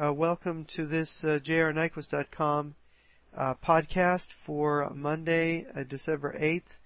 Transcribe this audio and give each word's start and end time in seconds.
Uh, 0.00 0.12
welcome 0.12 0.64
to 0.64 0.86
this 0.86 1.24
uh, 1.24 1.40
jrnyquist.com 1.42 2.76
uh, 3.36 3.54
podcast 3.54 4.30
for 4.30 4.88
Monday, 4.94 5.66
uh, 5.74 5.82
December 5.82 6.36
8th, 6.38 6.78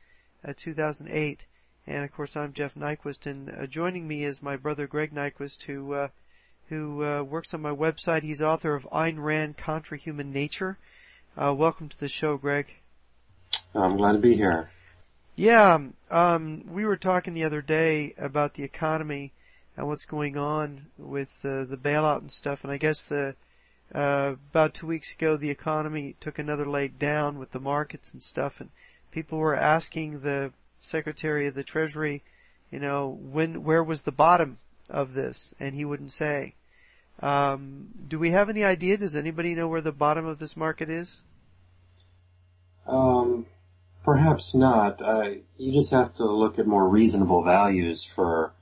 uh, 0.43 0.55
2008. 0.57 1.45
And 1.87 2.05
of 2.05 2.13
course, 2.13 2.39
I'm 2.39 2.55
Jeff 2.55 2.75
Nyquist, 2.75 3.27
and 3.27 3.51
uh, 3.51 3.67
joining 3.67 4.09
me 4.09 4.25
is 4.25 4.41
my 4.41 4.57
brother 4.57 4.87
Greg 4.87 5.13
Nyquist, 5.13 5.65
who 5.65 5.93
uh, 5.93 6.09
who 6.71 7.05
uh, 7.05 7.23
works 7.23 7.53
on 7.53 7.61
my 7.61 7.75
website. 7.75 8.23
He's 8.23 8.41
author 8.41 8.75
of 8.75 8.89
Ayn 8.91 9.23
Rand 9.23 9.59
Contra 9.59 9.99
Human 9.99 10.33
Nature. 10.33 10.79
Uh, 11.37 11.55
welcome 11.55 11.91
to 11.91 12.01
the 12.01 12.09
show, 12.09 12.39
Greg. 12.39 12.77
I'm 13.75 13.99
glad 13.99 14.13
to 14.13 14.19
be 14.21 14.37
here. 14.37 14.71
Yeah, 15.37 15.79
um, 16.11 16.65
we 16.67 16.87
were 16.87 16.97
talking 16.97 17.35
the 17.35 17.45
other 17.45 17.61
day 17.61 18.15
about 18.17 18.55
the 18.55 18.63
economy 18.63 19.35
and 19.77 19.87
what's 19.87 20.05
going 20.05 20.37
on 20.37 20.87
with 20.99 21.41
uh, 21.45 21.65
the 21.65 21.79
bailout 21.79 22.21
and 22.21 22.31
stuff, 22.31 22.65
and 22.65 22.73
I 22.73 22.77
guess 22.77 23.05
the 23.05 23.35
uh, 23.95 24.35
about 24.51 24.75
two 24.75 24.87
weeks 24.87 25.13
ago 25.13 25.37
the 25.37 25.51
economy 25.51 26.17
took 26.21 26.39
another 26.39 26.67
leg 26.67 26.99
down 26.99 27.39
with 27.39 27.51
the 27.51 27.61
markets 27.61 28.13
and 28.13 28.23
stuff, 28.23 28.61
and 28.61 28.71
people 29.11 29.39
were 29.39 29.57
asking 29.57 30.21
the 30.21 30.53
Secretary 30.79 31.47
of 31.47 31.55
the 31.55 31.63
Treasury, 31.63 32.23
you 32.71 32.79
know, 32.79 33.19
when 33.23 33.65
where 33.65 33.85
was 33.85 34.03
the 34.03 34.13
bottom 34.13 34.59
of 34.91 35.15
this, 35.15 35.55
and 35.61 35.75
he 35.75 35.85
wouldn't 35.85 36.13
say. 36.13 36.55
Um, 37.21 37.89
do 38.09 38.19
we 38.19 38.31
have 38.31 38.49
any 38.49 38.65
idea? 38.65 38.97
Does 38.97 39.15
anybody 39.15 39.55
know 39.55 39.69
where 39.69 39.81
the 39.81 39.93
bottom 39.93 40.27
of 40.27 40.39
this 40.39 40.57
market 40.57 40.91
is? 40.91 41.23
Um, 42.87 43.47
perhaps 44.05 44.55
not. 44.55 45.01
Uh, 45.01 45.35
you 45.57 45.73
just 45.73 45.91
have 45.93 46.15
to 46.17 46.25
look 46.25 46.59
at 46.59 46.67
more 46.67 46.89
reasonable 46.89 47.45
values 47.45 48.05
for 48.05 48.53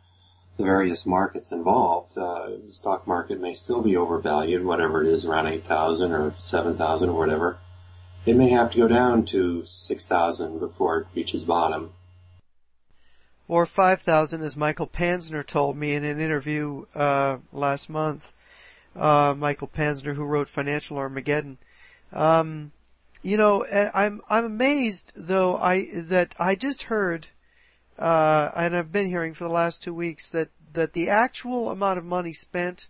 the 0.61 0.67
various 0.67 1.07
markets 1.07 1.53
involved. 1.53 2.17
Uh, 2.17 2.51
the 2.65 2.73
stock 2.73 3.07
market 3.07 3.41
may 3.41 3.53
still 3.53 3.81
be 3.81 3.97
overvalued, 3.97 4.65
whatever 4.65 5.03
it 5.03 5.09
is, 5.09 5.25
around 5.25 5.47
8,000 5.47 6.13
or 6.13 6.35
7,000 6.39 7.09
or 7.09 7.19
whatever. 7.19 7.59
It 8.27 8.37
may 8.37 8.51
have 8.51 8.71
to 8.73 8.79
go 8.79 8.89
down 8.89 9.25
to 9.27 9.65
6,000 9.65 10.59
before 10.59 10.99
it 10.99 11.07
reaches 11.15 11.45
bottom. 11.45 11.93
Or 13.49 13.67
5,000 13.67 14.43
as 14.43 14.57
Michael 14.57 14.87
Panzner 14.87 15.45
told 15.45 15.77
me 15.77 15.95
in 15.95 16.05
an 16.05 16.21
interview, 16.21 16.85
uh, 16.95 17.39
last 17.53 17.89
month. 17.89 18.33
Uh, 18.95 19.35
Michael 19.37 19.69
Panzner 19.69 20.15
who 20.15 20.25
wrote 20.25 20.49
Financial 20.49 20.99
Armageddon. 20.99 21.59
Um, 22.13 22.73
you 23.23 23.37
know, 23.37 23.65
I'm, 23.67 24.21
I'm 24.29 24.45
amazed 24.45 25.13
though 25.17 25.57
I, 25.57 25.89
that 25.93 26.35
I 26.39 26.55
just 26.55 26.85
heard 26.85 27.29
uh, 28.01 28.51
and 28.57 28.75
I've 28.75 28.91
been 28.91 29.09
hearing 29.09 29.35
for 29.35 29.45
the 29.45 29.53
last 29.53 29.83
two 29.83 29.93
weeks 29.93 30.31
that, 30.31 30.49
that 30.73 30.95
the 30.95 31.11
actual 31.11 31.71
amount 31.71 31.99
of 31.99 32.05
money 32.05 32.33
spent, 32.33 32.89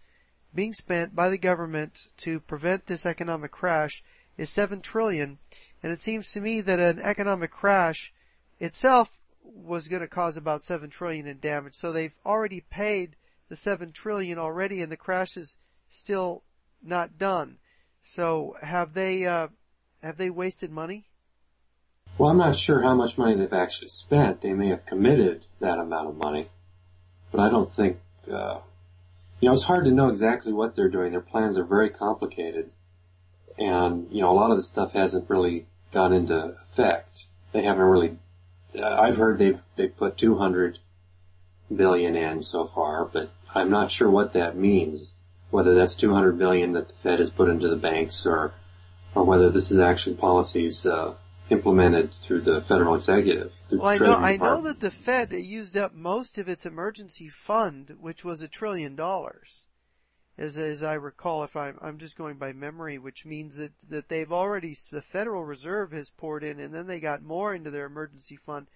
being 0.54 0.72
spent 0.72 1.16
by 1.16 1.28
the 1.28 1.36
government 1.36 2.08
to 2.18 2.38
prevent 2.38 2.86
this 2.86 3.04
economic 3.04 3.50
crash 3.50 4.04
is 4.38 4.50
seven 4.50 4.80
trillion. 4.80 5.38
And 5.82 5.92
it 5.92 6.00
seems 6.00 6.30
to 6.32 6.40
me 6.40 6.60
that 6.60 6.78
an 6.78 7.00
economic 7.00 7.50
crash 7.50 8.12
itself 8.60 9.18
was 9.42 9.88
going 9.88 10.02
to 10.02 10.08
cause 10.08 10.36
about 10.36 10.62
seven 10.62 10.90
trillion 10.90 11.26
in 11.26 11.40
damage. 11.40 11.74
So 11.74 11.90
they've 11.90 12.14
already 12.24 12.60
paid 12.60 13.16
the 13.48 13.56
seven 13.56 13.90
trillion 13.90 14.38
already 14.38 14.80
and 14.80 14.92
the 14.92 14.96
crash 14.96 15.36
is 15.36 15.56
still 15.88 16.44
not 16.80 17.18
done. 17.18 17.58
So 18.00 18.56
have 18.62 18.94
they, 18.94 19.26
uh, 19.26 19.48
have 20.04 20.18
they 20.18 20.30
wasted 20.30 20.70
money? 20.70 21.09
Well, 22.20 22.28
I'm 22.28 22.36
not 22.36 22.54
sure 22.54 22.82
how 22.82 22.94
much 22.94 23.16
money 23.16 23.34
they've 23.34 23.50
actually 23.50 23.88
spent. 23.88 24.42
They 24.42 24.52
may 24.52 24.68
have 24.68 24.84
committed 24.84 25.46
that 25.58 25.78
amount 25.78 26.06
of 26.06 26.18
money, 26.18 26.50
but 27.32 27.40
I 27.40 27.48
don't 27.48 27.66
think, 27.66 27.96
uh, 28.30 28.58
you 29.40 29.48
know, 29.48 29.54
it's 29.54 29.62
hard 29.62 29.86
to 29.86 29.90
know 29.90 30.10
exactly 30.10 30.52
what 30.52 30.76
they're 30.76 30.90
doing. 30.90 31.12
Their 31.12 31.22
plans 31.22 31.56
are 31.56 31.64
very 31.64 31.88
complicated, 31.88 32.74
and 33.56 34.06
you 34.10 34.20
know, 34.20 34.30
a 34.30 34.36
lot 34.36 34.50
of 34.50 34.58
the 34.58 34.62
stuff 34.62 34.92
hasn't 34.92 35.30
really 35.30 35.64
gone 35.92 36.12
into 36.12 36.56
effect. 36.70 37.24
They 37.52 37.62
haven't 37.62 37.84
really. 37.84 38.18
Uh, 38.78 39.00
I've 39.00 39.16
heard 39.16 39.38
they've 39.38 39.62
they've 39.76 39.96
put 39.96 40.18
200 40.18 40.78
billion 41.74 42.16
in 42.16 42.42
so 42.42 42.66
far, 42.66 43.06
but 43.06 43.30
I'm 43.54 43.70
not 43.70 43.90
sure 43.90 44.10
what 44.10 44.34
that 44.34 44.58
means. 44.58 45.14
Whether 45.48 45.74
that's 45.74 45.94
200 45.94 46.38
billion 46.38 46.72
that 46.72 46.88
the 46.88 46.94
Fed 46.94 47.18
has 47.18 47.30
put 47.30 47.48
into 47.48 47.70
the 47.70 47.76
banks, 47.76 48.26
or 48.26 48.52
or 49.14 49.24
whether 49.24 49.48
this 49.48 49.70
is 49.70 49.78
actually 49.78 50.16
policies. 50.16 50.84
Uh, 50.84 51.14
implemented 51.50 52.12
through 52.12 52.42
the 52.42 52.60
federal 52.62 52.94
executive. 52.94 53.52
Well, 53.70 53.86
I 53.86 53.98
know, 53.98 54.14
I 54.14 54.36
know 54.36 54.60
that 54.62 54.80
the 54.80 54.90
Fed 54.90 55.32
used 55.32 55.76
up 55.76 55.94
most 55.94 56.38
of 56.38 56.48
its 56.48 56.66
emergency 56.66 57.28
fund, 57.28 57.96
which 58.00 58.24
was 58.24 58.42
a 58.42 58.48
trillion 58.48 58.96
dollars. 58.96 59.66
As, 60.38 60.56
as 60.56 60.82
I 60.82 60.94
recall, 60.94 61.44
if 61.44 61.54
I'm, 61.54 61.78
I'm 61.82 61.98
just 61.98 62.16
going 62.16 62.36
by 62.36 62.54
memory, 62.54 62.98
which 62.98 63.26
means 63.26 63.56
that, 63.56 63.72
that 63.90 64.08
they've 64.08 64.32
already, 64.32 64.74
the 64.90 65.02
Federal 65.02 65.44
Reserve 65.44 65.92
has 65.92 66.08
poured 66.10 66.42
in 66.42 66.58
and 66.58 66.72
then 66.72 66.86
they 66.86 66.98
got 66.98 67.22
more 67.22 67.54
into 67.54 67.70
their 67.70 67.84
emergency 67.84 68.36
fund. 68.36 68.66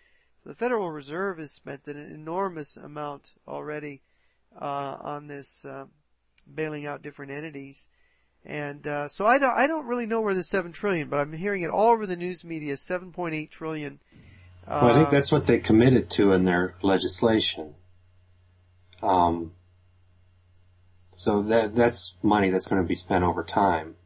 So 0.43 0.51
the 0.51 0.57
Federal 0.57 0.91
Reserve 0.91 1.39
has 1.39 1.53
spent 1.53 1.87
an 1.87 1.97
enormous 1.97 2.77
amount 2.77 3.33
already, 3.49 4.03
uh, 4.61 4.99
on 5.01 5.27
this, 5.27 5.65
uh, 5.65 5.87
bailing 6.53 6.87
out 6.87 7.01
different 7.01 7.33
entities. 7.33 7.89
And 8.47 8.87
uh, 8.87 9.09
so 9.09 9.27
I 9.27 9.39
don't, 9.39 9.57
I 9.57 9.67
don't 9.67 9.87
really 9.87 10.07
know 10.07 10.21
where 10.21 10.35
the 10.35 10.43
seven 10.43 10.73
trillion, 10.73 11.09
but 11.09 11.19
I'm 11.19 11.33
hearing 11.33 11.63
it 11.63 11.71
all 11.71 11.93
over 11.93 12.07
the 12.07 12.17
news 12.17 12.45
media. 12.45 12.77
Seven 12.77 13.11
point 13.11 13.35
eight 13.35 13.51
trillion. 13.51 14.01
Uh, 14.67 14.81
well, 14.83 14.95
I 14.95 14.99
think 14.99 15.11
that's 15.11 15.33
what 15.33 15.47
they 15.47 15.59
committed 15.59 16.11
to 16.11 16.33
in 16.33 16.45
their 16.45 16.75
legislation. 16.83 17.75
Um, 19.03 19.53
so 21.11 21.43
that 21.45 21.75
that's 21.75 22.17
money 22.23 22.51
that's 22.51 22.67
going 22.67 22.83
to 22.83 22.89
be 22.89 22.95
spent 22.95 23.25
over 23.25 23.43
time. 23.45 23.97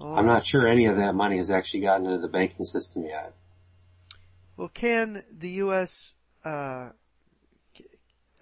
Oh. 0.00 0.14
I'm 0.14 0.26
not 0.26 0.46
sure 0.46 0.66
any 0.66 0.86
of 0.86 0.96
that 0.96 1.14
money 1.14 1.38
has 1.38 1.50
actually 1.50 1.80
gotten 1.80 2.06
into 2.06 2.18
the 2.18 2.28
banking 2.28 2.64
system 2.64 3.04
yet. 3.04 3.34
Well, 4.56 4.68
can 4.68 5.24
the 5.36 5.50
U.S. 5.50 6.14
Uh, 6.44 6.90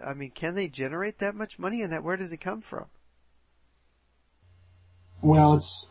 I 0.04 0.14
mean, 0.14 0.30
can 0.30 0.54
they 0.54 0.68
generate 0.68 1.18
that 1.18 1.34
much 1.34 1.58
money, 1.58 1.82
and 1.82 1.92
that 1.92 2.04
where 2.04 2.16
does 2.16 2.30
it 2.30 2.38
come 2.38 2.60
from? 2.60 2.86
Well, 5.22 5.54
it's 5.54 5.86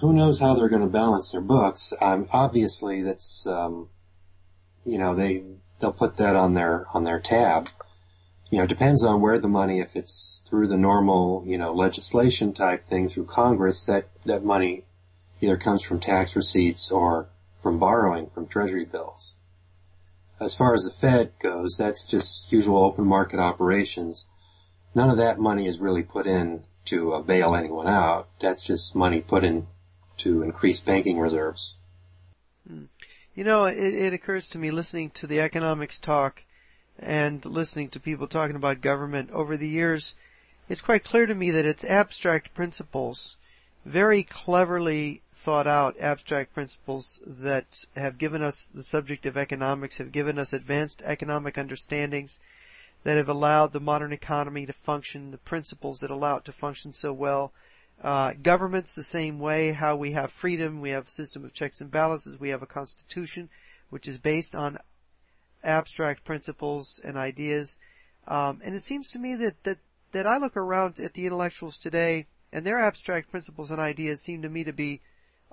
who 0.00 0.12
knows 0.12 0.40
how 0.40 0.54
they're 0.54 0.68
going 0.68 0.82
to 0.82 0.88
balance 0.88 1.30
their 1.30 1.40
books. 1.40 1.92
Um, 2.00 2.26
obviously, 2.32 3.02
that's 3.02 3.46
um, 3.46 3.88
you 4.84 4.98
know 4.98 5.14
they 5.14 5.44
they'll 5.80 5.92
put 5.92 6.16
that 6.16 6.36
on 6.36 6.54
their 6.54 6.86
on 6.92 7.04
their 7.04 7.20
tab. 7.20 7.68
You 8.50 8.58
know, 8.58 8.64
it 8.64 8.68
depends 8.68 9.04
on 9.04 9.20
where 9.20 9.38
the 9.38 9.48
money. 9.48 9.80
If 9.80 9.94
it's 9.94 10.42
through 10.48 10.68
the 10.68 10.76
normal 10.76 11.44
you 11.46 11.58
know 11.58 11.72
legislation 11.72 12.52
type 12.52 12.84
thing 12.84 13.08
through 13.08 13.26
Congress, 13.26 13.84
that 13.86 14.08
that 14.24 14.44
money 14.44 14.84
either 15.40 15.56
comes 15.56 15.82
from 15.82 16.00
tax 16.00 16.34
receipts 16.34 16.90
or 16.90 17.28
from 17.60 17.78
borrowing 17.78 18.28
from 18.30 18.46
Treasury 18.46 18.84
bills. 18.84 19.34
As 20.40 20.54
far 20.54 20.74
as 20.74 20.84
the 20.84 20.90
Fed 20.90 21.32
goes, 21.40 21.76
that's 21.76 22.06
just 22.08 22.50
usual 22.50 22.82
open 22.84 23.04
market 23.04 23.38
operations. 23.38 24.26
None 24.94 25.10
of 25.10 25.18
that 25.18 25.38
money 25.38 25.68
is 25.68 25.78
really 25.78 26.02
put 26.02 26.26
in 26.26 26.64
to 26.86 27.14
uh, 27.14 27.20
bail 27.22 27.54
anyone 27.54 27.86
out. 27.86 28.28
That's 28.40 28.64
just 28.64 28.94
money 28.94 29.20
put 29.20 29.44
in 29.44 29.66
to 30.18 30.42
increase 30.42 30.80
banking 30.80 31.18
reserves. 31.18 31.74
Hmm. 32.68 32.84
You 33.34 33.44
know, 33.44 33.64
it, 33.64 33.76
it 33.78 34.12
occurs 34.12 34.48
to 34.48 34.58
me 34.58 34.70
listening 34.70 35.10
to 35.10 35.26
the 35.26 35.40
economics 35.40 35.98
talk 35.98 36.44
and 36.98 37.44
listening 37.44 37.88
to 37.90 38.00
people 38.00 38.26
talking 38.26 38.56
about 38.56 38.80
government 38.80 39.30
over 39.30 39.56
the 39.56 39.68
years, 39.68 40.14
it's 40.68 40.80
quite 40.80 41.04
clear 41.04 41.26
to 41.26 41.34
me 41.34 41.50
that 41.50 41.64
it's 41.64 41.84
abstract 41.84 42.54
principles, 42.54 43.36
very 43.84 44.22
cleverly 44.22 45.22
thought 45.34 45.66
out 45.66 45.98
abstract 45.98 46.54
principles 46.54 47.20
that 47.26 47.84
have 47.96 48.18
given 48.18 48.42
us 48.42 48.68
the 48.72 48.82
subject 48.82 49.26
of 49.26 49.36
economics, 49.36 49.98
have 49.98 50.12
given 50.12 50.38
us 50.38 50.52
advanced 50.52 51.02
economic 51.02 51.58
understandings, 51.58 52.38
that 53.04 53.16
have 53.16 53.28
allowed 53.28 53.72
the 53.72 53.80
modern 53.80 54.12
economy 54.12 54.66
to 54.66 54.72
function, 54.72 55.30
the 55.30 55.38
principles 55.38 56.00
that 56.00 56.10
allow 56.10 56.36
it 56.36 56.44
to 56.44 56.52
function 56.52 56.92
so 56.92 57.12
well. 57.12 57.52
Uh, 58.00 58.32
governments 58.42 58.94
the 58.94 59.02
same 59.02 59.38
way, 59.38 59.72
how 59.72 59.94
we 59.94 60.12
have 60.12 60.32
freedom, 60.32 60.80
we 60.80 60.90
have 60.90 61.06
a 61.06 61.10
system 61.10 61.44
of 61.44 61.52
checks 61.52 61.80
and 61.80 61.90
balances, 61.90 62.40
we 62.40 62.48
have 62.48 62.62
a 62.62 62.66
constitution 62.66 63.48
which 63.90 64.08
is 64.08 64.18
based 64.18 64.54
on 64.54 64.78
abstract 65.62 66.24
principles 66.24 67.00
and 67.04 67.16
ideas. 67.16 67.78
Um, 68.26 68.60
and 68.64 68.74
it 68.74 68.84
seems 68.84 69.10
to 69.10 69.18
me 69.18 69.34
that, 69.36 69.62
that, 69.64 69.78
that 70.12 70.26
I 70.26 70.38
look 70.38 70.56
around 70.56 70.98
at 70.98 71.14
the 71.14 71.26
intellectuals 71.26 71.76
today 71.76 72.26
and 72.52 72.66
their 72.66 72.80
abstract 72.80 73.30
principles 73.30 73.70
and 73.70 73.80
ideas 73.80 74.20
seem 74.22 74.42
to 74.42 74.48
me 74.48 74.64
to 74.64 74.72
be 74.72 75.00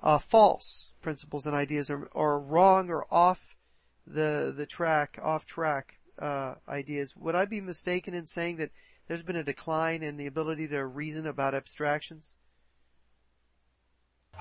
uh, 0.00 0.18
false 0.18 0.92
principles 1.02 1.46
and 1.46 1.54
ideas 1.54 1.90
or, 1.90 2.08
or 2.12 2.38
wrong 2.38 2.90
or 2.90 3.04
off 3.10 3.56
the, 4.06 4.52
the 4.56 4.66
track, 4.66 5.18
off 5.22 5.46
track 5.46 5.99
uh, 6.20 6.54
ideas. 6.68 7.16
Would 7.16 7.34
I 7.34 7.46
be 7.46 7.60
mistaken 7.60 8.14
in 8.14 8.26
saying 8.26 8.56
that 8.56 8.70
there's 9.08 9.22
been 9.22 9.36
a 9.36 9.44
decline 9.44 10.02
in 10.02 10.16
the 10.16 10.26
ability 10.26 10.68
to 10.68 10.84
reason 10.84 11.26
about 11.26 11.54
abstractions? 11.54 12.36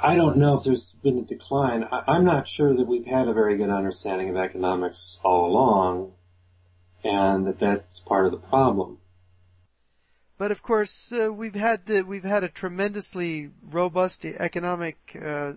I 0.02 0.16
don't 0.16 0.38
know 0.38 0.58
if 0.58 0.64
there's 0.64 0.94
been 1.04 1.18
a 1.18 1.24
decline. 1.24 1.86
I, 1.92 2.16
am 2.16 2.24
not 2.24 2.48
sure 2.48 2.76
that 2.76 2.88
we've 2.88 3.06
had 3.06 3.28
a 3.28 3.34
very 3.34 3.58
good 3.58 3.70
understanding 3.70 4.30
of 4.30 4.38
economics 4.38 5.20
all 5.24 5.46
along, 5.46 6.14
and 7.04 7.48
that 7.48 7.60
that's 7.60 8.00
part 8.00 8.26
of 8.26 8.32
the 8.32 8.38
problem. 8.38 9.00
but 10.38 10.52
of 10.52 10.64
course, 10.64 11.12
uh, 11.12 11.34
we've 11.34 11.56
had 11.56 11.86
the, 11.86 12.04
we've 12.04 12.24
had 12.24 12.44
a 12.44 12.50
tremendously 12.50 13.50
robust 13.62 14.24
economic, 14.24 15.20
uh, 15.22 15.54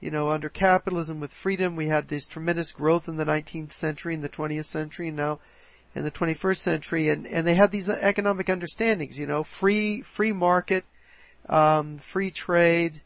you 0.00 0.10
know, 0.10 0.30
under 0.30 0.48
capitalism 0.48 1.20
with 1.20 1.32
freedom, 1.32 1.76
we 1.76 1.88
had 1.88 2.08
this 2.08 2.26
tremendous 2.26 2.72
growth 2.72 3.08
in 3.08 3.16
the 3.16 3.24
19th 3.24 3.72
century 3.72 4.14
and 4.14 4.24
the 4.24 4.28
20th 4.28 4.64
century, 4.64 5.08
and 5.08 5.16
now 5.16 5.38
in 5.94 6.04
the 6.04 6.10
21st 6.10 6.56
century, 6.56 7.08
and 7.08 7.26
and 7.26 7.46
they 7.46 7.54
had 7.54 7.70
these 7.70 7.88
economic 7.88 8.48
understandings, 8.48 9.18
you 9.18 9.26
know, 9.26 9.42
free 9.42 10.00
free 10.02 10.32
market, 10.32 10.84
um, 11.48 11.98
free 11.98 12.30
trade, 12.30 13.02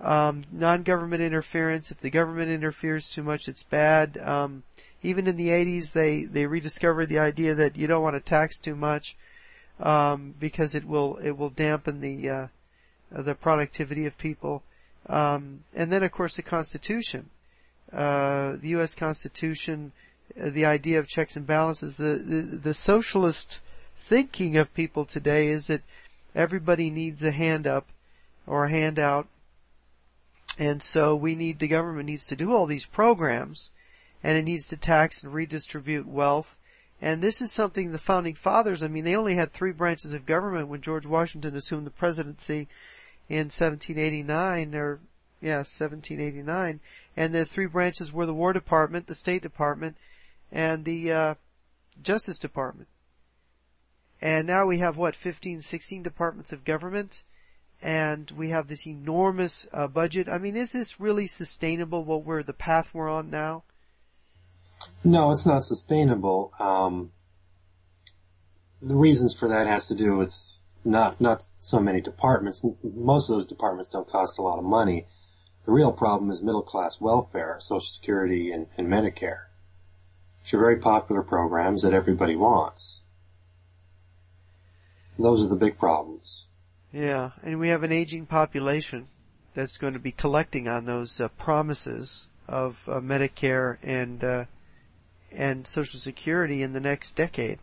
um, 0.00 0.42
non-government 0.52 1.22
interference. 1.22 1.90
If 1.90 1.98
the 1.98 2.10
government 2.10 2.50
interferes 2.50 3.08
too 3.08 3.22
much, 3.22 3.48
it's 3.48 3.62
bad. 3.62 4.18
Um, 4.18 4.64
even 5.02 5.26
in 5.26 5.36
the 5.36 5.48
80s, 5.48 5.92
they 5.92 6.24
they 6.24 6.46
rediscovered 6.46 7.08
the 7.08 7.18
idea 7.18 7.54
that 7.54 7.76
you 7.76 7.86
don't 7.86 8.02
want 8.02 8.16
to 8.16 8.20
tax 8.20 8.58
too 8.58 8.76
much 8.76 9.16
um, 9.80 10.34
because 10.38 10.74
it 10.74 10.84
will 10.84 11.16
it 11.16 11.32
will 11.32 11.50
dampen 11.50 12.00
the 12.00 12.28
uh, 12.28 12.46
the 13.10 13.34
productivity 13.34 14.06
of 14.06 14.18
people. 14.18 14.62
Um, 15.08 15.60
and 15.74 15.92
then, 15.92 16.02
of 16.02 16.12
course, 16.12 16.36
the 16.36 16.42
Constitution, 16.42 17.30
uh, 17.92 18.56
the 18.60 18.68
U.S. 18.70 18.94
Constitution, 18.94 19.92
uh, 20.40 20.50
the 20.50 20.66
idea 20.66 20.98
of 20.98 21.06
checks 21.06 21.36
and 21.36 21.46
balances. 21.46 21.96
The, 21.96 22.16
the 22.16 22.42
the 22.42 22.74
socialist 22.74 23.60
thinking 23.96 24.56
of 24.56 24.74
people 24.74 25.04
today 25.04 25.48
is 25.48 25.68
that 25.68 25.82
everybody 26.34 26.90
needs 26.90 27.22
a 27.22 27.30
hand 27.30 27.66
up 27.66 27.86
or 28.46 28.64
a 28.64 28.70
handout 28.70 29.28
and 30.58 30.82
so 30.82 31.14
we 31.14 31.34
need, 31.34 31.58
the 31.58 31.68
government 31.68 32.06
needs 32.06 32.24
to 32.26 32.36
do 32.36 32.52
all 32.52 32.66
these 32.66 32.86
programs 32.86 33.70
and 34.22 34.38
it 34.38 34.42
needs 34.42 34.68
to 34.68 34.76
tax 34.76 35.22
and 35.22 35.34
redistribute 35.34 36.06
wealth. 36.06 36.56
And 37.00 37.20
this 37.20 37.42
is 37.42 37.52
something 37.52 37.92
the 37.92 37.98
founding 37.98 38.34
fathers, 38.34 38.82
I 38.82 38.88
mean, 38.88 39.04
they 39.04 39.14
only 39.14 39.34
had 39.34 39.52
three 39.52 39.72
branches 39.72 40.14
of 40.14 40.24
government 40.24 40.68
when 40.68 40.80
George 40.80 41.04
Washington 41.04 41.54
assumed 41.54 41.86
the 41.86 41.90
presidency 41.90 42.68
in 43.28 43.46
1789 43.46 44.74
or, 44.74 45.00
yeah, 45.40 45.58
1789. 45.58 46.80
And 47.16 47.34
the 47.34 47.44
three 47.44 47.66
branches 47.66 48.12
were 48.12 48.26
the 48.26 48.34
War 48.34 48.52
Department, 48.52 49.06
the 49.06 49.14
State 49.14 49.42
Department, 49.42 49.96
and 50.50 50.84
the, 50.84 51.12
uh, 51.12 51.34
Justice 52.02 52.38
Department. 52.38 52.88
And 54.20 54.46
now 54.46 54.66
we 54.66 54.78
have 54.78 54.96
what, 54.96 55.14
15, 55.14 55.60
16 55.60 56.02
departments 56.02 56.52
of 56.52 56.64
government? 56.64 57.24
and 57.82 58.30
we 58.32 58.50
have 58.50 58.68
this 58.68 58.86
enormous 58.86 59.66
uh, 59.72 59.86
budget. 59.86 60.28
I 60.28 60.38
mean, 60.38 60.56
is 60.56 60.72
this 60.72 61.00
really 61.00 61.26
sustainable? 61.26 62.04
What 62.04 62.24
we're 62.24 62.42
the 62.42 62.52
path 62.52 62.94
we're 62.94 63.10
on 63.10 63.30
now? 63.30 63.64
No, 65.04 65.30
it's 65.30 65.46
not 65.46 65.64
sustainable. 65.64 66.52
Um, 66.58 67.12
the 68.82 68.94
reasons 68.94 69.34
for 69.34 69.48
that 69.48 69.66
has 69.66 69.88
to 69.88 69.94
do 69.94 70.16
with 70.16 70.34
not 70.86 71.20
not 71.20 71.44
so 71.60 71.80
many 71.80 72.00
departments. 72.00 72.64
Most 72.82 73.28
of 73.28 73.36
those 73.36 73.46
departments 73.46 73.90
don't 73.90 74.08
cost 74.08 74.38
a 74.38 74.42
lot 74.42 74.58
of 74.58 74.64
money. 74.64 75.06
The 75.66 75.72
real 75.72 75.92
problem 75.92 76.30
is 76.30 76.40
middle 76.40 76.62
class 76.62 77.00
welfare, 77.00 77.56
Social 77.58 77.88
Security, 77.88 78.52
and, 78.52 78.68
and 78.78 78.86
Medicare, 78.86 79.46
which 80.40 80.54
are 80.54 80.58
very 80.58 80.76
popular 80.76 81.22
programs 81.22 81.82
that 81.82 81.92
everybody 81.92 82.36
wants. 82.36 83.02
Those 85.18 85.42
are 85.42 85.48
the 85.48 85.56
big 85.56 85.78
problems. 85.78 86.46
Yeah, 86.92 87.30
and 87.42 87.58
we 87.58 87.68
have 87.68 87.82
an 87.82 87.90
aging 87.90 88.26
population 88.26 89.08
that's 89.54 89.76
going 89.76 89.94
to 89.94 89.98
be 89.98 90.12
collecting 90.12 90.68
on 90.68 90.84
those 90.84 91.20
uh, 91.20 91.28
promises 91.30 92.28
of 92.46 92.84
uh, 92.86 93.00
Medicare 93.00 93.78
and 93.82 94.22
uh, 94.22 94.44
and 95.32 95.66
Social 95.66 95.98
Security 95.98 96.62
in 96.62 96.72
the 96.74 96.80
next 96.80 97.16
decade. 97.16 97.58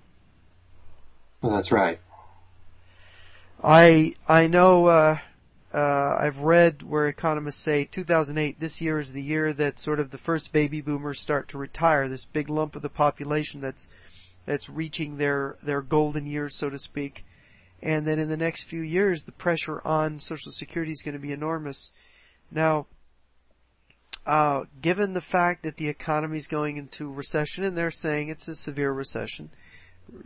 Well, 1.42 1.56
that's 1.56 1.72
right. 1.72 2.00
I 3.61 4.13
I 4.27 4.47
know 4.47 4.85
uh, 4.85 5.17
uh, 5.73 6.17
I've 6.19 6.39
read 6.39 6.83
where 6.83 7.07
economists 7.07 7.61
say 7.61 7.85
2008 7.85 8.59
this 8.59 8.79
year 8.79 9.00
is 9.00 9.11
the 9.11 9.21
year 9.21 9.51
that 9.53 9.79
sort 9.79 10.00
of 10.00 10.11
the 10.11 10.17
first 10.17 10.53
baby 10.53 10.79
boomers 10.79 11.19
start 11.19 11.50
to 11.50 11.57
retire. 11.57 12.07
This 12.07 12.25
big 12.25 12.50
lump 12.50 12.75
of 12.75 12.81
the 12.81 12.89
population 12.89 13.59
that's 13.59 13.89
that's 14.45 14.69
reaching 14.69 15.17
their 15.17 15.57
their 15.61 15.81
golden 15.81 16.25
years, 16.25 16.55
so 16.55 16.69
to 16.69 16.77
speak 16.77 17.25
and 17.83 18.07
then 18.07 18.17
in 18.17 18.29
the 18.29 18.38
next 18.38 18.63
few 18.63 18.81
years, 18.81 19.23
the 19.23 19.33
pressure 19.33 19.85
on 19.85 20.17
Social 20.17 20.53
Security 20.53 20.94
is 20.94 21.01
going 21.01 21.15
to 21.15 21.19
be 21.19 21.33
enormous. 21.33 21.91
Now, 22.50 22.88
uh, 24.25 24.63
given 24.81 25.13
the 25.13 25.21
fact 25.21 25.63
that 25.63 25.75
the 25.75 25.89
economy 25.89 26.38
is 26.38 26.47
going 26.47 26.77
into 26.77 27.11
recession, 27.11 27.65
and 27.65 27.77
they're 27.77 27.91
saying 27.91 28.29
it's 28.29 28.47
a 28.47 28.55
severe 28.55 28.94
recession, 28.94 29.50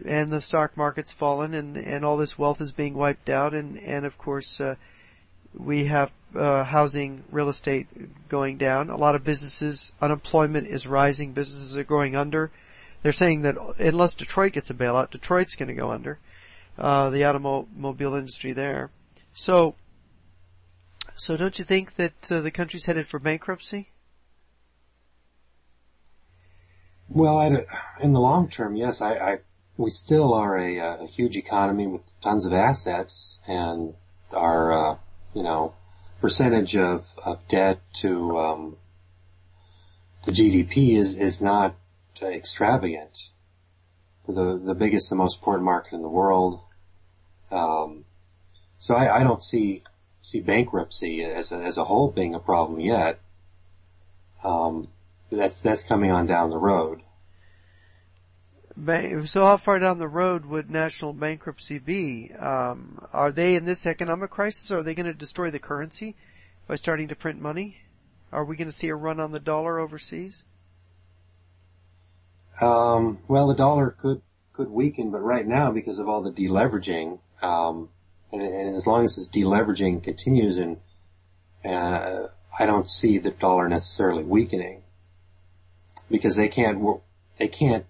and 0.06 0.32
the 0.32 0.42
stock 0.42 0.76
market's 0.78 1.12
fallen, 1.12 1.54
and 1.54 1.78
and 1.78 2.04
all 2.04 2.18
this 2.18 2.38
wealth 2.38 2.62
is 2.62 2.72
being 2.72 2.94
wiped 2.94 3.30
out, 3.30 3.54
and 3.54 3.80
and 3.80 4.06
of 4.06 4.18
course, 4.18 4.60
uh, 4.60 4.76
we 5.54 5.86
have 5.86 6.12
uh, 6.36 6.64
housing, 6.64 7.24
real 7.32 7.50
estate 7.50 7.88
going 8.30 8.58
down. 8.58 8.90
A 8.90 8.98
lot 8.98 9.16
of 9.16 9.24
businesses, 9.24 9.92
unemployment 10.02 10.68
is 10.68 10.88
rising. 10.88 11.34
Businesses 11.34 11.78
are 11.78 11.84
going 11.84 12.16
under. 12.16 12.52
They're 13.02 13.12
saying 13.12 13.44
that 13.44 13.56
unless 13.80 14.16
Detroit 14.16 14.54
gets 14.54 14.70
a 14.70 14.74
bailout, 14.74 15.12
Detroit's 15.12 15.56
going 15.56 15.70
to 15.70 15.74
go 15.74 15.92
under 15.92 16.20
uh, 16.78 17.10
the 17.10 17.24
automobile 17.24 18.16
industry 18.16 18.54
there. 18.54 18.92
So, 19.34 19.76
so 21.16 21.38
don't 21.38 21.58
you 21.58 21.66
think 21.66 21.96
that 21.96 22.32
uh, 22.32 22.42
the 22.42 22.52
country's 22.52 22.86
headed 22.86 23.08
for 23.08 23.20
bankruptcy? 23.20 23.90
Well, 27.10 27.40
in 28.02 28.14
the 28.14 28.20
long 28.20 28.50
term, 28.50 28.76
yes. 28.76 29.02
I, 29.02 29.14
I 29.14 29.40
we 29.78 29.92
still 29.92 30.34
are 30.34 30.58
a, 30.58 30.78
a, 30.78 31.08
huge 31.08 31.38
economy 31.38 31.86
with 31.88 32.02
tons 32.22 32.46
of 32.46 32.54
assets, 32.54 33.40
and 33.48 33.94
our 34.32 34.72
uh, 34.74 34.98
you 35.34 35.44
know 35.44 35.74
percentage 36.20 36.76
of, 36.76 37.08
of 37.24 37.48
debt 37.48 37.80
to 37.94 38.38
um, 38.40 38.78
GDP 40.26 40.98
is 40.98 41.16
is 41.16 41.42
not 41.42 41.76
extravagant. 42.22 43.30
The 44.28 44.58
the 44.58 44.76
biggest, 44.76 45.10
the 45.10 45.16
most 45.16 45.38
important 45.38 45.66
market 45.66 45.94
in 45.94 46.02
the 46.02 46.10
world. 46.10 46.60
Um, 47.52 48.04
so 48.78 48.96
I, 48.96 49.20
I, 49.20 49.24
don't 49.24 49.42
see 49.42 49.84
see 50.22 50.42
bankruptcy 50.42 51.24
as 51.24 51.54
a, 51.54 51.56
as 51.56 51.78
a 51.78 51.86
whole 51.86 52.12
being 52.12 52.36
a 52.36 52.40
problem 52.40 52.82
yet. 52.82 53.22
Um, 54.44 54.90
that's 55.32 55.62
that's 55.62 55.84
coming 55.84 56.12
on 56.12 56.26
down 56.26 56.50
the 56.50 56.58
road. 56.58 57.02
So 58.86 59.44
how 59.44 59.58
far 59.58 59.80
down 59.80 59.98
the 59.98 60.08
road 60.08 60.46
would 60.46 60.70
national 60.70 61.14
bankruptcy 61.14 61.80
be? 61.80 62.32
Um, 62.34 63.00
are 63.12 63.32
they 63.32 63.56
in 63.56 63.66
this 63.66 63.86
economic 63.86 64.30
crisis? 64.30 64.70
Are 64.72 64.84
they 64.84 64.94
going 64.94 65.08
to 65.08 65.14
destroy 65.14 65.50
the 65.50 65.60
currency 65.60 66.16
by 66.68 66.76
starting 66.76 67.08
to 67.08 67.16
print 67.16 67.42
money? 67.42 67.78
Are 68.32 68.46
we 68.46 68.56
going 68.56 68.68
to 68.68 68.74
see 68.74 68.90
a 68.90 68.96
run 68.96 69.20
on 69.20 69.32
the 69.32 69.40
dollar 69.40 69.80
overseas? 69.80 70.44
Um, 72.62 73.20
well, 73.28 73.48
the 73.48 73.56
dollar 73.56 73.92
could 73.92 74.22
could 74.54 74.70
weaken, 74.70 75.12
but 75.12 75.20
right 75.20 75.46
now, 75.46 75.72
because 75.72 76.00
of 76.00 76.10
all 76.10 76.22
the 76.22 76.32
deleveraging, 76.32 77.20
um, 77.44 77.90
and, 78.32 78.42
and, 78.42 78.76
as 78.76 78.88
long 78.88 79.06
as 79.06 79.16
this 79.16 79.30
deleveraging 79.30 80.04
continues, 80.04 80.58
and 80.58 80.78
uh, 81.64 82.28
I 82.58 82.66
don't 82.66 82.90
see 82.90 83.20
the 83.20 83.30
dollar 83.30 83.70
necessarily 83.70 84.24
weakening 84.24 84.82
because 86.10 86.36
they 86.36 86.48
can't 86.48 86.84
they 87.38 87.48
can't 87.48 87.86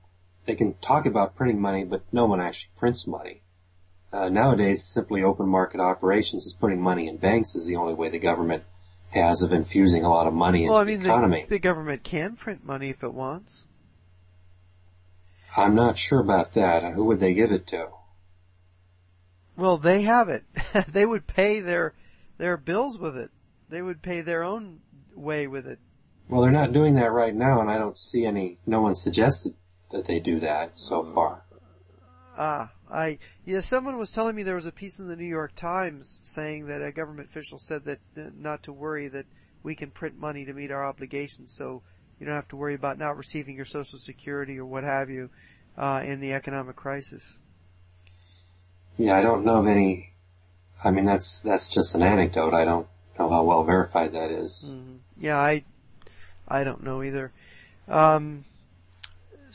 they 0.47 0.55
can 0.55 0.73
talk 0.75 1.05
about 1.05 1.35
printing 1.35 1.61
money, 1.61 1.83
but 1.83 2.01
no 2.11 2.25
one 2.25 2.41
actually 2.41 2.71
prints 2.77 3.05
money. 3.05 3.43
Uh, 4.11 4.29
nowadays, 4.29 4.85
simply 4.85 5.21
open 5.21 5.47
market 5.47 5.81
operations 5.81 6.45
is 6.45 6.53
putting 6.53 6.81
money 6.81 7.07
in 7.07 7.17
banks 7.17 7.53
is 7.53 7.65
the 7.65 7.75
only 7.75 7.93
way 7.93 8.09
the 8.09 8.17
government 8.17 8.63
has 9.11 9.41
of 9.41 9.51
infusing 9.51 10.05
a 10.05 10.09
lot 10.09 10.25
of 10.25 10.33
money 10.33 10.67
well, 10.67 10.79
into 10.79 10.91
I 10.91 10.95
mean, 10.95 11.03
the 11.03 11.09
economy. 11.09 11.41
The, 11.43 11.55
the 11.55 11.59
government 11.59 12.03
can 12.03 12.35
print 12.35 12.65
money 12.65 12.89
if 12.89 13.03
it 13.03 13.13
wants. 13.13 13.65
I'm 15.55 15.75
not 15.75 15.97
sure 15.97 16.19
about 16.19 16.53
that. 16.53 16.93
Who 16.93 17.05
would 17.05 17.19
they 17.19 17.33
give 17.33 17.51
it 17.51 17.67
to? 17.67 17.89
Well, 19.57 19.77
they 19.77 20.03
have 20.03 20.29
it. 20.29 20.45
they 20.87 21.05
would 21.05 21.27
pay 21.27 21.59
their 21.59 21.93
their 22.37 22.55
bills 22.55 22.97
with 22.97 23.17
it. 23.17 23.31
They 23.69 23.81
would 23.81 24.01
pay 24.01 24.21
their 24.21 24.43
own 24.43 24.79
way 25.13 25.47
with 25.47 25.65
it. 25.65 25.79
Well, 26.29 26.41
they're 26.41 26.51
not 26.51 26.73
doing 26.73 26.95
that 26.95 27.11
right 27.11 27.35
now, 27.35 27.59
and 27.59 27.69
I 27.69 27.77
don't 27.77 27.97
see 27.97 28.25
any. 28.25 28.57
No 28.65 28.81
one 28.81 28.95
suggested 28.95 29.55
that 29.89 30.05
they 30.05 30.19
do 30.19 30.39
that 30.39 30.79
so 30.79 31.03
far. 31.03 31.43
Ah, 32.37 32.71
I 32.91 33.17
yeah. 33.45 33.61
Someone 33.61 33.97
was 33.97 34.11
telling 34.11 34.35
me 34.35 34.43
there 34.43 34.55
was 34.55 34.67
a 34.67 34.71
piece 34.71 34.99
in 34.99 35.07
the 35.07 35.15
New 35.15 35.25
York 35.25 35.55
Times 35.55 36.21
saying 36.23 36.67
that 36.67 36.83
a 36.83 36.91
government 36.91 37.29
official 37.29 37.57
said 37.57 37.85
that 37.85 37.99
uh, 38.15 38.29
not 38.37 38.63
to 38.63 38.73
worry 38.73 39.07
that 39.07 39.25
we 39.63 39.73
can 39.73 39.89
print 39.89 40.19
money 40.19 40.45
to 40.45 40.53
meet 40.53 40.71
our 40.71 40.85
obligations, 40.85 41.51
so 41.51 41.81
you 42.19 42.25
don't 42.25 42.35
have 42.35 42.47
to 42.49 42.55
worry 42.55 42.75
about 42.75 42.99
not 42.99 43.17
receiving 43.17 43.55
your 43.55 43.65
Social 43.65 43.97
Security 43.97 44.59
or 44.59 44.65
what 44.65 44.83
have 44.83 45.09
you 45.09 45.29
uh, 45.77 46.03
in 46.05 46.19
the 46.19 46.33
economic 46.33 46.75
crisis. 46.75 47.39
Yeah, 48.97 49.17
I 49.17 49.21
don't 49.21 49.45
know 49.45 49.59
of 49.59 49.67
any. 49.67 50.11
I 50.83 50.91
mean, 50.91 51.05
that's 51.05 51.41
that's 51.41 51.67
just 51.67 51.95
an 51.95 52.03
anecdote. 52.03 52.53
I 52.53 52.65
don't 52.65 52.87
know 53.17 53.29
how 53.29 53.43
well 53.43 53.63
verified 53.63 54.13
that 54.13 54.29
is. 54.31 54.71
Mm-hmm. 54.71 54.97
Yeah, 55.19 55.37
I 55.37 55.63
I 56.47 56.63
don't 56.63 56.83
know 56.83 57.03
either. 57.03 57.31
Um, 57.87 58.45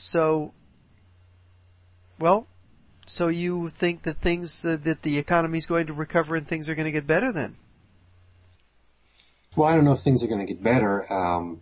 so, 0.03 0.53
well, 2.19 2.49
so 3.07 3.29
you 3.29 3.69
think 3.69 4.03
that 4.03 4.19
things 4.19 4.65
uh, 4.65 4.77
that 4.83 5.03
the 5.03 5.17
economy 5.17 5.59
is 5.59 5.67
going 5.67 5.87
to 5.87 5.93
recover 5.93 6.35
and 6.35 6.47
things 6.47 6.69
are 6.69 6.75
going 6.75 6.87
to 6.87 6.93
get 6.93 7.07
better 7.07 7.33
then? 7.33 7.57
Well, 9.55 9.69
I 9.69 9.75
don't 9.75 9.85
know 9.85 9.93
if 9.93 10.01
things 10.01 10.23
are 10.23 10.27
going 10.27 10.45
to 10.45 10.53
get 10.53 10.63
better. 10.63 11.11
Um, 11.13 11.61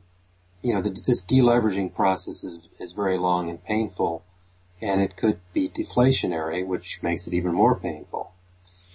you 0.63 0.73
know, 0.73 0.81
the, 0.81 0.91
this 1.07 1.23
deleveraging 1.23 1.95
process 1.95 2.43
is 2.45 2.69
is 2.79 2.93
very 2.93 3.19
long 3.19 3.51
and 3.51 3.63
painful, 3.63 4.25
and 4.81 5.01
it 5.03 5.17
could 5.17 5.41
be 5.53 5.69
deflationary, 5.69 6.67
which 6.67 7.03
makes 7.03 7.27
it 7.27 7.35
even 7.35 7.53
more 7.53 7.79
painful. 7.79 8.33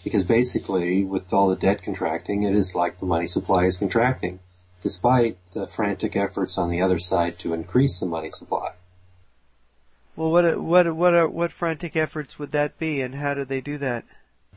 Because 0.04 0.24
basically, 0.24 1.04
with 1.04 1.34
all 1.34 1.50
the 1.50 1.56
debt 1.56 1.84
contracting, 1.84 2.44
it 2.44 2.56
is 2.56 2.76
like 2.76 3.00
the 3.00 3.06
money 3.06 3.28
supply 3.28 3.66
is 3.66 3.78
contracting, 3.78 4.40
despite 4.82 5.38
the 5.52 5.68
frantic 5.68 6.16
efforts 6.16 6.58
on 6.58 6.70
the 6.70 6.82
other 6.82 7.00
side 7.00 7.38
to 7.40 7.54
increase 7.54 8.00
the 8.00 8.06
money 8.06 8.30
supply. 8.30 8.74
Well, 10.16 10.32
what 10.32 10.60
what 10.60 10.96
what 10.96 11.14
are, 11.14 11.28
what 11.28 11.52
frantic 11.52 11.96
efforts 11.96 12.40
would 12.40 12.52
that 12.52 12.78
be, 12.78 13.02
and 13.02 13.16
how 13.16 13.34
do 13.34 13.44
they 13.44 13.62
do 13.62 13.78
that? 13.80 14.06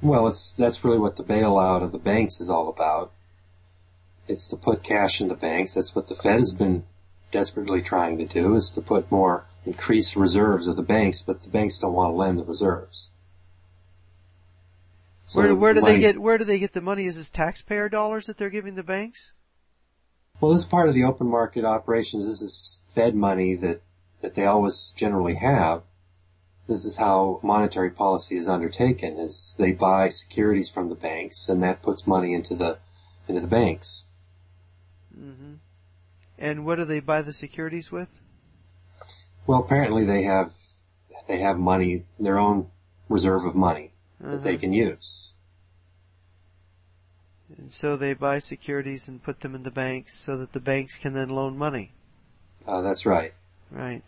Well, 0.00 0.28
it's 0.28 0.52
that's 0.52 0.84
really 0.84 0.98
what 0.98 1.16
the 1.16 1.24
bailout 1.24 1.82
of 1.82 1.92
the 1.92 1.98
banks 1.98 2.40
is 2.40 2.48
all 2.48 2.68
about. 2.68 3.12
It's 4.28 4.46
to 4.48 4.56
put 4.56 4.84
cash 4.84 5.20
in 5.20 5.28
the 5.28 5.34
banks. 5.34 5.74
That's 5.74 5.94
what 5.94 6.06
the 6.06 6.14
Fed 6.14 6.38
has 6.38 6.52
been 6.52 6.84
desperately 7.32 7.82
trying 7.82 8.18
to 8.18 8.26
do, 8.26 8.54
is 8.54 8.70
to 8.72 8.80
put 8.80 9.10
more 9.10 9.46
increased 9.66 10.16
reserves 10.16 10.66
of 10.66 10.76
the 10.76 10.82
banks, 10.82 11.22
but 11.22 11.42
the 11.42 11.48
banks 11.48 11.78
don't 11.78 11.92
want 11.92 12.12
to 12.12 12.16
lend 12.16 12.38
the 12.38 12.44
reserves. 12.44 13.10
So 15.26 15.40
where 15.40 15.54
where 15.54 15.74
do 15.74 15.80
money, 15.80 15.94
they 15.94 16.00
get 16.00 16.18
where 16.20 16.38
do 16.38 16.44
they 16.44 16.58
get 16.58 16.72
the 16.72 16.80
money? 16.80 17.06
Is 17.06 17.16
this 17.16 17.30
taxpayer 17.30 17.88
dollars 17.88 18.26
that 18.26 18.38
they're 18.38 18.48
giving 18.48 18.76
the 18.76 18.84
banks? 18.84 19.32
Well, 20.40 20.52
this 20.52 20.60
is 20.60 20.66
part 20.66 20.88
of 20.88 20.94
the 20.94 21.04
open 21.04 21.26
market 21.26 21.64
operations. 21.64 22.26
This 22.26 22.40
is 22.40 22.80
Fed 22.90 23.14
money 23.14 23.56
that 23.56 23.82
that 24.20 24.34
they 24.34 24.44
always 24.44 24.92
generally 24.96 25.36
have. 25.36 25.82
This 26.66 26.84
is 26.84 26.96
how 26.98 27.40
monetary 27.42 27.90
policy 27.90 28.36
is 28.36 28.48
undertaken: 28.48 29.18
is 29.18 29.54
they 29.58 29.72
buy 29.72 30.08
securities 30.08 30.68
from 30.68 30.88
the 30.88 30.94
banks, 30.94 31.48
and 31.48 31.62
that 31.62 31.82
puts 31.82 32.06
money 32.06 32.34
into 32.34 32.54
the 32.54 32.78
into 33.26 33.40
the 33.40 33.46
banks. 33.46 34.04
Mm-hmm. 35.16 35.54
And 36.38 36.64
what 36.64 36.76
do 36.76 36.84
they 36.84 37.00
buy 37.00 37.22
the 37.22 37.32
securities 37.32 37.90
with? 37.90 38.20
Well, 39.46 39.60
apparently 39.60 40.04
they 40.04 40.24
have 40.24 40.52
they 41.26 41.38
have 41.40 41.58
money, 41.58 42.04
their 42.18 42.38
own 42.38 42.70
reserve 43.08 43.44
of 43.44 43.54
money 43.54 43.92
uh-huh. 44.20 44.32
that 44.32 44.42
they 44.42 44.52
uh-huh. 44.52 44.60
can 44.60 44.72
use. 44.72 45.32
And 47.56 47.72
so 47.72 47.96
they 47.96 48.14
buy 48.14 48.38
securities 48.38 49.08
and 49.08 49.22
put 49.22 49.40
them 49.40 49.54
in 49.54 49.62
the 49.62 49.70
banks 49.70 50.14
so 50.14 50.36
that 50.36 50.52
the 50.52 50.60
banks 50.60 50.96
can 50.96 51.12
then 51.12 51.30
loan 51.30 51.56
money. 51.56 51.92
Uh, 52.66 52.82
that's 52.82 53.06
right. 53.06 53.32
Right. 53.70 54.02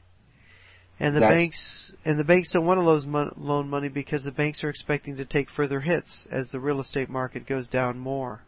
And 0.98 1.16
the 1.16 1.20
That's, 1.20 1.34
banks 1.34 1.92
and 2.04 2.18
the 2.18 2.24
banks 2.24 2.50
don't 2.50 2.66
want 2.66 2.78
to 2.78 2.84
loan, 2.84 3.32
loan 3.36 3.70
money 3.70 3.88
because 3.88 4.24
the 4.24 4.32
banks 4.32 4.62
are 4.64 4.68
expecting 4.68 5.16
to 5.16 5.24
take 5.24 5.48
further 5.48 5.80
hits 5.80 6.26
as 6.26 6.50
the 6.50 6.60
real 6.60 6.80
estate 6.80 7.08
market 7.08 7.46
goes 7.46 7.68
down 7.68 7.98
more. 7.98 8.42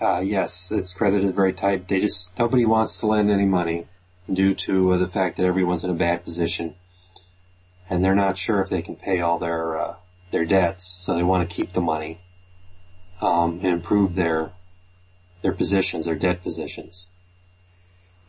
Uh, 0.00 0.20
yes, 0.20 0.70
it's 0.70 0.92
credit 0.92 1.24
is 1.24 1.34
very 1.34 1.52
tight. 1.52 1.88
They 1.88 2.00
just 2.00 2.30
nobody 2.38 2.64
wants 2.64 2.98
to 2.98 3.06
lend 3.06 3.30
any 3.30 3.46
money 3.46 3.86
due 4.30 4.54
to 4.54 4.92
uh, 4.92 4.98
the 4.98 5.08
fact 5.08 5.36
that 5.36 5.46
everyone's 5.46 5.84
in 5.84 5.90
a 5.90 5.94
bad 5.94 6.22
position, 6.22 6.74
and 7.88 8.04
they're 8.04 8.14
not 8.14 8.36
sure 8.36 8.60
if 8.60 8.68
they 8.68 8.82
can 8.82 8.96
pay 8.96 9.20
all 9.20 9.38
their 9.38 9.78
uh, 9.78 9.94
their 10.30 10.44
debts. 10.44 10.86
So 10.86 11.14
they 11.14 11.22
want 11.22 11.48
to 11.48 11.54
keep 11.54 11.72
the 11.72 11.80
money 11.80 12.20
um, 13.22 13.60
and 13.62 13.72
improve 13.72 14.14
their 14.14 14.52
their 15.42 15.52
positions, 15.52 16.04
their 16.06 16.14
debt 16.14 16.42
positions. 16.42 17.08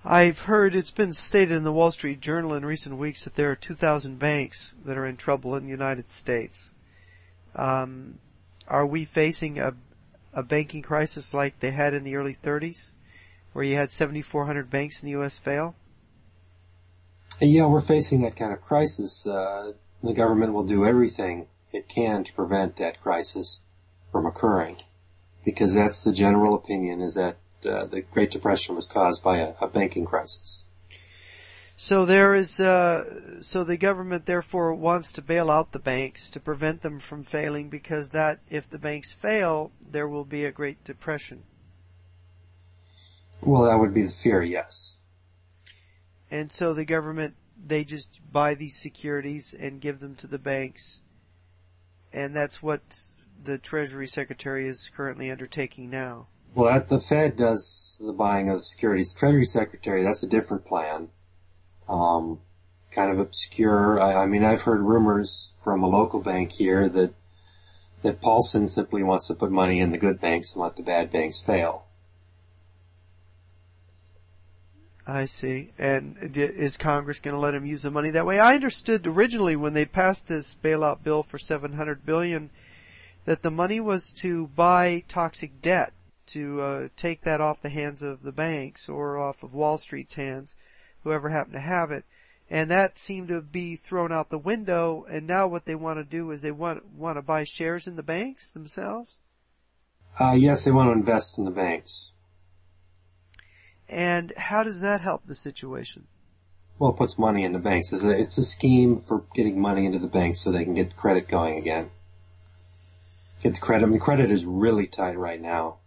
I've 0.09 0.39
heard 0.39 0.73
it's 0.73 0.89
been 0.89 1.11
stated 1.11 1.53
in 1.53 1.65
the 1.65 1.73
Wall 1.73 1.91
Street 1.91 2.21
Journal 2.21 2.53
in 2.53 2.65
recent 2.65 2.95
weeks 2.95 3.25
that 3.25 3.35
there 3.35 3.51
are 3.51 3.55
2,000 3.55 4.17
banks 4.17 4.73
that 4.85 4.97
are 4.97 5.05
in 5.05 5.17
trouble 5.17 5.53
in 5.53 5.65
the 5.65 5.69
United 5.69 6.13
States. 6.13 6.71
Um, 7.53 8.19
are 8.69 8.85
we 8.85 9.03
facing 9.03 9.59
a, 9.59 9.73
a 10.33 10.43
banking 10.43 10.81
crisis 10.81 11.33
like 11.33 11.59
they 11.59 11.71
had 11.71 11.93
in 11.93 12.05
the 12.05 12.15
early 12.15 12.37
30s, 12.41 12.91
where 13.51 13.65
you 13.65 13.75
had 13.75 13.91
7,400 13.91 14.69
banks 14.69 15.03
in 15.03 15.07
the 15.07 15.11
U.S. 15.11 15.37
fail? 15.37 15.75
Yeah, 17.41 17.65
we're 17.65 17.81
facing 17.81 18.21
that 18.21 18.37
kind 18.37 18.53
of 18.53 18.61
crisis. 18.61 19.27
Uh, 19.27 19.73
the 20.01 20.13
government 20.13 20.53
will 20.53 20.63
do 20.63 20.85
everything 20.85 21.47
it 21.73 21.89
can 21.89 22.23
to 22.23 22.31
prevent 22.31 22.77
that 22.77 23.01
crisis 23.01 23.59
from 24.09 24.25
occurring, 24.25 24.77
because 25.43 25.73
that's 25.73 26.05
the 26.05 26.13
general 26.13 26.55
opinion: 26.55 27.01
is 27.01 27.15
that 27.15 27.39
uh, 27.67 27.85
the 27.85 28.01
Great 28.01 28.31
Depression 28.31 28.75
was 28.75 28.87
caused 28.87 29.23
by 29.23 29.37
a, 29.37 29.53
a 29.61 29.67
banking 29.67 30.05
crisis. 30.05 30.63
So 31.79 32.05
there 32.05 32.33
is, 32.33 32.59
uh, 32.59 33.41
so 33.43 33.63
the 33.63 33.77
government 33.77 34.25
therefore 34.25 34.73
wants 34.73 35.11
to 35.11 35.21
bail 35.21 35.51
out 35.51 35.73
the 35.73 35.79
banks 35.79 36.31
to 36.31 36.39
prevent 36.39 36.81
them 36.81 36.97
from 36.99 37.23
failing 37.23 37.69
because 37.69 38.09
that, 38.09 38.39
if 38.49 38.67
the 38.67 38.79
banks 38.79 39.13
fail, 39.13 39.71
there 39.87 40.07
will 40.07 40.25
be 40.25 40.43
a 40.43 40.51
Great 40.51 40.83
Depression. 40.83 41.43
Well, 43.41 43.63
that 43.65 43.77
would 43.77 43.93
be 43.93 44.01
the 44.01 44.11
fear, 44.11 44.41
yes. 44.41 44.97
And 46.31 46.51
so 46.51 46.73
the 46.73 46.83
government, 46.83 47.35
they 47.63 47.83
just 47.83 48.21
buy 48.31 48.55
these 48.55 48.75
securities 48.75 49.53
and 49.53 49.79
give 49.79 49.99
them 49.99 50.15
to 50.15 50.27
the 50.27 50.39
banks. 50.39 51.01
And 52.11 52.35
that's 52.35 52.63
what 52.63 52.81
the 53.43 53.59
Treasury 53.59 54.07
Secretary 54.07 54.67
is 54.67 54.89
currently 54.89 55.29
undertaking 55.29 55.91
now. 55.91 56.27
Well, 56.57 56.83
the 56.87 56.99
Fed 56.99 57.35
does 57.35 58.01
the 58.03 58.13
buying 58.13 58.49
of 58.49 58.57
the 58.57 58.63
securities. 58.63 59.13
Treasury 59.13 59.45
Secretary, 59.45 60.01
that's 60.01 60.23
a 60.23 60.27
different 60.27 60.65
plan. 60.65 61.09
Um, 61.87 62.39
kind 62.89 63.11
of 63.11 63.19
obscure. 63.19 63.99
I, 63.99 64.23
I 64.23 64.25
mean, 64.25 64.43
I've 64.43 64.63
heard 64.63 64.81
rumors 64.81 65.53
from 65.63 65.83
a 65.83 65.87
local 65.87 66.19
bank 66.19 66.53
here 66.53 66.89
that 66.89 67.13
that 68.01 68.21
Paulson 68.21 68.67
simply 68.67 69.03
wants 69.03 69.27
to 69.27 69.35
put 69.35 69.51
money 69.51 69.79
in 69.79 69.91
the 69.91 69.99
good 69.99 70.19
banks 70.19 70.53
and 70.53 70.63
let 70.63 70.77
the 70.77 70.81
bad 70.81 71.11
banks 71.11 71.37
fail. 71.37 71.85
I 75.05 75.25
see. 75.25 75.73
And 75.77 76.17
is 76.35 76.75
Congress 76.75 77.19
going 77.19 77.35
to 77.35 77.39
let 77.39 77.53
him 77.53 77.67
use 77.67 77.83
the 77.83 77.91
money 77.91 78.09
that 78.09 78.25
way? 78.25 78.39
I 78.39 78.55
understood 78.55 79.05
originally 79.05 79.55
when 79.55 79.73
they 79.73 79.85
passed 79.85 80.25
this 80.25 80.55
bailout 80.63 81.03
bill 81.03 81.21
for 81.21 81.37
700 81.37 82.03
billion 82.03 82.49
that 83.25 83.43
the 83.43 83.51
money 83.51 83.79
was 83.79 84.11
to 84.13 84.47
buy 84.47 85.03
toxic 85.07 85.61
debt 85.61 85.93
to 86.27 86.61
uh, 86.61 86.87
take 86.95 87.21
that 87.21 87.41
off 87.41 87.61
the 87.61 87.69
hands 87.69 88.03
of 88.03 88.23
the 88.23 88.31
banks 88.31 88.89
or 88.89 89.17
off 89.17 89.43
of 89.43 89.53
Wall 89.53 89.77
Street's 89.77 90.15
hands, 90.15 90.55
whoever 91.03 91.29
happened 91.29 91.53
to 91.53 91.59
have 91.59 91.91
it. 91.91 92.05
And 92.49 92.71
that 92.71 92.97
seemed 92.97 93.27
to 93.27 93.41
be 93.41 93.75
thrown 93.75 94.11
out 94.11 94.29
the 94.29 94.37
window. 94.37 95.05
And 95.09 95.27
now 95.27 95.47
what 95.47 95.65
they 95.65 95.75
want 95.75 95.99
to 95.99 96.03
do 96.03 96.31
is 96.31 96.41
they 96.41 96.51
want 96.51 96.85
want 96.93 97.17
to 97.17 97.21
buy 97.21 97.43
shares 97.43 97.87
in 97.87 97.95
the 97.95 98.03
banks 98.03 98.51
themselves. 98.51 99.19
Uh, 100.19 100.31
yes, 100.31 100.63
they 100.63 100.71
want 100.71 100.87
to 100.87 100.93
invest 100.93 101.37
in 101.37 101.45
the 101.45 101.51
banks. 101.51 102.13
And 103.89 104.33
how 104.35 104.63
does 104.63 104.81
that 104.81 105.01
help 105.01 105.25
the 105.25 105.35
situation? 105.35 106.07
Well, 106.79 106.91
it 106.91 106.97
puts 106.97 107.17
money 107.17 107.43
in 107.43 107.53
the 107.53 107.59
banks. 107.59 107.91
It's 107.91 108.03
a, 108.03 108.11
it's 108.11 108.37
a 108.37 108.43
scheme 108.43 108.99
for 108.99 109.23
getting 109.33 109.59
money 109.59 109.85
into 109.85 109.99
the 109.99 110.07
banks 110.07 110.39
so 110.39 110.51
they 110.51 110.63
can 110.63 110.73
get 110.73 110.95
credit 110.95 111.27
going 111.27 111.57
again. 111.57 111.89
Get 113.41 113.55
the 113.55 113.61
credit. 113.61 113.85
I 113.85 113.89
mean, 113.89 113.99
credit 113.99 114.31
is 114.31 114.45
really 114.45 114.87
tight 114.87 115.17
right 115.17 115.41
now 115.41 115.77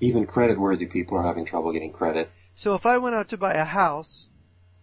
even 0.00 0.26
credit 0.26 0.58
worthy 0.58 0.86
people 0.86 1.18
are 1.18 1.22
having 1.22 1.44
trouble 1.44 1.72
getting 1.72 1.92
credit. 1.92 2.30
So 2.54 2.74
if 2.74 2.86
I 2.86 2.98
went 2.98 3.14
out 3.14 3.28
to 3.28 3.36
buy 3.36 3.54
a 3.54 3.64
house, 3.64 4.28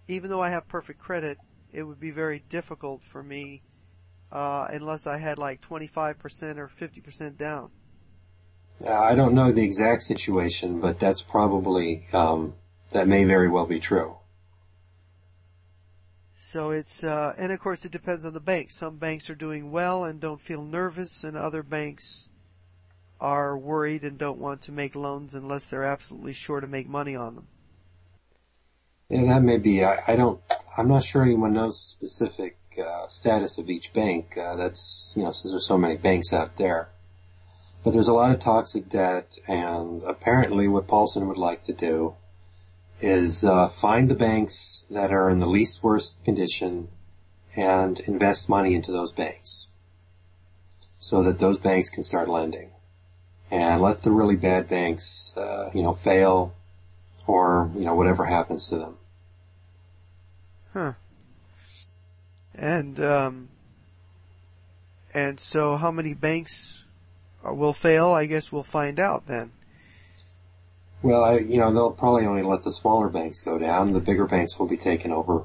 even 0.08 0.30
though 0.30 0.42
I 0.42 0.50
have 0.50 0.68
perfect 0.68 1.00
credit, 1.00 1.38
it 1.72 1.84
would 1.84 2.00
be 2.00 2.12
very 2.12 2.44
difficult 2.50 3.04
for 3.04 3.24
me 3.24 3.64
uh, 4.32 4.68
unless 4.70 5.08
I 5.08 5.18
had 5.18 5.38
like 5.38 5.62
25% 5.62 6.58
or 6.58 6.68
50% 6.68 7.38
down. 7.38 7.72
Uh, 8.84 8.94
I 8.94 9.16
don't 9.16 9.36
know 9.36 9.52
the 9.52 9.64
exact 9.64 10.04
situation, 10.04 10.80
but 10.80 11.00
that's 11.00 11.22
probably 11.22 12.08
um, 12.14 12.56
that 12.90 13.08
may 13.08 13.24
very 13.26 13.48
well 13.48 13.66
be 13.66 13.80
true. 13.80 14.18
So 16.36 16.72
it's 16.72 17.04
uh, 17.04 17.36
and 17.38 17.52
of 17.52 17.60
course 17.60 17.86
it 17.86 17.92
depends 17.92 18.26
on 18.26 18.34
the 18.34 18.40
bank. 18.40 18.72
Some 18.72 18.98
banks 18.98 19.30
are 19.30 19.36
doing 19.36 19.72
well 19.72 20.04
and 20.04 20.20
don't 20.20 20.42
feel 20.42 20.64
nervous, 20.64 21.24
and 21.24 21.38
other 21.38 21.62
banks 21.62 22.30
are 23.22 23.56
worried 23.58 24.04
and 24.04 24.18
don't 24.18 24.40
want 24.40 24.64
to 24.64 24.72
make 24.72 24.96
loans 24.96 25.36
unless 25.36 25.70
they're 25.70 25.84
absolutely 25.84 26.34
sure 26.34 26.60
to 26.60 26.68
make 26.68 26.90
money 26.90 27.16
on 27.16 27.36
them. 27.36 27.48
Yeah, 29.10 29.26
that 29.34 29.44
may 29.44 29.58
be. 29.58 29.84
I, 29.84 30.02
I 30.08 30.16
don't. 30.16 30.42
I'm 30.76 30.88
not 30.88 31.04
sure 31.04 31.22
anyone 31.22 31.54
knows 31.54 31.78
the 31.78 32.08
specific 32.08 32.58
uh, 32.80 33.08
status 33.08 33.58
of 33.58 33.70
each 33.70 33.94
bank. 33.94 34.38
Uh, 34.38 34.56
that's 34.56 35.14
you 35.16 35.24
know 35.24 35.32
since 35.32 35.52
there's 35.52 35.68
so 35.68 35.78
many 35.78 35.98
banks 35.98 36.34
out 36.34 36.58
there. 36.58 36.90
But 37.84 37.94
there's 37.94 38.08
a 38.08 38.14
lot 38.14 38.32
of 38.32 38.40
toxic 38.40 38.90
debt, 38.90 39.38
and 39.48 40.04
apparently 40.04 40.68
what 40.68 40.88
Paulson 40.88 41.28
would 41.28 41.38
like 41.38 41.64
to 41.66 41.74
do 41.74 42.16
is 43.02 43.44
uh, 43.44 43.68
find 43.68 44.10
the 44.10 44.16
banks 44.16 44.86
that 44.92 45.12
are 45.12 45.30
in 45.30 45.40
the 45.40 45.48
least 45.48 45.84
worst 45.84 46.24
condition 46.24 46.88
and 47.56 48.00
invest 48.02 48.48
money 48.48 48.76
into 48.76 48.92
those 48.92 49.12
banks 49.12 49.70
so 51.00 51.24
that 51.24 51.40
those 51.40 51.58
banks 51.58 51.90
can 51.90 52.04
start 52.04 52.30
lending 52.30 52.71
and 53.52 53.82
let 53.82 54.02
the 54.02 54.12
really 54.12 54.38
bad 54.38 54.68
banks, 54.68 55.36
uh, 55.38 55.70
you 55.74 55.84
know, 55.84 55.94
fail 55.94 56.56
or, 57.28 57.70
you 57.76 57.82
know, 57.82 57.94
whatever 57.94 58.26
happens 58.26 58.70
to 58.70 58.78
them. 58.78 58.98
Huh. 60.74 60.94
And, 62.56 63.00
um, 63.00 63.50
And 65.14 65.40
so 65.40 65.76
how 65.76 65.92
many 65.92 66.14
banks 66.14 66.86
will 67.44 67.74
fail, 67.74 68.12
I 68.12 68.28
guess 68.28 68.52
we'll 68.52 68.64
find 68.64 69.00
out 69.00 69.28
then. 69.28 69.52
Well, 71.02 71.24
I, 71.24 71.40
you 71.40 71.58
know, 71.58 71.74
they'll 71.74 71.92
probably 71.92 72.26
only 72.26 72.44
let 72.44 72.64
the 72.64 72.72
smaller 72.72 73.10
banks 73.10 73.42
go 73.42 73.58
down. 73.58 73.92
The 73.92 74.00
bigger 74.00 74.26
banks 74.26 74.58
will 74.58 74.68
be 74.68 74.78
taken 74.78 75.12
over 75.12 75.44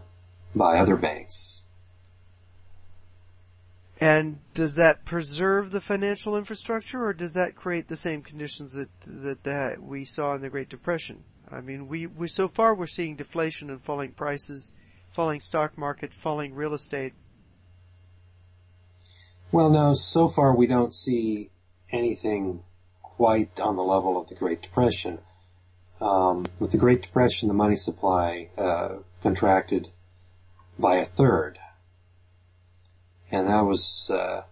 by 0.54 0.78
other 0.78 0.96
banks. 0.96 1.55
And 3.98 4.40
does 4.52 4.74
that 4.74 5.04
preserve 5.06 5.70
the 5.70 5.80
financial 5.80 6.36
infrastructure, 6.36 7.04
or 7.04 7.14
does 7.14 7.32
that 7.32 7.54
create 7.54 7.88
the 7.88 7.96
same 7.96 8.22
conditions 8.22 8.74
that 8.74 8.90
that, 9.06 9.44
that 9.44 9.82
we 9.82 10.04
saw 10.04 10.34
in 10.34 10.42
the 10.42 10.50
Great 10.50 10.68
Depression? 10.68 11.24
I 11.50 11.60
mean, 11.60 11.88
we, 11.88 12.06
we 12.06 12.28
so 12.28 12.48
far 12.48 12.74
we're 12.74 12.86
seeing 12.86 13.16
deflation 13.16 13.70
and 13.70 13.80
falling 13.80 14.12
prices, 14.12 14.72
falling 15.10 15.40
stock 15.40 15.78
market, 15.78 16.12
falling 16.12 16.54
real 16.54 16.74
estate. 16.74 17.14
Well, 19.52 19.70
no, 19.70 19.94
so 19.94 20.28
far 20.28 20.54
we 20.54 20.66
don't 20.66 20.92
see 20.92 21.50
anything 21.90 22.64
quite 23.02 23.60
on 23.60 23.76
the 23.76 23.84
level 23.84 24.20
of 24.20 24.28
the 24.28 24.34
Great 24.34 24.60
Depression. 24.60 25.20
Um, 26.00 26.44
with 26.58 26.72
the 26.72 26.76
Great 26.76 27.02
Depression, 27.02 27.48
the 27.48 27.54
money 27.54 27.76
supply 27.76 28.50
uh, 28.58 28.96
contracted 29.22 29.88
by 30.78 30.96
a 30.96 31.06
third, 31.06 31.58
and 33.30 33.48
that 33.48 33.62
was 33.62 34.10
uh, 34.10 34.42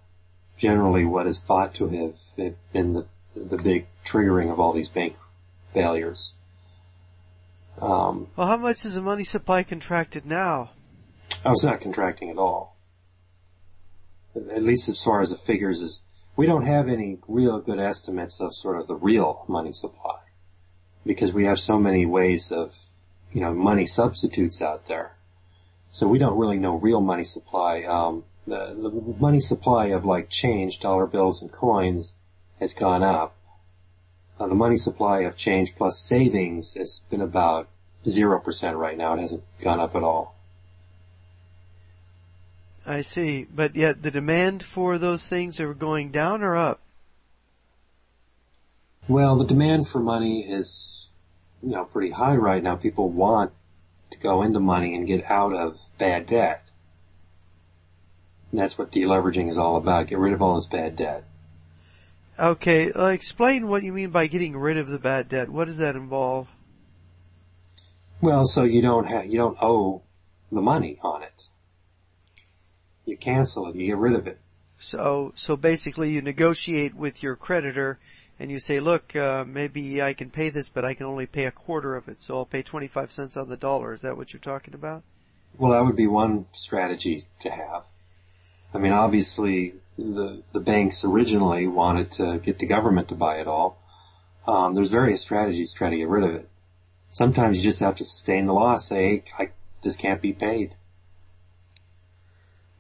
generally 0.57 1.04
what 1.04 1.26
is 1.26 1.40
thought 1.40 1.75
to 1.75 1.88
have 1.88 2.57
been 2.73 2.95
the 2.95 3.07
the 3.35 3.57
big 3.57 3.87
triggering 4.04 4.50
of 4.50 4.61
all 4.61 4.73
these 4.73 4.88
bank 4.88 5.16
failures. 5.73 6.35
Um, 7.81 8.28
well, 8.37 8.47
how 8.47 8.57
much 8.57 8.85
is 8.85 8.95
the 8.95 9.02
money 9.02 9.25
supply 9.25 9.64
contracted 9.64 10.25
now? 10.25 10.71
I 11.45 11.50
was 11.50 11.64
not 11.64 11.81
contracting 11.81 12.31
at 12.31 12.38
all. 12.38 12.76
At 14.37 14.62
least 14.62 14.88
as 14.88 15.02
far 15.02 15.21
as 15.21 15.31
the 15.31 15.37
figures 15.37 15.81
is, 15.81 16.02
we 16.37 16.47
don't 16.47 16.66
have 16.66 16.88
any 16.88 17.19
real 17.28 17.61
good 17.61 17.78
estimates 17.78 18.40
of 18.40 18.54
sort 18.54 18.81
of 18.81 18.87
the 18.87 18.97
real 18.97 19.45
money 19.49 19.73
supply 19.73 20.19
because 21.04 21.33
we 21.33 21.45
have 21.45 21.59
so 21.59 21.78
many 21.78 22.07
ways 22.07 22.50
of, 22.50 22.76
you 23.33 23.40
know, 23.40 23.52
money 23.52 23.87
substitutes 23.87 24.62
out 24.62 24.87
there. 24.87 25.16
So 25.90 26.09
we 26.09 26.19
don't 26.19 26.38
really 26.38 26.59
know 26.59 26.76
real 26.76 27.00
money 27.00 27.25
supply. 27.25 27.83
Um, 27.83 28.25
the, 28.47 28.75
the 28.75 29.15
money 29.19 29.41
supply 29.41 29.87
of 29.87 30.05
like 30.05 30.31
change, 30.31 30.81
dollar 30.81 31.07
bills 31.07 31.43
and 31.43 31.51
coins 31.51 32.13
has 32.61 32.75
gone 32.75 33.03
up. 33.03 33.35
Uh, 34.39 34.49
the 34.49 34.55
money 34.55 34.77
supply 34.77 35.21
of 35.21 35.37
change 35.37 35.75
plus 35.77 35.99
savings 35.99 36.75
has 36.75 37.03
been 37.11 37.21
about 37.21 37.69
0% 38.05 38.79
right 38.79 38.99
now. 38.99 39.15
It 39.15 39.21
hasn't 39.21 39.45
gone 39.61 39.81
up 39.81 39.95
at 39.95 40.03
all. 40.03 40.35
I 42.87 43.03
see. 43.03 43.47
But 43.55 43.77
yet 43.77 44.03
the 44.03 44.11
demand 44.11 44.63
for 44.63 44.99
those 44.99 45.27
things 45.27 45.61
are 45.61 45.73
going 45.75 46.11
down 46.11 46.43
or 46.43 46.57
up? 46.57 46.81
Well, 49.09 49.37
the 49.37 49.45
demand 49.45 49.89
for 49.89 50.01
money 50.01 50.41
is, 50.51 51.09
you 51.63 51.71
know, 51.71 51.85
pretty 51.85 52.11
high 52.11 52.37
right 52.37 52.63
now. 52.63 52.77
People 52.77 53.11
want 53.11 53.53
to 54.11 54.19
go 54.19 54.43
into 54.43 54.61
money 54.61 54.95
and 54.95 55.07
get 55.07 55.31
out 55.31 55.53
of 55.53 55.79
bad 55.99 56.27
debt. 56.27 56.63
And 58.54 58.61
that's 58.61 58.78
what 58.78 58.92
deleveraging 58.92 59.50
is 59.50 59.58
all 59.58 59.75
about. 59.75 60.06
Get 60.06 60.20
rid 60.20 60.32
of 60.32 60.40
all 60.40 60.54
this 60.54 60.66
bad 60.66 60.94
debt. 60.94 61.25
Okay, 62.38 62.92
uh, 62.92 63.06
explain 63.06 63.66
what 63.66 63.82
you 63.82 63.92
mean 63.92 64.11
by 64.11 64.28
getting 64.28 64.56
rid 64.56 64.76
of 64.76 64.87
the 64.87 65.00
bad 65.00 65.28
debt. 65.28 65.50
What 65.50 65.64
does 65.64 65.78
that 65.78 65.96
involve? 65.96 66.50
Well, 68.20 68.46
so 68.46 68.62
you 68.62 68.80
don't 68.80 69.06
have, 69.08 69.26
you 69.26 69.38
don't 69.38 69.58
owe 69.61 70.02
the 70.52 70.62
money 70.62 71.00
on 71.02 71.25
it. 71.25 71.49
You 73.04 73.16
cancel 73.16 73.70
it, 73.70 73.75
you 73.75 73.88
get 73.88 73.96
rid 73.96 74.14
of 74.14 74.28
it. 74.28 74.38
So, 74.78 75.32
so 75.34 75.56
basically 75.56 76.11
you 76.11 76.23
negotiate 76.23 76.94
with 76.94 77.25
your 77.25 77.34
creditor 77.34 77.99
and 78.38 78.52
you 78.52 78.61
say, 78.61 78.78
look, 78.78 79.16
uh, 79.16 79.44
maybe 79.44 80.00
I 80.00 80.14
can 80.14 80.30
pay 80.30 80.49
this, 80.49 80.68
but 80.68 80.84
I 80.84 80.94
can 80.94 81.06
only 81.06 81.26
pay 81.26 81.46
a 81.46 81.50
quarter 81.50 81.96
of 81.96 82.06
it, 82.06 82.23
so 82.23 82.36
I'll 82.36 82.47
pay 82.47 82.62
25 82.62 83.10
cents 83.10 83.36
on 83.36 83.49
the 83.49 83.56
dollar. 83.56 83.95
Is 83.95 84.02
that 84.02 84.17
what 84.17 84.32
you're 84.32 84.38
talking 84.38 84.75
about? 84.75 85.02
Well, 85.58 85.73
that 85.73 85.84
would 85.84 85.97
be 85.97 86.06
one 86.06 86.47
strategy 86.52 87.25
to 87.40 87.50
have. 87.50 87.82
I 88.75 88.78
mean, 88.78 88.93
obviously, 88.93 89.75
the 89.97 90.43
the 90.52 90.60
banks 90.60 91.04
originally 91.04 91.67
wanted 91.67 92.10
to 92.13 92.39
get 92.39 92.58
the 92.58 92.67
government 92.67 93.08
to 93.08 93.15
buy 93.15 93.37
it 93.37 93.47
all. 93.47 93.80
Um, 94.47 94.75
there's 94.75 94.91
various 94.91 95.23
strategies 95.23 95.73
to 95.73 95.78
try 95.78 95.91
to 95.91 95.97
get 95.97 96.08
rid 96.08 96.25
of 96.25 96.34
it. 96.34 96.49
Sometimes 97.10 97.56
you 97.56 97.63
just 97.63 97.80
have 97.80 97.95
to 97.97 98.04
sustain 98.04 98.47
the 98.47 98.52
loss. 98.52 98.89
Say, 98.89 99.23
hey, 99.39 99.50
this 99.82 99.97
can't 99.97 100.21
be 100.21 100.32
paid. 100.32 100.75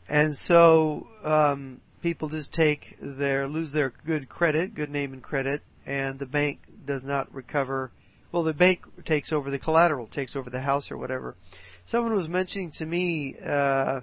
And 0.08 0.36
so 0.36 1.06
um, 1.22 1.80
people 2.02 2.28
just 2.28 2.52
take 2.52 2.96
their 3.00 3.46
lose 3.46 3.72
their 3.72 3.92
good 4.04 4.28
credit, 4.28 4.74
good 4.74 4.90
name 4.90 5.12
and 5.12 5.22
credit, 5.22 5.62
and 5.86 6.18
the 6.18 6.26
bank 6.26 6.60
does 6.84 7.04
not 7.04 7.32
recover. 7.32 7.92
Well, 8.32 8.42
the 8.42 8.52
bank 8.52 8.84
takes 9.04 9.32
over 9.32 9.50
the 9.50 9.60
collateral, 9.60 10.08
takes 10.08 10.34
over 10.34 10.50
the 10.50 10.60
house 10.60 10.90
or 10.90 10.98
whatever. 10.98 11.36
Someone 11.84 12.14
was 12.14 12.28
mentioning 12.28 12.72
to 12.72 12.86
me 12.86 13.36
uh, 13.42 14.00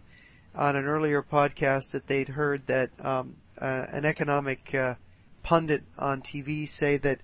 on 0.53 0.75
an 0.75 0.85
earlier 0.85 1.21
podcast 1.23 1.91
that 1.91 2.07
they'd 2.07 2.29
heard 2.29 2.67
that 2.67 2.89
um, 3.03 3.35
uh, 3.59 3.85
an 3.89 4.05
economic 4.05 4.73
uh, 4.75 4.95
pundit 5.43 5.83
on 5.97 6.21
TV 6.21 6.67
say 6.67 6.97
that 6.97 7.21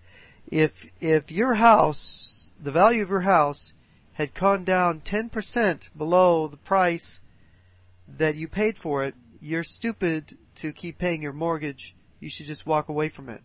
if 0.48 0.90
if 1.02 1.32
your 1.32 1.56
house, 1.56 2.54
the 2.60 2.72
value 2.72 3.02
of 3.02 3.10
your 3.10 3.22
house, 3.22 3.74
had 4.14 4.34
gone 4.34 4.64
down 4.64 5.02
10% 5.02 5.90
below 5.96 6.48
the 6.48 6.58
price 6.58 7.20
that 8.08 8.36
you 8.36 8.48
paid 8.48 8.78
for 8.78 9.04
it, 9.04 9.14
you're 9.42 9.64
stupid 9.64 10.38
to 10.56 10.72
keep 10.72 10.98
paying 10.98 11.22
your 11.22 11.34
mortgage. 11.34 11.96
You 12.20 12.30
should 12.30 12.48
just 12.48 12.66
walk 12.66 12.90
away 12.90 13.10
from 13.10 13.30
it. 13.30 13.44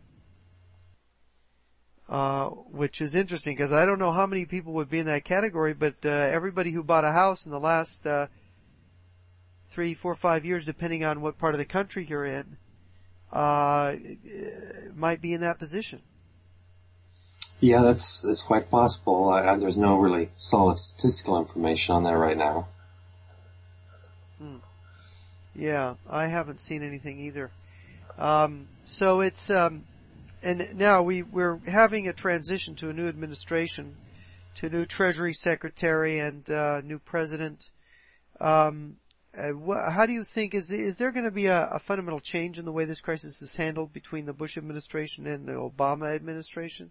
Uh, 2.09 2.49
which 2.49 3.01
is 3.01 3.15
interesting 3.15 3.55
because 3.55 3.73
I 3.73 3.85
don't 3.85 3.99
know 3.99 4.13
how 4.13 4.27
many 4.27 4.45
people 4.45 4.75
would 4.75 4.89
be 4.91 4.99
in 4.99 5.07
that 5.07 5.25
category, 5.25 5.73
but 5.73 5.95
uh, 6.05 6.09
everybody 6.09 6.71
who 6.71 6.83
bought 6.83 7.05
a 7.05 7.13
house 7.13 7.47
in 7.47 7.53
the 7.53 7.61
last 7.61 8.07
uh, 8.07 8.27
three, 9.73 9.95
four, 9.95 10.15
five 10.15 10.45
years, 10.45 10.65
depending 10.65 11.05
on 11.05 11.21
what 11.21 11.39
part 11.39 11.55
of 11.55 11.59
the 11.59 11.65
country 11.65 12.05
you're 12.09 12.27
in, 12.27 12.57
uh, 13.33 13.97
might 14.95 15.21
be 15.21 15.33
in 15.33 15.41
that 15.41 15.59
position. 15.59 16.01
Yeah, 17.61 17.83
that's 17.83 18.23
that's 18.23 18.43
quite 18.43 18.71
possible. 18.71 19.31
I, 19.31 19.47
I, 19.47 19.57
there's 19.57 19.77
no 19.77 19.97
really 19.97 20.31
solid 20.37 20.79
statistical 20.79 21.39
information 21.39 21.95
on 21.95 22.03
that 22.03 22.17
right 22.17 22.37
now. 22.37 22.67
Hmm. 24.39 24.57
Yeah, 25.55 25.95
I 26.11 26.27
haven't 26.27 26.61
seen 26.61 26.83
anything 26.83 27.21
either. 27.21 27.51
Um, 28.19 28.67
so 28.83 29.21
it's 29.21 29.49
um, 29.49 29.85
and 30.43 30.77
now 30.77 31.03
we 31.03 31.23
we're 31.23 31.59
having 31.69 32.09
a 32.09 32.13
transition 32.13 32.75
to 32.77 32.91
a 32.91 32.93
new 32.93 33.09
administration, 33.09 33.95
to 34.57 34.67
a 34.67 34.71
new 34.71 34.85
Treasury 34.85 35.33
Secretary 35.33 36.19
and 36.19 36.51
uh, 36.51 36.81
new 36.81 36.99
President. 36.99 37.71
Um, 38.41 38.97
uh, 39.37 39.91
how 39.91 40.05
do 40.05 40.13
you 40.13 40.25
think 40.25 40.55
is 40.55 40.71
is 40.71 40.97
there 40.97 41.11
going 41.11 41.25
to 41.25 41.31
be 41.31 41.47
a, 41.47 41.67
a, 41.69 41.79
fundamental 41.79 42.21
change 42.21 42.59
in 42.59 42.67
the 42.67 42.73
way 42.73 42.85
this 42.85 43.01
crisis 43.01 43.41
is 43.41 43.57
handled 43.57 43.93
between 43.93 44.27
the 44.27 44.35
Bush 44.35 44.59
administration 44.59 45.27
and 45.27 45.47
the 45.47 45.53
Obama 45.53 46.15
administration? 46.15 46.91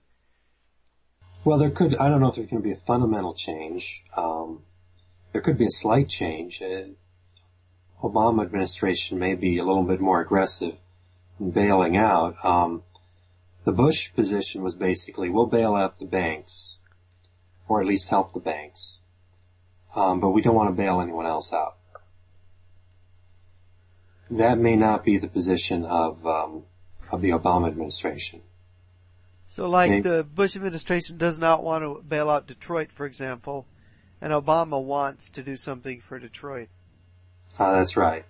Well, 1.44 1.60
there 1.60 1.70
could. 1.70 1.96
I 1.98 2.10
don't 2.10 2.20
know 2.20 2.30
if 2.30 2.36
there's 2.36 2.50
going 2.50 2.64
to 2.64 2.68
be 2.68 2.74
a 2.74 2.78
fundamental 2.78 3.36
change. 3.36 4.04
Um, 4.18 4.64
there 5.34 5.42
could 5.42 5.58
be 5.58 5.68
a 5.68 5.72
slight 5.72 6.10
change. 6.10 6.62
Uh, 6.62 6.94
Obama 8.02 8.42
administration 8.42 9.20
may 9.20 9.36
be 9.36 9.60
a 9.60 9.64
little 9.64 9.84
bit 9.84 10.02
more 10.02 10.20
aggressive 10.20 10.78
in 11.40 11.52
bailing 11.52 11.96
out. 11.96 12.44
Um, 12.44 12.82
the 13.66 13.72
Bush 13.72 14.12
position 14.16 14.64
was 14.64 14.76
basically 14.76 15.30
we'll 15.30 15.46
bail 15.46 15.76
out 15.76 16.00
the 16.00 16.06
banks, 16.06 16.80
or 17.68 17.82
at 17.82 17.88
least 17.88 18.10
help 18.10 18.34
the 18.34 18.40
banks, 18.40 19.02
um, 19.96 20.20
but 20.20 20.30
we 20.30 20.42
don't 20.42 20.56
want 20.56 20.70
to 20.70 20.76
bail 20.76 21.02
anyone 21.02 21.28
else 21.28 21.54
out 21.54 21.78
that 24.32 24.58
may 24.58 24.76
not 24.76 25.04
be 25.04 25.18
the 25.18 25.28
position 25.28 25.86
of 25.86 26.26
um, 26.26 26.64
of 27.12 27.22
the 27.22 27.30
Obama 27.30 27.68
administration. 27.68 28.42
So, 29.48 29.68
like 29.68 30.04
the 30.04 30.24
Bush 30.24 30.56
administration 30.56 31.18
does 31.18 31.38
not 31.38 31.64
want 31.64 31.84
to 31.84 32.02
bail 32.08 32.30
out 32.30 32.48
Detroit, 32.48 32.92
for 32.92 33.06
example, 33.06 33.68
and 34.22 34.32
Obama 34.32 34.82
wants 34.82 35.30
to 35.32 35.44
do 35.44 35.58
something 35.58 36.00
for 36.00 36.20
Detroit. 36.20 36.70
Uh, 37.60 37.74
that's 37.74 37.98
right. 37.98 38.24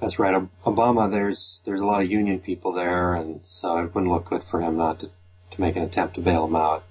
That's 0.00 0.18
right. 0.18 0.48
Obama, 0.64 1.10
there's 1.10 1.60
there's 1.64 1.80
a 1.80 1.84
lot 1.84 2.00
of 2.00 2.10
union 2.10 2.40
people 2.40 2.72
there, 2.72 3.14
and 3.14 3.42
so 3.46 3.76
it 3.78 3.94
wouldn't 3.94 4.12
look 4.12 4.24
good 4.24 4.42
for 4.42 4.60
him 4.60 4.78
not 4.78 5.00
to 5.00 5.10
to 5.50 5.60
make 5.60 5.76
an 5.76 5.82
attempt 5.82 6.14
to 6.14 6.20
bail 6.20 6.46
them 6.46 6.56
out. 6.56 6.84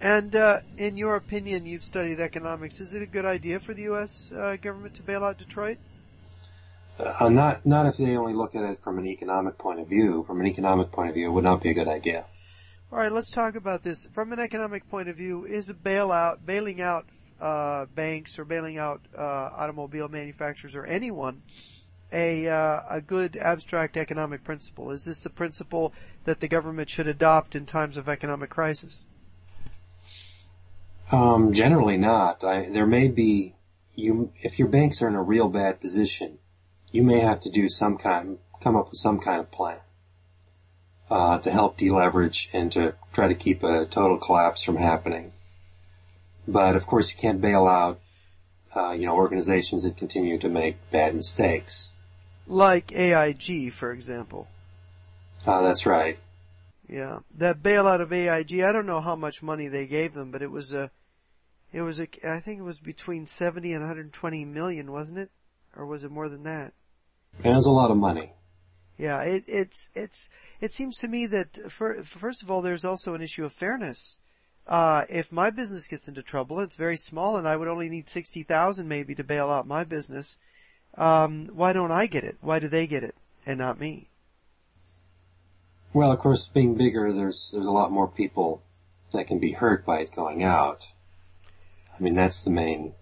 And 0.00 0.34
uh, 0.34 0.60
in 0.78 0.96
your 0.96 1.16
opinion, 1.16 1.66
you've 1.66 1.84
studied 1.84 2.20
economics. 2.20 2.80
Is 2.80 2.94
it 2.94 3.02
a 3.02 3.06
good 3.06 3.26
idea 3.26 3.60
for 3.60 3.74
the 3.74 3.82
U.S. 3.82 4.32
Uh, 4.32 4.56
government 4.60 4.94
to 4.94 5.02
bail 5.02 5.22
out 5.22 5.36
Detroit? 5.36 5.76
Uh, 6.98 7.28
not 7.28 7.64
not 7.64 7.86
if 7.86 7.96
they 7.96 8.16
only 8.16 8.34
look 8.34 8.54
at 8.54 8.62
it 8.62 8.82
from 8.82 8.98
an 8.98 9.06
economic 9.06 9.58
point 9.58 9.80
of 9.80 9.88
view. 9.88 10.24
From 10.26 10.40
an 10.40 10.46
economic 10.46 10.90
point 10.90 11.10
of 11.10 11.14
view, 11.14 11.28
it 11.28 11.32
would 11.32 11.44
not 11.44 11.62
be 11.62 11.70
a 11.70 11.74
good 11.74 11.88
idea. 11.88 12.24
All 12.92 12.98
right, 12.98 13.12
let's 13.12 13.30
talk 13.30 13.54
about 13.54 13.82
this 13.82 14.08
from 14.12 14.32
an 14.32 14.40
economic 14.40 14.88
point 14.90 15.08
of 15.08 15.16
view. 15.16 15.44
Is 15.44 15.70
a 15.70 15.74
bailout, 15.74 16.44
bailing 16.44 16.80
out 16.80 17.06
uh, 17.40 17.86
banks 17.86 18.38
or 18.38 18.44
bailing 18.44 18.78
out 18.78 19.00
uh, 19.16 19.50
automobile 19.56 20.08
manufacturers 20.08 20.74
or 20.74 20.84
anyone 20.84 21.42
a 22.12 22.48
uh, 22.48 22.80
a 22.88 23.00
good 23.00 23.36
abstract 23.36 23.96
economic 23.96 24.44
principle? 24.44 24.90
Is 24.90 25.04
this 25.04 25.20
the 25.20 25.30
principle 25.30 25.92
that 26.24 26.40
the 26.40 26.48
government 26.48 26.90
should 26.90 27.06
adopt 27.06 27.54
in 27.54 27.66
times 27.66 27.96
of 27.96 28.08
economic 28.08 28.50
crisis? 28.50 29.04
Um, 31.12 31.52
generally 31.52 31.96
not. 31.96 32.44
I, 32.44 32.70
there 32.70 32.86
may 32.86 33.08
be 33.08 33.54
you 33.94 34.32
if 34.36 34.58
your 34.58 34.68
banks 34.68 35.02
are 35.02 35.08
in 35.08 35.14
a 35.14 35.22
real 35.22 35.48
bad 35.48 35.80
position, 35.80 36.38
you 36.92 37.02
may 37.02 37.20
have 37.20 37.40
to 37.40 37.50
do 37.50 37.68
some 37.68 37.98
kind 37.98 38.38
come 38.60 38.76
up 38.76 38.90
with 38.90 38.98
some 38.98 39.18
kind 39.18 39.40
of 39.40 39.50
plan 39.50 39.78
uh, 41.10 41.38
to 41.38 41.50
help 41.50 41.76
deleverage 41.76 42.48
and 42.52 42.70
to 42.72 42.94
try 43.12 43.28
to 43.28 43.34
keep 43.34 43.62
a 43.62 43.86
total 43.86 44.18
collapse 44.18 44.62
from 44.62 44.76
happening. 44.76 45.32
But 46.46 46.76
of 46.76 46.86
course, 46.86 47.10
you 47.10 47.16
can't 47.16 47.40
bail 47.40 47.66
out, 47.66 48.00
uh, 48.74 48.92
you 48.92 49.06
know, 49.06 49.14
organizations 49.14 49.82
that 49.82 49.96
continue 49.96 50.38
to 50.38 50.48
make 50.48 50.76
bad 50.90 51.14
mistakes. 51.14 51.92
Like 52.46 52.92
AIG, 52.92 53.72
for 53.72 53.92
example. 53.92 54.48
Uh, 55.46 55.62
that's 55.62 55.86
right. 55.86 56.18
Yeah, 56.88 57.20
that 57.36 57.62
bailout 57.62 58.00
of 58.00 58.12
AIG. 58.12 58.62
I 58.62 58.72
don't 58.72 58.86
know 58.86 59.00
how 59.00 59.14
much 59.14 59.42
money 59.42 59.68
they 59.68 59.86
gave 59.86 60.12
them, 60.12 60.32
but 60.32 60.42
it 60.42 60.50
was 60.50 60.72
a, 60.72 60.90
it 61.72 61.82
was 61.82 62.00
a. 62.00 62.08
I 62.26 62.40
think 62.40 62.58
it 62.58 62.64
was 62.64 62.80
between 62.80 63.26
seventy 63.26 63.72
and 63.72 63.82
120 63.82 64.44
million, 64.44 64.92
wasn't 64.92 65.18
it? 65.18 65.30
Or 65.76 65.86
was 65.86 66.04
it 66.04 66.10
more 66.10 66.28
than 66.28 66.42
that? 66.42 66.72
It 67.42 67.54
was 67.54 67.66
a 67.66 67.70
lot 67.70 67.90
of 67.90 67.96
money. 67.96 68.32
Yeah, 68.98 69.22
it, 69.22 69.44
it's 69.46 69.88
it's 69.94 70.28
it 70.60 70.74
seems 70.74 70.98
to 70.98 71.08
me 71.08 71.26
that 71.26 71.70
for, 71.70 72.02
first 72.04 72.42
of 72.42 72.50
all, 72.50 72.60
there's 72.60 72.84
also 72.84 73.14
an 73.14 73.22
issue 73.22 73.44
of 73.44 73.52
fairness. 73.52 74.18
Uh, 74.66 75.04
if 75.08 75.32
my 75.32 75.50
business 75.50 75.88
gets 75.88 76.06
into 76.06 76.22
trouble, 76.22 76.60
it's 76.60 76.76
very 76.76 76.96
small, 76.96 77.36
and 77.36 77.48
I 77.48 77.56
would 77.56 77.68
only 77.68 77.88
need 77.88 78.08
sixty 78.08 78.42
thousand 78.42 78.88
maybe 78.88 79.14
to 79.14 79.24
bail 79.24 79.50
out 79.50 79.66
my 79.66 79.84
business. 79.84 80.36
Um, 80.96 81.48
why 81.54 81.72
don't 81.72 81.92
I 81.92 82.06
get 82.06 82.24
it? 82.24 82.36
Why 82.40 82.58
do 82.58 82.68
they 82.68 82.86
get 82.86 83.02
it 83.04 83.14
and 83.46 83.58
not 83.58 83.80
me? 83.80 84.08
Well, 85.92 86.12
of 86.12 86.18
course, 86.18 86.46
being 86.46 86.74
bigger, 86.74 87.12
there's 87.12 87.50
there's 87.52 87.66
a 87.66 87.70
lot 87.70 87.90
more 87.90 88.06
people 88.06 88.62
that 89.12 89.26
can 89.26 89.38
be 89.38 89.52
hurt 89.52 89.86
by 89.86 90.00
it 90.00 90.14
going 90.14 90.42
out. 90.42 90.88
I 92.00 92.02
mean, 92.02 92.14
that's 92.14 92.44
the 92.44 92.50
main 92.50 92.94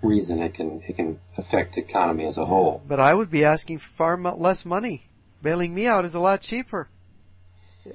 reason 0.00 0.40
it 0.40 0.54
can 0.54 0.82
it 0.86 0.94
can 0.94 1.18
affect 1.36 1.74
the 1.74 1.80
economy 1.80 2.24
as 2.26 2.38
a 2.38 2.44
whole. 2.44 2.82
But 2.86 3.00
I 3.00 3.12
would 3.14 3.30
be 3.30 3.44
asking 3.44 3.78
for 3.78 4.16
far 4.16 4.16
less 4.16 4.64
money. 4.64 5.08
Bailing 5.42 5.74
me 5.74 5.86
out 5.86 6.04
is 6.04 6.14
a 6.14 6.20
lot 6.20 6.40
cheaper. 6.40 6.88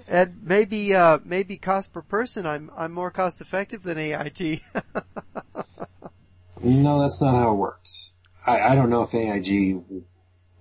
And 0.08 0.42
maybe 0.44 0.94
uh, 0.94 1.20
maybe 1.24 1.58
cost 1.58 1.94
per 1.94 2.02
person, 2.02 2.46
I'm 2.46 2.70
I'm 2.76 2.92
more 2.92 3.12
cost 3.12 3.40
effective 3.40 3.84
than 3.84 3.98
AIG. 3.98 4.62
no, 6.62 7.02
that's 7.02 7.22
not 7.22 7.36
how 7.36 7.52
it 7.52 7.56
works. 7.56 8.14
I, 8.46 8.60
I 8.60 8.76
don't 8.76 8.90
know 8.90 9.04
if 9.04 9.14
AIG, 9.14 9.82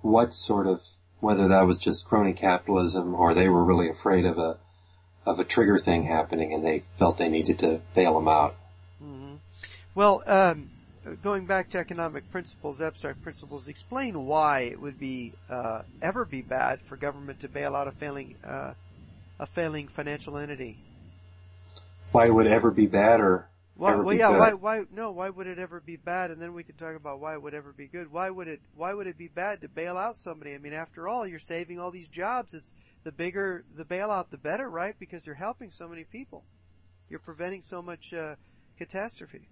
what 0.01 0.33
sort 0.33 0.67
of 0.67 0.85
whether 1.21 1.49
that 1.49 1.67
was 1.67 1.79
just 1.79 2.05
crony 2.05 2.33
capitalism 2.33 3.15
or 3.15 3.35
they 3.35 3.49
were 3.49 3.65
really 3.65 3.89
afraid 3.89 4.25
of 4.25 4.39
a 4.39 4.59
of 5.27 5.39
a 5.39 5.45
trigger 5.45 5.79
thing 5.79 6.05
happening 6.05 6.53
and 6.53 6.65
they 6.65 6.83
felt 6.99 7.19
they 7.19 7.29
needed 7.29 7.59
to 7.59 7.81
bail 7.95 8.15
them 8.15 8.29
out. 8.29 8.57
Well, 9.95 10.23
um, 10.27 10.71
going 11.23 11.47
back 11.47 11.71
to 11.71 11.79
economic 11.79 12.31
principles, 12.31 12.81
abstract 12.81 13.23
principles, 13.23 13.67
explain 13.67 14.25
why 14.27 14.61
it 14.61 14.81
would 14.81 14.99
be 14.99 15.33
uh, 15.49 15.83
ever 16.01 16.25
be 16.25 16.43
bad 16.43 16.81
for 16.83 16.97
government 16.97 17.41
to 17.41 17.49
bail 17.49 17.75
out 17.75 17.89
a 17.89 17.93
failing 17.93 18.37
uh, 18.45 18.75
a 19.41 19.47
failing 19.47 19.89
financial 19.89 20.37
entity. 20.37 20.77
Why 22.13 22.29
would 22.29 22.47
it 22.47 22.53
ever 22.53 22.71
be 22.71 22.87
bad, 22.87 23.21
or 23.21 23.49
why, 23.77 23.95
well, 23.97 24.15
yeah, 24.15 24.29
why, 24.29 24.53
why, 24.53 24.85
no, 24.95 25.11
why 25.13 25.31
would 25.31 25.47
it 25.47 25.59
ever 25.59 25.81
be 25.81 25.97
bad? 25.97 26.31
And 26.31 26.41
then 26.41 26.53
we 26.53 26.63
can 26.63 26.75
talk 26.75 26.95
about 26.95 27.19
why 27.19 27.33
it 27.33 27.43
would 27.43 27.55
ever 27.55 27.73
be 27.73 27.87
good. 27.87 28.13
Why 28.13 28.29
would 28.29 28.47
it, 28.47 28.61
why 28.77 28.93
would 28.93 29.07
it 29.07 29.17
be 29.17 29.29
bad 29.29 29.63
to 29.63 29.69
bail 29.69 29.97
out 29.97 30.19
somebody? 30.19 30.55
I 30.55 30.59
mean, 30.59 30.75
after 30.75 31.09
all, 31.09 31.27
you're 31.27 31.39
saving 31.39 31.81
all 31.81 31.91
these 31.91 32.09
jobs. 32.09 32.53
It's 32.53 32.75
the 33.05 33.13
bigger 33.13 33.65
the 33.77 33.85
bailout, 33.85 34.31
the 34.31 34.39
better, 34.39 34.69
right? 34.69 34.95
Because 34.99 35.27
you're 35.27 35.35
helping 35.35 35.71
so 35.71 35.89
many 35.89 36.05
people. 36.05 36.45
You're 37.09 37.21
preventing 37.21 37.63
so 37.63 37.81
much 37.81 38.13
uh, 38.13 38.35
catastrophe. 38.77 39.49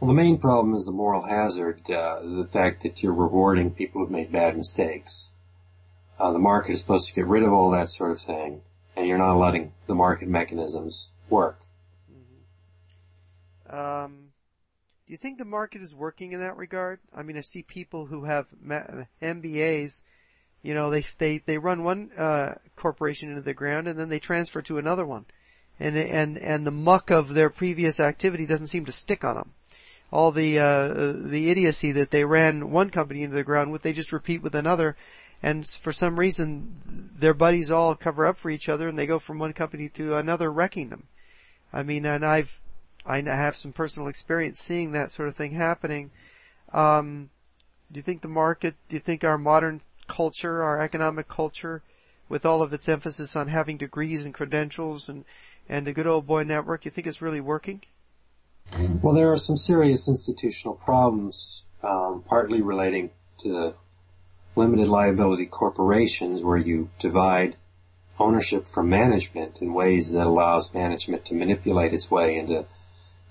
Well, 0.00 0.08
the 0.08 0.14
main 0.14 0.38
problem 0.38 0.74
is 0.74 0.86
the 0.86 0.92
moral 0.92 1.22
hazard, 1.22 1.90
uh, 1.90 2.20
the 2.22 2.48
fact 2.50 2.82
that 2.84 3.02
you're 3.02 3.12
rewarding 3.12 3.70
people 3.70 4.00
who've 4.00 4.10
made 4.10 4.32
bad 4.32 4.56
mistakes. 4.56 5.32
Uh, 6.18 6.32
the 6.32 6.38
market 6.38 6.72
is 6.72 6.80
supposed 6.80 7.08
to 7.08 7.14
get 7.14 7.26
rid 7.26 7.42
of 7.42 7.52
all 7.52 7.70
that 7.72 7.90
sort 7.90 8.12
of 8.12 8.20
thing, 8.20 8.62
and 8.96 9.06
you're 9.06 9.18
not 9.18 9.36
letting 9.36 9.74
the 9.86 9.94
market 9.94 10.26
mechanisms 10.26 11.10
work. 11.28 11.60
Mm-hmm. 12.10 13.76
Um, 13.76 14.28
do 15.06 15.12
you 15.12 15.18
think 15.18 15.36
the 15.36 15.44
market 15.44 15.82
is 15.82 15.94
working 15.94 16.32
in 16.32 16.40
that 16.40 16.56
regard? 16.56 17.00
I 17.14 17.22
mean, 17.22 17.36
I 17.36 17.42
see 17.42 17.62
people 17.62 18.06
who 18.06 18.24
have 18.24 18.46
MBAs. 19.20 20.02
You 20.62 20.72
know, 20.72 20.88
they 20.88 21.04
they 21.18 21.38
they 21.38 21.58
run 21.58 21.84
one 21.84 22.10
uh, 22.16 22.54
corporation 22.74 23.28
into 23.28 23.42
the 23.42 23.54
ground, 23.54 23.86
and 23.86 23.98
then 23.98 24.08
they 24.08 24.18
transfer 24.18 24.62
to 24.62 24.78
another 24.78 25.04
one, 25.04 25.26
and 25.78 25.94
and 25.94 26.38
and 26.38 26.66
the 26.66 26.70
muck 26.70 27.10
of 27.10 27.34
their 27.34 27.50
previous 27.50 28.00
activity 28.00 28.46
doesn't 28.46 28.68
seem 28.68 28.86
to 28.86 28.92
stick 28.92 29.24
on 29.24 29.36
them 29.36 29.52
all 30.12 30.32
the 30.32 30.58
uh, 30.58 31.12
the 31.14 31.50
idiocy 31.50 31.92
that 31.92 32.10
they 32.10 32.24
ran 32.24 32.70
one 32.70 32.90
company 32.90 33.22
into 33.22 33.36
the 33.36 33.44
ground 33.44 33.70
with, 33.70 33.82
they 33.82 33.92
just 33.92 34.12
repeat 34.12 34.42
with 34.42 34.54
another, 34.54 34.96
and 35.42 35.66
for 35.66 35.92
some 35.92 36.18
reason 36.18 37.10
their 37.16 37.34
buddies 37.34 37.70
all 37.70 37.94
cover 37.94 38.26
up 38.26 38.36
for 38.36 38.50
each 38.50 38.68
other, 38.68 38.88
and 38.88 38.98
they 38.98 39.06
go 39.06 39.18
from 39.18 39.38
one 39.38 39.52
company 39.52 39.88
to 39.90 40.16
another, 40.16 40.50
wrecking 40.50 40.88
them. 40.88 41.04
I 41.72 41.82
mean, 41.82 42.04
and 42.04 42.24
I've 42.24 42.60
I 43.06 43.20
have 43.20 43.56
some 43.56 43.72
personal 43.72 44.08
experience 44.08 44.60
seeing 44.60 44.92
that 44.92 45.12
sort 45.12 45.28
of 45.28 45.36
thing 45.36 45.52
happening. 45.52 46.10
Um, 46.72 47.30
do 47.90 47.98
you 47.98 48.02
think 48.02 48.20
the 48.20 48.28
market? 48.28 48.74
Do 48.88 48.96
you 48.96 49.00
think 49.00 49.24
our 49.24 49.38
modern 49.38 49.80
culture, 50.06 50.62
our 50.62 50.80
economic 50.80 51.28
culture, 51.28 51.82
with 52.28 52.44
all 52.44 52.62
of 52.62 52.72
its 52.72 52.88
emphasis 52.88 53.36
on 53.36 53.48
having 53.48 53.76
degrees 53.76 54.24
and 54.24 54.34
credentials 54.34 55.08
and 55.08 55.24
and 55.68 55.86
the 55.86 55.92
good 55.92 56.06
old 56.06 56.26
boy 56.26 56.42
network, 56.42 56.84
you 56.84 56.90
think 56.90 57.06
it's 57.06 57.22
really 57.22 57.40
working? 57.40 57.82
Well, 59.02 59.14
there 59.14 59.32
are 59.32 59.38
some 59.38 59.56
serious 59.56 60.08
institutional 60.08 60.74
problems, 60.74 61.64
um, 61.82 62.24
partly 62.26 62.62
relating 62.62 63.10
to 63.38 63.74
limited 64.56 64.88
liability 64.88 65.46
corporations 65.46 66.42
where 66.42 66.56
you 66.56 66.90
divide 66.98 67.56
ownership 68.18 68.66
from 68.66 68.88
management 68.88 69.60
in 69.60 69.72
ways 69.72 70.12
that 70.12 70.26
allows 70.26 70.74
management 70.74 71.24
to 71.24 71.34
manipulate 71.34 71.92
its 71.92 72.10
way 72.10 72.36
into 72.36 72.66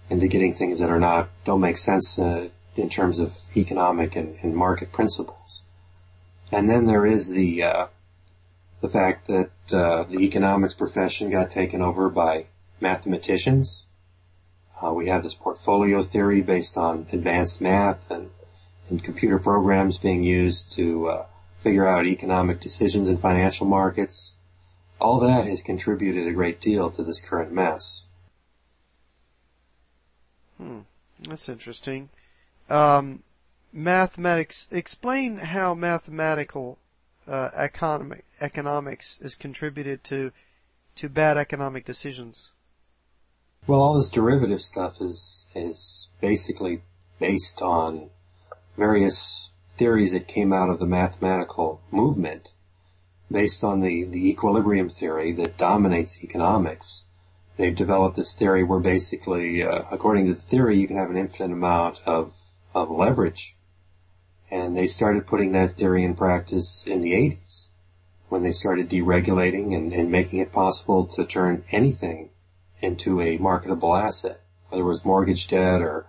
into 0.09 0.27
getting 0.27 0.55
things 0.55 0.79
that 0.79 0.89
are 0.89 0.99
not 0.99 1.29
don't 1.45 1.61
make 1.61 1.77
sense 1.77 2.17
uh, 2.17 2.49
in 2.75 2.89
terms 2.89 3.19
of 3.19 3.37
economic 3.55 4.15
and, 4.15 4.37
and, 4.41 4.55
market 4.55 4.91
principles. 4.91 5.61
And 6.51 6.67
then 6.67 6.85
there 6.85 7.05
is 7.05 7.29
the 7.29 7.63
uh, 7.63 7.87
the 8.81 8.89
fact 8.89 9.27
that 9.27 9.51
uh, 9.71 10.03
the 10.03 10.19
economics 10.19 10.73
profession 10.73 11.29
got 11.29 11.51
taken 11.51 11.81
over 11.81 12.09
by 12.09 12.47
mathematicians 12.81 13.85
uh, 14.83 14.91
we 14.93 15.07
have 15.07 15.23
this 15.23 15.33
portfolio 15.33 16.03
theory 16.03 16.41
based 16.41 16.77
on 16.77 17.07
advanced 17.11 17.61
math 17.61 18.09
and, 18.09 18.29
and 18.89 19.03
computer 19.03 19.39
programs 19.39 19.97
being 19.97 20.23
used 20.23 20.71
to 20.73 21.07
uh, 21.09 21.25
figure 21.59 21.87
out 21.87 22.05
economic 22.05 22.59
decisions 22.59 23.09
in 23.09 23.17
financial 23.17 23.65
markets. 23.65 24.33
All 24.99 25.19
that 25.19 25.45
has 25.45 25.61
contributed 25.61 26.27
a 26.27 26.33
great 26.33 26.59
deal 26.59 26.89
to 26.91 27.03
this 27.03 27.19
current 27.19 27.51
mess. 27.51 28.05
Hmm, 30.57 30.79
that's 31.21 31.47
interesting. 31.47 32.09
Um, 32.69 33.23
mathematics. 33.71 34.67
Explain 34.71 35.37
how 35.37 35.73
mathematical 35.73 36.77
uh, 37.27 37.49
economic, 37.55 38.25
economics 38.41 39.19
is 39.21 39.35
contributed 39.35 40.03
to 40.05 40.31
to 40.95 41.07
bad 41.07 41.37
economic 41.37 41.85
decisions. 41.85 42.51
Well, 43.67 43.81
all 43.81 43.93
this 43.93 44.09
derivative 44.09 44.61
stuff 44.61 44.99
is 44.99 45.45
is 45.53 46.09
basically 46.21 46.81
based 47.19 47.61
on 47.61 48.09
various 48.77 49.51
theories 49.69 50.11
that 50.11 50.27
came 50.27 50.51
out 50.51 50.69
of 50.69 50.79
the 50.79 50.87
mathematical 50.87 51.81
movement, 51.91 52.51
based 53.31 53.63
on 53.63 53.81
the, 53.81 54.05
the 54.05 54.29
equilibrium 54.29 54.89
theory 54.89 55.31
that 55.33 55.57
dominates 55.57 56.23
economics. 56.23 57.05
They've 57.57 57.75
developed 57.75 58.15
this 58.15 58.33
theory 58.33 58.63
where 58.63 58.79
basically, 58.79 59.61
uh, 59.61 59.83
according 59.91 60.27
to 60.27 60.33
the 60.33 60.41
theory, 60.41 60.79
you 60.79 60.87
can 60.87 60.97
have 60.97 61.09
an 61.09 61.17
infinite 61.17 61.53
amount 61.53 62.01
of, 62.05 62.53
of 62.73 62.89
leverage. 62.89 63.55
And 64.49 64.75
they 64.75 64.87
started 64.87 65.27
putting 65.27 65.51
that 65.51 65.71
theory 65.71 66.03
in 66.03 66.15
practice 66.15 66.87
in 66.87 67.01
the 67.01 67.13
80s 67.13 67.67
when 68.29 68.43
they 68.43 68.51
started 68.51 68.89
deregulating 68.89 69.75
and, 69.75 69.93
and 69.93 70.09
making 70.09 70.39
it 70.39 70.51
possible 70.51 71.05
to 71.05 71.25
turn 71.25 71.63
anything 71.71 72.29
into 72.81 73.21
a 73.21 73.37
marketable 73.37 73.95
asset, 73.95 74.41
whether 74.69 74.83
it 74.83 74.87
was 74.87 75.03
mortgage 75.05 75.47
debt 75.47 75.81
or, 75.81 76.05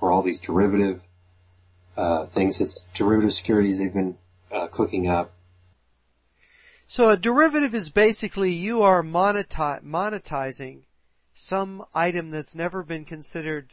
or 0.00 0.12
all 0.12 0.22
these 0.22 0.38
derivative 0.38 1.02
uh, 1.96 2.24
things 2.26 2.58
that's 2.58 2.84
derivative 2.94 3.32
securities 3.32 3.78
they've 3.78 3.92
been 3.92 4.16
uh, 4.50 4.66
cooking 4.68 5.08
up. 5.08 5.32
So 6.86 7.10
a 7.10 7.16
derivative 7.16 7.74
is 7.74 7.88
basically 7.88 8.52
you 8.52 8.82
are 8.82 9.02
moneti- 9.02 9.82
monetizing 9.82 10.82
some 11.34 11.84
item 11.94 12.30
that's 12.30 12.54
never 12.54 12.82
been 12.82 13.04
considered 13.04 13.72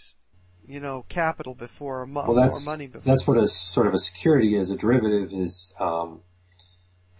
you 0.69 0.79
know, 0.79 1.03
capital 1.09 1.55
before, 1.55 2.05
mo- 2.05 2.25
Well, 2.27 2.35
that's 2.35 2.65
more 2.67 2.75
money 2.75 2.85
before. 2.85 3.01
that's 3.11 3.25
what 3.25 3.37
a 3.37 3.47
sort 3.47 3.87
of 3.87 3.95
a 3.95 3.97
security 3.97 4.55
is. 4.55 4.69
A 4.69 4.75
derivative 4.75 5.33
is 5.33 5.73
um, 5.79 6.21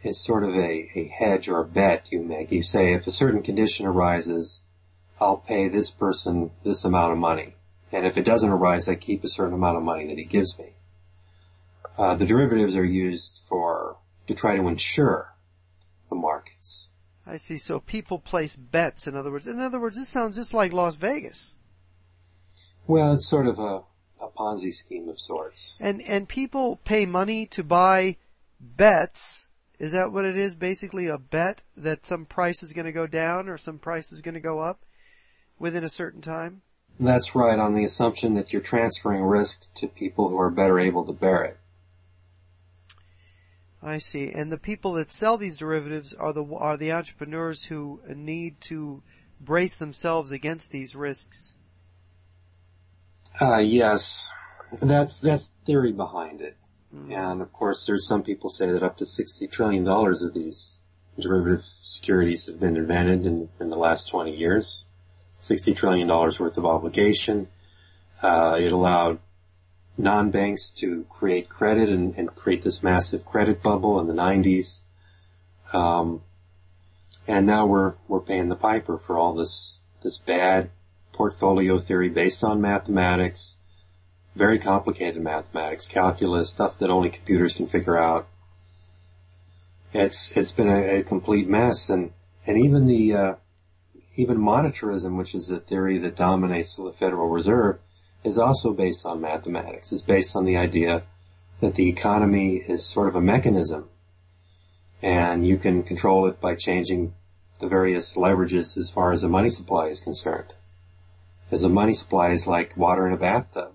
is 0.04 0.20
sort 0.24 0.44
of 0.44 0.56
a, 0.56 0.88
a 0.96 1.08
hedge 1.08 1.50
or 1.50 1.60
a 1.60 1.66
bet 1.66 2.12
you 2.12 2.22
make. 2.22 2.52
You 2.52 2.62
say 2.62 2.94
if 2.94 3.08
a 3.08 3.12
certain 3.12 3.42
condition 3.42 3.88
arises, 3.88 4.62
I'll 5.20 5.38
pay 5.38 5.68
this 5.68 5.92
person 5.92 6.52
this 6.64 6.86
amount 6.86 7.12
of 7.12 7.18
money, 7.18 7.56
and 7.92 8.06
if 8.06 8.18
it 8.18 8.24
doesn't 8.24 8.50
arise, 8.50 8.88
I 8.88 8.96
keep 8.96 9.24
a 9.24 9.30
certain 9.30 9.54
amount 9.54 9.78
of 9.78 9.84
money 9.84 10.08
that 10.08 10.18
he 10.18 10.24
gives 10.24 10.58
me. 10.58 10.76
Uh, 11.98 12.16
the 12.16 12.26
derivatives 12.26 12.76
are 12.76 12.86
used 12.86 13.42
for 13.48 13.98
to 14.28 14.34
try 14.34 14.56
to 14.56 14.68
insure 14.68 15.36
the 16.10 16.16
markets. 16.16 16.88
I 17.26 17.38
see. 17.38 17.58
So 17.58 17.80
people 17.80 18.20
place 18.20 18.56
bets. 18.56 19.06
In 19.06 19.16
other 19.16 19.32
words, 19.32 19.48
in 19.48 19.60
other 19.60 19.80
words, 19.80 19.98
this 19.98 20.08
sounds 20.08 20.38
just 20.38 20.54
like 20.54 20.72
Las 20.72 20.96
Vegas. 20.96 21.56
Well, 22.88 23.14
it's 23.14 23.28
sort 23.28 23.48
of 23.48 23.60
a, 23.60 23.84
a 24.24 24.30
Ponzi 24.30 24.74
scheme 24.74 25.10
of 25.10 25.20
sorts. 25.20 25.76
And 25.80 26.02
and 26.04 26.30
people 26.30 26.78
pay 26.78 27.06
money 27.06 27.46
to 27.48 27.64
buy 27.64 28.16
bets. 28.60 29.50
Is 29.78 29.92
that 29.92 30.12
what 30.12 30.26
it 30.26 30.38
is? 30.38 30.56
Basically, 30.56 31.08
a 31.08 31.18
bet 31.18 31.64
that 31.76 32.06
some 32.06 32.26
price 32.26 32.64
is 32.64 32.74
going 32.74 32.86
to 32.86 32.92
go 32.92 33.08
down 33.08 33.50
or 33.50 33.58
some 33.58 33.78
price 33.78 34.12
is 34.12 34.22
going 34.22 34.34
to 34.34 34.40
go 34.40 34.60
up 34.60 34.86
within 35.60 35.84
a 35.84 35.90
certain 35.90 36.22
time. 36.22 36.62
That's 37.00 37.36
right, 37.36 37.60
on 37.60 37.76
the 37.76 37.86
assumption 37.86 38.34
that 38.34 38.52
you're 38.52 38.62
transferring 38.62 39.24
risk 39.24 39.74
to 39.76 39.88
people 39.88 40.30
who 40.30 40.40
are 40.40 40.50
better 40.50 40.80
able 40.80 41.06
to 41.06 41.14
bear 41.14 41.44
it. 41.44 41.58
I 43.82 44.00
see. 44.00 44.30
And 44.30 44.52
the 44.52 44.58
people 44.58 44.94
that 44.94 45.12
sell 45.12 45.38
these 45.38 45.56
derivatives 45.56 46.14
are 46.14 46.34
the 46.34 46.44
are 46.44 46.76
the 46.76 46.92
entrepreneurs 46.92 47.66
who 47.66 48.02
need 48.14 48.60
to 48.62 49.02
brace 49.40 49.76
themselves 49.76 50.32
against 50.32 50.72
these 50.72 50.96
risks. 50.96 51.56
Uh, 53.40 53.60
yes, 53.60 54.30
that's 54.82 55.22
that's 55.22 55.56
theory 55.66 55.94
behind 55.94 56.42
it, 56.42 56.58
and 56.92 57.42
of 57.42 57.54
course, 57.54 57.86
there's 57.86 58.06
some 58.06 58.24
people 58.24 58.50
say 58.50 58.70
that 58.70 58.84
up 58.84 58.98
to 58.98 59.06
sixty 59.06 59.48
trillion 59.48 59.86
dollars 59.86 60.22
of 60.22 60.34
these 60.34 60.80
derivative 61.18 61.64
securities 61.82 62.48
have 62.48 62.60
been 62.60 62.76
invented 62.76 63.26
in, 63.26 63.48
in 63.62 63.70
the 63.70 63.78
last 63.78 64.10
twenty 64.10 64.36
years. 64.36 64.84
Sixty 65.40 65.74
trillion 65.74 66.08
dollars 66.08 66.40
worth 66.40 66.58
of 66.58 66.66
obligation. 66.66 67.48
Uh, 68.22 68.58
it 68.60 68.72
allowed 68.72 69.20
non-banks 69.98 70.72
to 70.72 71.06
create 71.10 71.50
credit 71.50 71.90
and, 71.90 72.16
and 72.18 72.34
create 72.36 72.62
this 72.62 72.84
massive 72.84 73.26
credit 73.26 73.62
bubble 73.62 74.00
in 74.00 74.08
the 74.08 74.14
90s. 74.14 74.82
Um, 75.74 76.22
and 77.28 77.46
now 77.46 77.66
we're 77.66 77.94
we're 78.08 78.22
paying 78.22 78.50
the 78.50 78.56
piper 78.56 78.98
for 78.98 79.18
all 79.18 79.36
this 79.36 79.80
this 80.02 80.18
bad 80.18 80.72
portfolio 81.14 81.78
theory 81.78 82.10
based 82.10 82.44
on 82.44 82.62
mathematics, 82.62 83.58
very 84.36 84.58
complicated 84.58 85.22
mathematics, 85.22 85.88
calculus, 85.88 86.50
stuff 86.50 86.80
that 86.80 86.90
only 86.90 87.10
computers 87.10 87.54
can 87.54 87.68
figure 87.68 87.98
out. 87.98 88.28
It's 89.94 90.32
it's 90.32 90.52
been 90.52 90.70
a, 90.70 91.00
a 91.00 91.04
complete 91.04 91.48
mess, 91.48 91.90
and 91.90 92.12
and 92.48 92.58
even 92.58 92.88
the 92.88 93.14
uh, 93.14 93.34
even 94.20 94.38
monetarism, 94.38 95.18
which 95.18 95.34
is 95.34 95.50
a 95.50 95.62
theory 95.62 95.98
that 95.98 96.18
dominates 96.18 96.76
the 96.76 96.92
Federal 96.92 97.30
Reserve, 97.30 97.80
is 98.22 98.38
also 98.38 98.74
based 98.74 99.06
on 99.06 99.22
mathematics. 99.22 99.94
It's 99.94 100.02
based 100.02 100.36
on 100.36 100.44
the 100.44 100.58
idea 100.58 101.04
that 101.62 101.76
the 101.76 101.88
economy 101.88 102.58
is 102.58 102.86
sort 102.86 103.08
of 103.08 103.16
a 103.16 103.22
mechanism, 103.22 103.88
and 105.02 105.48
you 105.48 105.58
can 105.58 105.84
control 105.84 106.28
it 106.28 106.42
by 106.42 106.56
changing 106.56 107.14
the 107.62 107.68
various 107.68 108.18
leverages 108.18 108.78
as 108.78 108.90
far 108.90 109.14
as 109.14 109.22
the 109.22 109.30
money 109.30 109.50
supply 109.50 109.88
is 109.88 110.02
concerned. 110.02 110.54
As 111.50 111.62
the 111.62 111.70
money 111.70 111.94
supply 111.94 112.32
is 112.32 112.46
like 112.46 112.76
water 112.76 113.08
in 113.08 113.14
a 113.14 113.18
bathtub. 113.18 113.72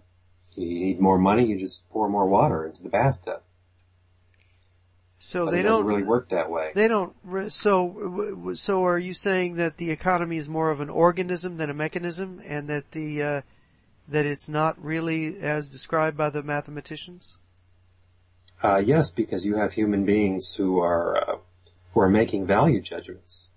You 0.55 0.67
need 0.67 1.01
more 1.01 1.19
money, 1.19 1.47
you 1.47 1.59
just 1.59 1.89
pour 1.89 2.09
more 2.09 2.27
water 2.27 2.67
into 2.67 2.83
the 2.83 2.91
bathtub. 2.91 3.41
So 5.27 5.47
But 5.47 5.53
they 5.53 5.61
it 5.61 5.63
don't 5.63 5.87
really 5.87 6.03
work 6.03 6.29
that 6.29 6.51
way. 6.51 6.73
They 6.75 6.87
don't. 6.87 7.15
So, 7.49 8.53
so 8.53 8.85
are 8.85 8.99
you 8.99 9.15
saying 9.15 9.55
that 9.55 9.79
the 9.79 9.91
economy 9.91 10.37
is 10.37 10.51
more 10.51 10.71
of 10.71 10.81
an 10.81 10.91
organism 10.91 11.57
than 11.57 11.71
a 11.71 11.75
mechanism, 11.75 12.43
and 12.45 12.69
that 12.69 12.91
the 12.91 13.23
uh, 13.23 13.41
that 14.07 14.27
it's 14.27 14.51
not 14.51 14.79
really 14.85 15.39
as 15.39 15.71
described 15.71 16.19
by 16.19 16.29
the 16.29 16.43
mathematicians? 16.43 17.39
Uh, 18.63 18.83
yes, 18.85 19.11
because 19.11 19.47
you 19.47 19.57
have 19.57 19.73
human 19.73 20.05
beings 20.05 20.55
who 20.55 20.81
are 20.81 21.17
uh, 21.17 21.37
who 21.95 22.01
are 22.01 22.11
making 22.11 22.47
value 22.47 22.83
judgments, 22.83 23.49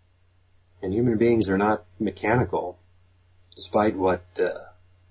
and 0.82 0.94
human 0.94 1.18
beings 1.18 1.50
are 1.50 1.58
not 1.58 1.84
mechanical, 2.00 2.80
despite 3.58 3.98
what 3.98 4.24
uh, 4.40 4.54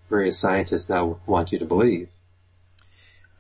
various 0.09 0.39
scientists 0.39 0.89
now 0.89 1.21
want 1.27 1.53
you 1.53 1.59
to 1.59 1.67
believe. 1.67 2.09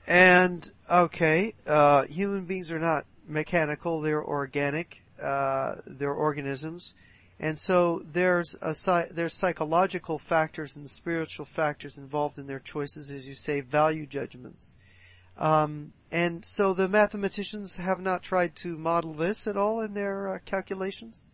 And 0.06 0.70
okay, 0.90 1.54
uh, 1.66 2.04
human 2.04 2.44
beings 2.44 2.70
are 2.70 2.78
not 2.78 3.06
mechanical; 3.26 4.00
they're 4.00 4.24
organic. 4.24 5.02
Uh, 5.20 5.76
they're 5.86 6.14
organisms, 6.14 6.94
and 7.40 7.58
so 7.58 8.02
there's 8.12 8.54
a 8.62 8.74
there's 9.10 9.34
psychological 9.34 10.18
factors 10.18 10.76
and 10.76 10.88
spiritual 10.88 11.44
factors 11.44 11.98
involved 11.98 12.38
in 12.38 12.46
their 12.46 12.60
choices, 12.60 13.10
as 13.10 13.26
you 13.26 13.34
say, 13.34 13.60
value 13.60 14.06
judgments. 14.06 14.76
Um, 15.38 15.92
and 16.10 16.44
so 16.44 16.72
the 16.72 16.88
mathematicians 16.88 17.76
have 17.76 18.00
not 18.00 18.22
tried 18.22 18.54
to 18.56 18.78
model 18.78 19.12
this 19.12 19.46
at 19.46 19.56
all 19.56 19.80
in 19.80 19.94
their 19.94 20.28
uh, 20.28 20.38
calculations. 20.44 21.26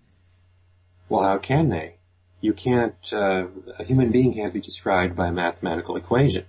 Well, 1.09 1.23
how 1.23 1.39
can 1.39 1.69
they? 1.69 1.97
You 2.41 2.53
can't. 2.53 2.97
Uh, 3.13 3.47
a 3.79 3.85
human 3.85 4.11
being 4.11 4.35
can't 4.35 4.53
be 4.53 4.61
described 4.61 5.15
by 5.15 5.29
a 5.29 5.33
mathematical 5.33 5.97
equation. 5.97 6.47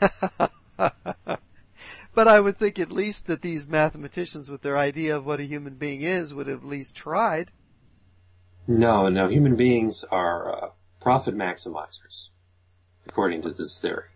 But 2.18 2.26
I 2.26 2.40
would 2.40 2.56
think 2.56 2.80
at 2.80 2.90
least 2.90 3.28
that 3.28 3.42
these 3.42 3.68
mathematicians, 3.68 4.50
with 4.50 4.62
their 4.62 4.76
idea 4.76 5.16
of 5.16 5.24
what 5.24 5.38
a 5.38 5.44
human 5.44 5.74
being 5.74 6.02
is, 6.02 6.34
would 6.34 6.48
have 6.48 6.64
at 6.64 6.68
least 6.68 6.96
tried. 6.96 7.52
No, 8.66 9.08
no. 9.08 9.28
Human 9.28 9.54
beings 9.54 10.04
are 10.10 10.64
uh, 10.64 10.70
profit 11.00 11.36
maximizers, 11.36 12.30
according 13.06 13.42
to 13.42 13.50
this 13.50 13.78
theory. 13.78 14.08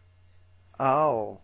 Oh, 0.80 1.38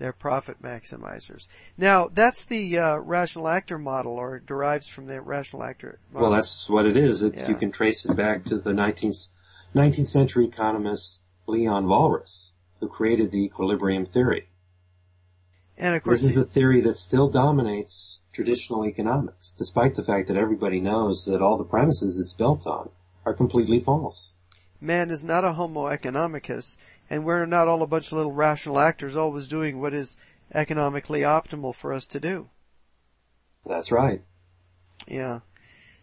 they're 0.00 0.12
profit 0.12 0.60
maximizers. 0.60 1.46
Now, 1.78 2.08
that's 2.08 2.44
the 2.44 2.76
uh, 2.76 2.96
rational 2.96 3.46
actor 3.46 3.78
model, 3.78 4.14
or 4.14 4.40
derives 4.40 4.88
from 4.88 5.06
the 5.06 5.20
rational 5.20 5.62
actor 5.62 6.00
model. 6.12 6.30
Well, 6.30 6.36
that's 6.36 6.68
what 6.68 6.86
it 6.86 6.96
is. 6.96 7.22
It, 7.22 7.36
Yeah. 7.36 7.48
You 7.48 7.54
can 7.54 7.70
trace 7.70 8.04
it 8.04 8.16
back 8.16 8.46
to 8.46 8.58
the 8.58 8.72
19th, 8.72 9.28
19th 9.76 10.08
century 10.08 10.46
economist 10.46 11.20
Leon 11.46 11.86
Walras, 11.86 12.50
who 12.80 12.88
created 12.88 13.30
the 13.30 13.42
equilibrium 13.44 14.04
theory. 14.06 14.48
and 15.76 15.94
of 15.94 16.02
course, 16.02 16.22
This 16.22 16.32
is 16.32 16.36
a 16.36 16.44
theory 16.44 16.80
that 16.82 16.96
still 16.96 17.28
dominates 17.28 18.20
traditional 18.32 18.84
economics, 18.86 19.54
despite 19.56 19.94
the 19.94 20.02
fact 20.02 20.28
that 20.28 20.36
everybody 20.36 20.80
knows 20.80 21.24
that 21.24 21.40
all 21.42 21.56
the 21.56 21.64
premises 21.64 22.18
it's 22.18 22.32
built 22.32 22.66
on 22.66 22.90
are 23.24 23.34
completely 23.34 23.80
false. 23.80 24.32
man 24.80 25.08
is 25.10 25.24
not 25.24 25.44
a 25.44 25.52
homo 25.54 25.84
economicus, 25.86 26.76
and 27.08 27.24
we're 27.24 27.46
not 27.46 27.68
all 27.68 27.82
a 27.82 27.86
bunch 27.86 28.08
of 28.12 28.18
little 28.18 28.32
rational 28.32 28.78
actors 28.78 29.16
always 29.16 29.46
doing 29.48 29.80
what 29.80 29.94
is 29.94 30.16
economically 30.52 31.20
optimal 31.20 31.74
for 31.74 31.92
us 31.92 32.06
to 32.06 32.20
do. 32.20 32.50
That's 33.66 33.90
right. 33.90 34.22
Yeah. 35.08 35.40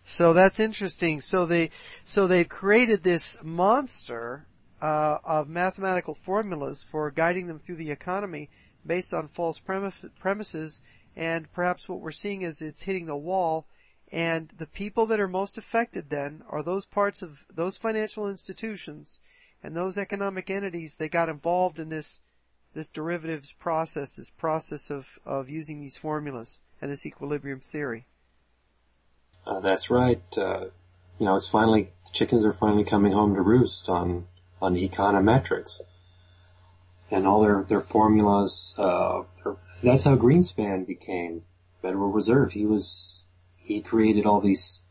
So 0.04 0.34
that's 0.34 0.60
interesting. 0.60 1.22
So 1.22 1.46
they, 1.46 1.70
so 2.04 2.26
they've 2.26 2.50
created 2.50 3.04
this 3.04 3.38
monster, 3.44 4.48
uh, 4.82 5.20
of 5.24 5.48
mathematical 5.48 6.13
formulas 6.13 6.84
for 6.84 7.12
guiding 7.12 7.48
them 7.48 7.60
through 7.60 7.76
the 7.76 7.91
economy 7.91 8.50
based 8.86 9.13
on 9.13 9.28
false 9.28 9.60
premise, 9.60 10.04
premises. 10.20 10.82
And 11.15 11.52
perhaps 11.54 11.88
what 11.88 12.00
we're 12.00 12.12
seeing 12.12 12.41
is 12.41 12.62
it's 12.62 12.84
hitting 12.84 13.06
the 13.06 13.15
wall. 13.17 13.67
And 14.12 14.50
the 14.58 14.67
people 14.67 15.06
that 15.06 15.20
are 15.20 15.28
most 15.28 15.58
affected 15.58 16.10
then 16.10 16.44
are 16.50 16.63
those 16.63 16.86
parts 16.86 17.22
of 17.22 17.46
those 17.54 17.78
financial 17.78 18.28
institutions 18.28 19.20
and 19.63 19.76
those 19.76 19.98
economic 19.98 20.50
entities 20.50 20.96
that 20.98 21.12
got 21.12 21.30
involved 21.30 21.80
in 21.80 21.89
this, 21.89 22.20
this 22.74 22.89
derivatives 22.89 23.54
process, 23.54 24.15
this 24.15 24.32
process 24.32 24.89
of, 24.89 25.20
of 25.26 25.50
using 25.50 25.80
these 25.80 25.98
formulas 25.98 26.60
and 26.82 26.91
this 26.91 27.06
equilibrium 27.06 27.60
theory. 27.60 28.08
Uh, 29.46 29.60
that's 29.60 29.89
right. 29.89 30.22
Uh, 30.38 30.65
you 31.20 31.26
know, 31.26 31.36
it's 31.36 31.48
finally, 31.48 31.91
the 32.06 32.12
chickens 32.12 32.44
are 32.46 32.54
finally 32.54 32.84
coming 32.84 33.12
home 33.12 33.36
to 33.36 33.41
roost 33.41 33.88
on, 33.88 34.26
on 34.62 34.76
econometrics. 34.76 35.82
And 37.10 37.28
all 37.28 37.41
their, 37.41 37.63
their 37.63 37.82
formulas, 37.82 38.74
uh, 38.78 39.24
that's 39.84 40.06
how 40.06 40.15
Greenspan 40.15 40.88
became 40.88 41.43
Federal 41.82 42.12
Reserve. 42.12 42.54
He 42.54 42.65
was, 42.65 43.26
he 43.58 43.82
created 43.82 44.26
all 44.26 44.39
these, 44.39 44.82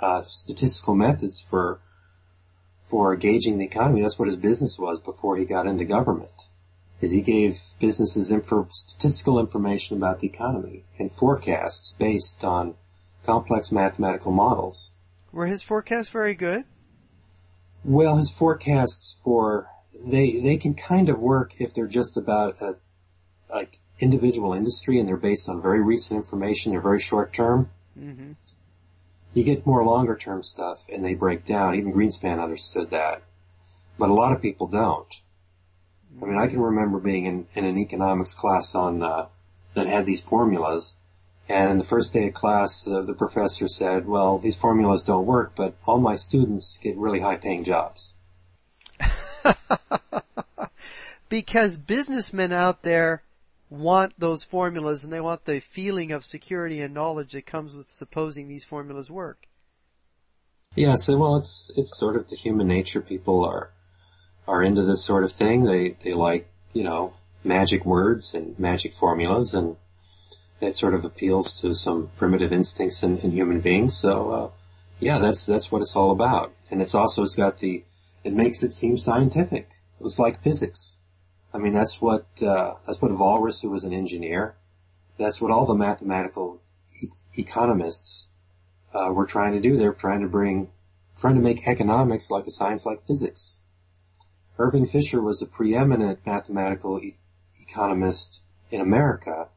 uh, 0.00 0.22
statistical 0.22 0.94
methods 0.94 1.40
for, 1.40 1.80
for 2.82 3.14
gauging 3.16 3.58
the 3.58 3.64
economy. 3.64 4.02
That's 4.02 4.18
what 4.18 4.28
his 4.28 4.36
business 4.36 4.78
was 4.78 5.00
before 5.00 5.36
he 5.36 5.44
got 5.44 5.66
into 5.66 5.84
government. 5.84 6.46
Is 7.00 7.10
he 7.10 7.20
gave 7.20 7.60
businesses 7.78 8.32
info, 8.32 8.68
statistical 8.70 9.38
information 9.38 9.98
about 9.98 10.20
the 10.20 10.28
economy 10.28 10.84
and 10.98 11.12
forecasts 11.12 11.92
based 11.98 12.42
on 12.42 12.74
complex 13.22 13.70
mathematical 13.70 14.32
models. 14.32 14.92
Were 15.32 15.46
his 15.46 15.60
forecasts 15.60 16.08
very 16.08 16.34
good? 16.34 16.64
Well, 17.86 18.16
his 18.16 18.30
forecasts 18.30 19.16
for 19.22 19.70
they 19.94 20.40
they 20.40 20.56
can 20.56 20.74
kind 20.74 21.08
of 21.08 21.20
work 21.20 21.54
if 21.60 21.72
they're 21.72 21.86
just 21.86 22.16
about 22.16 22.60
a 22.60 22.74
like 23.48 23.78
individual 24.00 24.52
industry 24.52 24.98
and 24.98 25.08
they're 25.08 25.16
based 25.16 25.48
on 25.48 25.62
very 25.62 25.80
recent 25.80 26.16
information. 26.16 26.72
They're 26.72 26.80
very 26.80 26.98
short 26.98 27.32
term. 27.32 27.70
Mm-hmm. 27.96 28.32
You 29.34 29.44
get 29.44 29.66
more 29.66 29.84
longer 29.84 30.16
term 30.16 30.42
stuff 30.42 30.84
and 30.92 31.04
they 31.04 31.14
break 31.14 31.44
down. 31.44 31.76
Even 31.76 31.92
Greenspan 31.92 32.42
understood 32.42 32.90
that, 32.90 33.22
but 34.00 34.08
a 34.08 34.14
lot 34.14 34.32
of 34.32 34.42
people 34.42 34.66
don't. 34.66 35.14
I 36.20 36.24
mean, 36.24 36.38
I 36.38 36.48
can 36.48 36.60
remember 36.60 36.98
being 36.98 37.24
in, 37.24 37.46
in 37.54 37.64
an 37.64 37.78
economics 37.78 38.34
class 38.34 38.74
on 38.74 39.00
uh, 39.00 39.26
that 39.74 39.86
had 39.86 40.06
these 40.06 40.20
formulas, 40.20 40.94
and 41.48 41.70
in 41.70 41.78
the 41.78 41.84
first 41.84 42.12
day 42.12 42.28
of 42.28 42.34
class, 42.34 42.86
uh, 42.86 43.02
the 43.02 43.14
professor 43.14 43.68
said, 43.68 44.06
"Well, 44.06 44.38
these 44.38 44.56
formulas 44.56 45.02
don't 45.02 45.26
work, 45.26 45.52
but 45.54 45.74
all 45.86 45.98
my 45.98 46.16
students 46.16 46.78
get 46.78 46.96
really 46.96 47.20
high-paying 47.20 47.64
jobs." 47.64 48.10
because 51.28 51.76
businessmen 51.76 52.52
out 52.52 52.82
there 52.82 53.22
want 53.68 54.14
those 54.18 54.44
formulas 54.44 55.04
and 55.04 55.12
they 55.12 55.20
want 55.20 55.44
the 55.44 55.60
feeling 55.60 56.12
of 56.12 56.24
security 56.24 56.80
and 56.80 56.94
knowledge 56.94 57.32
that 57.32 57.46
comes 57.46 57.74
with 57.74 57.88
supposing 57.88 58.48
these 58.48 58.64
formulas 58.64 59.10
work. 59.10 59.48
Yeah, 60.74 60.96
so 60.96 61.16
well, 61.16 61.36
it's 61.36 61.70
it's 61.76 61.98
sort 61.98 62.16
of 62.16 62.28
the 62.28 62.36
human 62.36 62.68
nature. 62.68 63.00
People 63.00 63.44
are 63.44 63.70
are 64.46 64.62
into 64.62 64.82
this 64.82 65.04
sort 65.04 65.24
of 65.24 65.32
thing. 65.32 65.64
They 65.64 65.96
they 66.02 66.12
like 66.12 66.48
you 66.72 66.84
know 66.84 67.14
magic 67.44 67.86
words 67.86 68.34
and 68.34 68.58
magic 68.58 68.92
formulas, 68.92 69.54
and 69.54 69.76
it 70.60 70.74
sort 70.74 70.94
of 70.94 71.04
appeals 71.04 71.60
to 71.60 71.74
some 71.74 72.10
primitive 72.16 72.52
instincts 72.52 73.02
in, 73.02 73.18
in 73.18 73.32
human 73.32 73.60
beings. 73.60 73.96
So 73.96 74.30
uh, 74.30 74.50
yeah, 75.00 75.18
that's 75.18 75.46
that's 75.46 75.70
what 75.70 75.82
it's 75.82 75.96
all 75.96 76.10
about. 76.10 76.52
And 76.70 76.80
it's 76.80 76.94
also 76.94 77.22
it's 77.22 77.36
got 77.36 77.58
the 77.58 77.84
it 78.24 78.32
makes 78.32 78.62
it 78.62 78.72
seem 78.72 78.98
scientific. 78.98 79.70
It's 80.00 80.18
like 80.18 80.42
physics. 80.42 80.98
I 81.54 81.58
mean, 81.58 81.72
that's 81.72 82.00
what 82.00 82.26
uh, 82.42 82.74
that's 82.86 83.00
what 83.00 83.12
Walras, 83.12 83.62
who 83.62 83.70
was 83.70 83.84
an 83.84 83.92
engineer, 83.92 84.56
that's 85.18 85.40
what 85.40 85.50
all 85.50 85.66
the 85.66 85.74
mathematical 85.74 86.60
e- 87.02 87.08
economists 87.34 88.28
uh, 88.94 89.10
were 89.12 89.26
trying 89.26 89.52
to 89.52 89.60
do. 89.60 89.76
They're 89.76 89.92
trying 89.92 90.20
to 90.20 90.28
bring, 90.28 90.70
trying 91.18 91.34
to 91.36 91.40
make 91.40 91.66
economics 91.66 92.30
like 92.30 92.46
a 92.46 92.50
science 92.50 92.84
like 92.84 93.06
physics. 93.06 93.62
Irving 94.58 94.86
Fisher 94.86 95.20
was 95.20 95.42
a 95.42 95.46
preeminent 95.46 96.20
mathematical 96.26 96.98
e- 97.00 97.16
economist 97.60 98.40
in 98.70 98.80
America, 98.80 99.48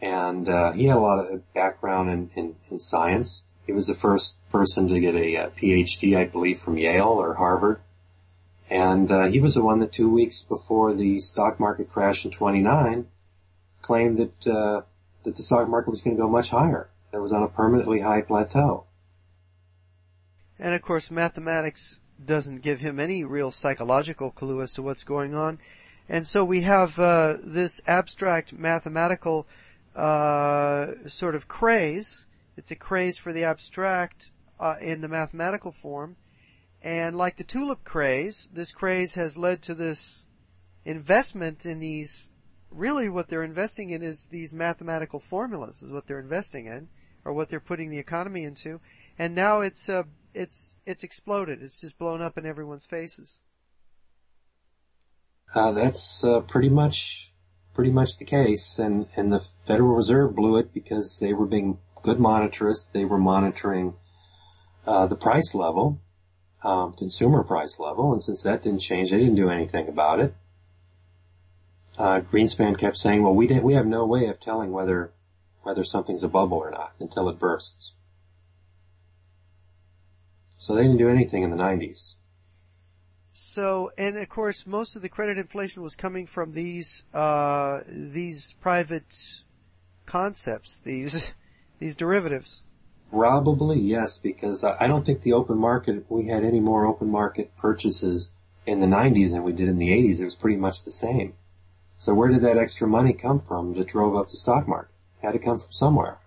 and 0.00 0.48
uh, 0.48 0.72
he 0.72 0.86
had 0.86 0.96
a 0.96 1.00
lot 1.00 1.18
of 1.18 1.54
background 1.54 2.10
in, 2.10 2.30
in, 2.34 2.56
in, 2.70 2.78
science. 2.78 3.44
He 3.66 3.72
was 3.72 3.86
the 3.86 3.94
first 3.94 4.36
person 4.50 4.88
to 4.88 5.00
get 5.00 5.14
a, 5.14 5.34
a 5.36 5.50
PhD, 5.50 6.16
I 6.16 6.24
believe, 6.24 6.58
from 6.58 6.76
Yale 6.76 7.04
or 7.04 7.34
Harvard. 7.34 7.80
And 8.68 9.10
uh, 9.10 9.26
he 9.26 9.40
was 9.40 9.54
the 9.54 9.62
one 9.62 9.78
that 9.80 9.92
two 9.92 10.10
weeks 10.10 10.42
before 10.42 10.94
the 10.94 11.20
stock 11.20 11.60
market 11.60 11.90
crash 11.90 12.24
in 12.24 12.30
29 12.30 13.06
claimed 13.82 14.18
that 14.18 14.46
uh, 14.46 14.82
that 15.24 15.36
the 15.36 15.42
stock 15.42 15.68
market 15.68 15.90
was 15.90 16.02
going 16.02 16.16
to 16.16 16.22
go 16.22 16.28
much 16.28 16.50
higher. 16.50 16.88
It 17.12 17.18
was 17.18 17.32
on 17.32 17.42
a 17.42 17.48
permanently 17.48 18.00
high 18.00 18.22
plateau. 18.22 18.84
And 20.58 20.74
of 20.74 20.82
course, 20.82 21.10
mathematics 21.10 22.00
doesn't 22.24 22.62
give 22.62 22.80
him 22.80 23.00
any 23.00 23.24
real 23.24 23.50
psychological 23.50 24.30
clue 24.30 24.62
as 24.62 24.72
to 24.74 24.82
what's 24.82 25.04
going 25.04 25.34
on. 25.34 25.58
And 26.08 26.26
so 26.26 26.44
we 26.44 26.62
have 26.62 26.98
uh, 26.98 27.36
this 27.42 27.80
abstract 27.86 28.52
mathematical 28.52 29.46
uh, 29.94 31.08
sort 31.08 31.34
of 31.34 31.48
craze. 31.48 32.26
It's 32.56 32.70
a 32.70 32.76
craze 32.76 33.18
for 33.18 33.32
the 33.32 33.44
abstract 33.44 34.32
uh, 34.60 34.76
in 34.80 35.00
the 35.00 35.08
mathematical 35.08 35.72
form. 35.72 36.16
And 36.82 37.16
like 37.16 37.36
the 37.36 37.44
tulip 37.44 37.82
craze, 37.82 38.48
this 38.52 38.70
craze 38.70 39.14
has 39.14 39.38
led 39.38 39.62
to 39.62 39.74
this 39.74 40.26
investment 40.84 41.64
in 41.64 41.80
these, 41.80 42.30
really 42.70 43.08
what 43.08 43.28
they're 43.28 43.42
investing 43.42 43.90
in 43.90 44.02
is 44.02 44.26
these 44.26 44.52
mathematical 44.52 45.18
formulas 45.18 45.82
is 45.82 45.90
what 45.90 46.06
they're 46.06 46.20
investing 46.20 46.66
in, 46.66 46.88
or 47.24 47.32
what 47.32 47.48
they're 47.48 47.58
putting 47.58 47.88
the 47.88 47.98
economy 47.98 48.44
into. 48.44 48.80
And 49.18 49.34
now 49.34 49.62
it's, 49.62 49.88
uh, 49.88 50.02
it's, 50.34 50.74
it's 50.84 51.04
exploded. 51.04 51.62
It's 51.62 51.80
just 51.80 51.98
blown 51.98 52.20
up 52.20 52.36
in 52.36 52.44
everyone's 52.44 52.84
faces. 52.84 53.40
Uh, 55.54 55.72
that's, 55.72 56.22
uh, 56.22 56.40
pretty 56.40 56.68
much, 56.68 57.32
pretty 57.74 57.90
much 57.90 58.18
the 58.18 58.24
case. 58.24 58.78
And, 58.78 59.06
and 59.16 59.32
the 59.32 59.44
Federal 59.66 59.94
Reserve 59.94 60.34
blew 60.34 60.56
it 60.56 60.72
because 60.72 61.18
they 61.18 61.32
were 61.32 61.46
being 61.46 61.78
good 62.02 62.18
monetarists. 62.18 62.92
They 62.92 63.04
were 63.04 63.18
monitoring, 63.18 63.94
uh, 64.86 65.06
the 65.06 65.16
price 65.16 65.54
level 65.54 66.00
um, 66.64 66.94
consumer 66.94 67.44
price 67.44 67.78
level, 67.78 68.12
and 68.12 68.22
since 68.22 68.42
that 68.42 68.62
didn't 68.62 68.80
change, 68.80 69.10
they 69.10 69.18
didn't 69.18 69.34
do 69.34 69.50
anything 69.50 69.88
about 69.88 70.18
it. 70.20 70.34
Uh, 71.98 72.20
Greenspan 72.20 72.76
kept 72.78 72.96
saying, 72.96 73.22
"Well, 73.22 73.34
we 73.34 73.46
we 73.60 73.74
have 73.74 73.86
no 73.86 74.06
way 74.06 74.26
of 74.26 74.40
telling 74.40 74.72
whether 74.72 75.12
whether 75.62 75.84
something's 75.84 76.22
a 76.22 76.28
bubble 76.28 76.58
or 76.58 76.70
not 76.70 76.94
until 76.98 77.28
it 77.28 77.38
bursts." 77.38 77.92
So 80.56 80.74
they 80.74 80.82
didn't 80.82 80.96
do 80.96 81.10
anything 81.10 81.42
in 81.42 81.50
the 81.50 81.56
90s. 81.56 82.16
So, 83.36 83.90
and 83.98 84.16
of 84.16 84.28
course, 84.28 84.64
most 84.64 84.94
of 84.94 85.02
the 85.02 85.08
credit 85.08 85.38
inflation 85.38 85.82
was 85.82 85.96
coming 85.96 86.24
from 86.24 86.52
these 86.52 87.02
uh, 87.12 87.80
these 87.88 88.54
private 88.60 89.42
concepts, 90.06 90.78
these 90.78 91.34
these 91.80 91.96
derivatives. 91.96 92.62
Probably 93.10 93.80
yes, 93.80 94.18
because 94.18 94.62
I 94.62 94.86
don't 94.86 95.04
think 95.04 95.22
the 95.22 95.32
open 95.32 95.58
market, 95.58 96.06
we 96.08 96.28
had 96.28 96.44
any 96.44 96.60
more 96.60 96.86
open 96.86 97.10
market 97.10 97.56
purchases 97.56 98.30
in 98.66 98.78
the 98.78 98.86
90s 98.86 99.32
than 99.32 99.42
we 99.42 99.52
did 99.52 99.68
in 99.68 99.78
the 99.78 99.88
80s. 99.88 100.20
It 100.20 100.24
was 100.24 100.36
pretty 100.36 100.56
much 100.56 100.84
the 100.84 100.92
same. 100.92 101.34
So 101.98 102.14
where 102.14 102.28
did 102.28 102.42
that 102.42 102.56
extra 102.56 102.86
money 102.86 103.12
come 103.12 103.40
from 103.40 103.74
that 103.74 103.88
drove 103.88 104.14
up 104.14 104.28
the 104.28 104.36
stock 104.36 104.68
market? 104.68 104.94
It 105.20 105.26
had 105.26 105.32
to 105.32 105.38
come 105.40 105.58
from 105.58 105.72
somewhere. 105.72 106.18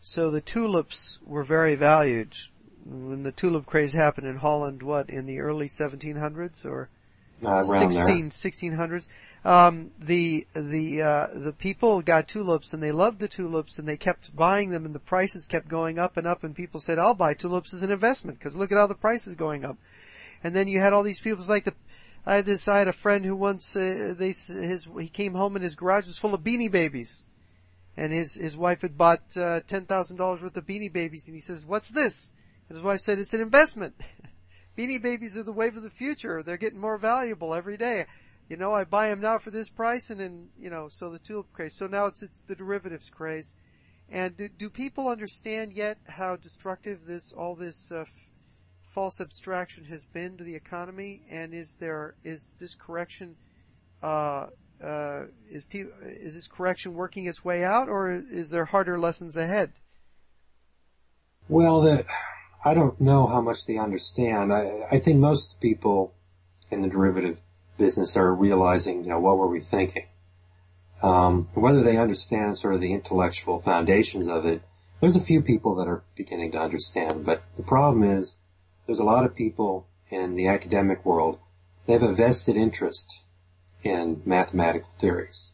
So 0.00 0.32
the 0.32 0.40
tulips 0.40 1.20
were 1.24 1.44
very 1.44 1.76
valued 1.76 2.36
when 2.88 3.22
the 3.22 3.32
tulip 3.32 3.66
craze 3.66 3.92
happened 3.92 4.26
in 4.26 4.36
Holland, 4.36 4.82
what, 4.82 5.10
in 5.10 5.26
the 5.26 5.40
early 5.40 5.68
1700s 5.68 6.64
or 6.64 6.88
uh, 7.44 7.62
16, 7.62 8.30
1600s? 8.30 9.08
um, 9.44 9.92
the 9.98 10.46
the 10.52 11.02
uh, 11.02 11.26
the 11.32 11.52
people 11.52 12.02
got 12.02 12.28
tulips 12.28 12.72
and 12.72 12.82
they 12.82 12.92
loved 12.92 13.18
the 13.18 13.28
tulips 13.28 13.78
and 13.78 13.86
they 13.86 13.96
kept 13.96 14.34
buying 14.34 14.70
them 14.70 14.84
and 14.84 14.94
the 14.94 15.00
prices 15.00 15.46
kept 15.46 15.68
going 15.68 15.98
up 15.98 16.16
and 16.16 16.26
up 16.26 16.42
and 16.42 16.56
people 16.56 16.80
said 16.80 16.98
I'll 16.98 17.14
buy 17.14 17.34
tulips 17.34 17.72
as 17.72 17.82
an 17.82 17.90
investment 17.90 18.38
because 18.38 18.56
look 18.56 18.72
at 18.72 18.78
how 18.78 18.86
the 18.86 18.94
price 18.94 19.26
is 19.26 19.36
going 19.36 19.64
up, 19.64 19.76
and 20.42 20.54
then 20.56 20.68
you 20.68 20.80
had 20.80 20.92
all 20.92 21.02
these 21.02 21.20
people 21.20 21.44
like 21.48 21.64
the 21.64 21.74
I 22.26 22.36
had 22.36 22.46
this 22.46 22.66
I 22.68 22.78
had 22.78 22.88
a 22.88 22.92
friend 22.92 23.24
who 23.24 23.36
once 23.36 23.76
uh, 23.76 24.14
they 24.16 24.28
his 24.28 24.88
he 25.00 25.08
came 25.08 25.34
home 25.34 25.54
and 25.54 25.62
his 25.62 25.76
garage 25.76 26.06
was 26.06 26.18
full 26.18 26.34
of 26.34 26.42
beanie 26.42 26.70
babies, 26.70 27.24
and 27.96 28.12
his 28.12 28.34
his 28.34 28.56
wife 28.56 28.82
had 28.82 28.98
bought 28.98 29.36
uh, 29.36 29.60
ten 29.66 29.86
thousand 29.86 30.16
dollars 30.16 30.42
worth 30.42 30.56
of 30.56 30.66
beanie 30.66 30.92
babies 30.92 31.26
and 31.26 31.34
he 31.34 31.40
says 31.40 31.64
what's 31.64 31.88
this? 31.88 32.32
His 32.68 32.82
wife 32.82 33.00
said 33.00 33.18
it's 33.18 33.34
an 33.34 33.40
investment. 33.40 33.94
beanie 34.78 35.02
babies 35.02 35.36
are 35.36 35.42
the 35.42 35.52
wave 35.52 35.76
of 35.76 35.82
the 35.82 35.90
future. 35.90 36.42
They're 36.42 36.56
getting 36.56 36.80
more 36.80 36.98
valuable 36.98 37.54
every 37.54 37.76
day 37.76 38.06
you 38.48 38.56
know, 38.56 38.72
I 38.72 38.84
buy 38.84 39.08
them 39.08 39.20
now 39.20 39.38
for 39.38 39.50
this 39.50 39.68
price 39.68 40.10
and 40.10 40.20
then, 40.20 40.48
you 40.58 40.70
know, 40.70 40.88
so 40.88 41.10
the 41.10 41.18
tulip 41.18 41.52
craze. 41.52 41.76
So 41.76 41.86
now 41.86 42.06
it's, 42.06 42.22
it's 42.22 42.40
the 42.46 42.54
derivatives 42.54 43.10
craze. 43.10 43.54
And 44.08 44.36
do, 44.36 44.48
do 44.48 44.70
people 44.70 45.08
understand 45.08 45.74
yet 45.74 45.98
how 46.08 46.36
destructive 46.36 47.04
this, 47.06 47.32
all 47.32 47.54
this, 47.54 47.92
uh, 47.92 48.00
f- 48.00 48.12
false 48.80 49.20
abstraction 49.20 49.84
has 49.84 50.06
been 50.06 50.38
to 50.38 50.44
the 50.44 50.54
economy? 50.54 51.22
And 51.30 51.52
is 51.52 51.76
there, 51.78 52.14
is 52.24 52.50
this 52.58 52.74
correction, 52.74 53.36
uh, 54.02 54.46
uh, 54.82 55.24
is 55.50 55.64
pe- 55.64 55.84
is 56.02 56.34
this 56.34 56.48
correction 56.48 56.94
working 56.94 57.26
its 57.26 57.44
way 57.44 57.64
out 57.64 57.88
or 57.88 58.10
is 58.12 58.48
there 58.48 58.64
harder 58.64 58.98
lessons 58.98 59.36
ahead? 59.36 59.72
Well, 61.50 61.82
the, 61.82 62.06
I 62.64 62.74
don't 62.74 63.00
know 63.00 63.26
how 63.26 63.40
much 63.40 63.66
they 63.66 63.78
understand. 63.78 64.52
I, 64.52 64.86
I 64.90 64.98
think 64.98 65.18
most 65.18 65.60
people 65.60 66.14
in 66.70 66.82
the 66.82 66.88
derivative 66.88 67.38
business 67.78 68.16
are 68.16 68.34
realizing, 68.34 69.04
you 69.04 69.10
know, 69.10 69.20
what 69.20 69.38
were 69.38 69.46
we 69.46 69.60
thinking? 69.60 70.06
Um, 71.02 71.48
whether 71.54 71.82
they 71.82 71.96
understand 71.96 72.58
sort 72.58 72.74
of 72.74 72.80
the 72.80 72.92
intellectual 72.92 73.60
foundations 73.60 74.26
of 74.26 74.44
it, 74.44 74.62
there's 75.00 75.14
a 75.14 75.20
few 75.20 75.40
people 75.40 75.76
that 75.76 75.86
are 75.86 76.02
beginning 76.16 76.50
to 76.52 76.58
understand, 76.58 77.24
but 77.24 77.44
the 77.56 77.62
problem 77.62 78.02
is 78.02 78.34
there's 78.86 78.98
a 78.98 79.04
lot 79.04 79.24
of 79.24 79.36
people 79.36 79.86
in 80.10 80.34
the 80.34 80.48
academic 80.48 81.04
world, 81.04 81.38
they 81.86 81.92
have 81.92 82.02
a 82.02 82.12
vested 82.12 82.56
interest 82.56 83.22
in 83.84 84.22
mathematical 84.24 84.90
theories. 84.98 85.52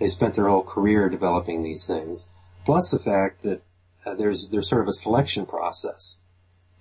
They 0.00 0.08
spent 0.08 0.34
their 0.34 0.48
whole 0.48 0.64
career 0.64 1.08
developing 1.08 1.62
these 1.62 1.84
things, 1.84 2.26
plus 2.64 2.90
the 2.90 2.98
fact 2.98 3.42
that 3.42 3.62
uh, 4.04 4.14
there's, 4.14 4.48
there's 4.48 4.68
sort 4.68 4.82
of 4.82 4.88
a 4.88 4.92
selection 4.92 5.46
process. 5.46 6.18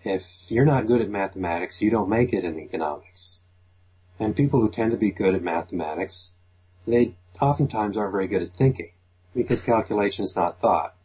If 0.05 0.51
you're 0.51 0.65
not 0.65 0.87
good 0.87 1.01
at 1.01 1.09
mathematics, 1.09 1.81
you 1.81 1.89
don't 1.89 2.09
make 2.09 2.33
it 2.33 2.43
in 2.43 2.59
economics. 2.59 3.39
And 4.19 4.35
people 4.35 4.61
who 4.61 4.69
tend 4.69 4.91
to 4.91 4.97
be 4.97 5.11
good 5.11 5.33
at 5.33 5.41
mathematics, 5.41 6.31
they 6.85 7.15
oftentimes 7.41 7.97
aren't 7.97 8.11
very 8.11 8.27
good 8.27 8.41
at 8.43 8.53
thinking 8.53 8.91
because 9.35 9.61
calculation 9.61 10.23
is 10.25 10.35
not 10.35 10.59
thought. 10.59 10.95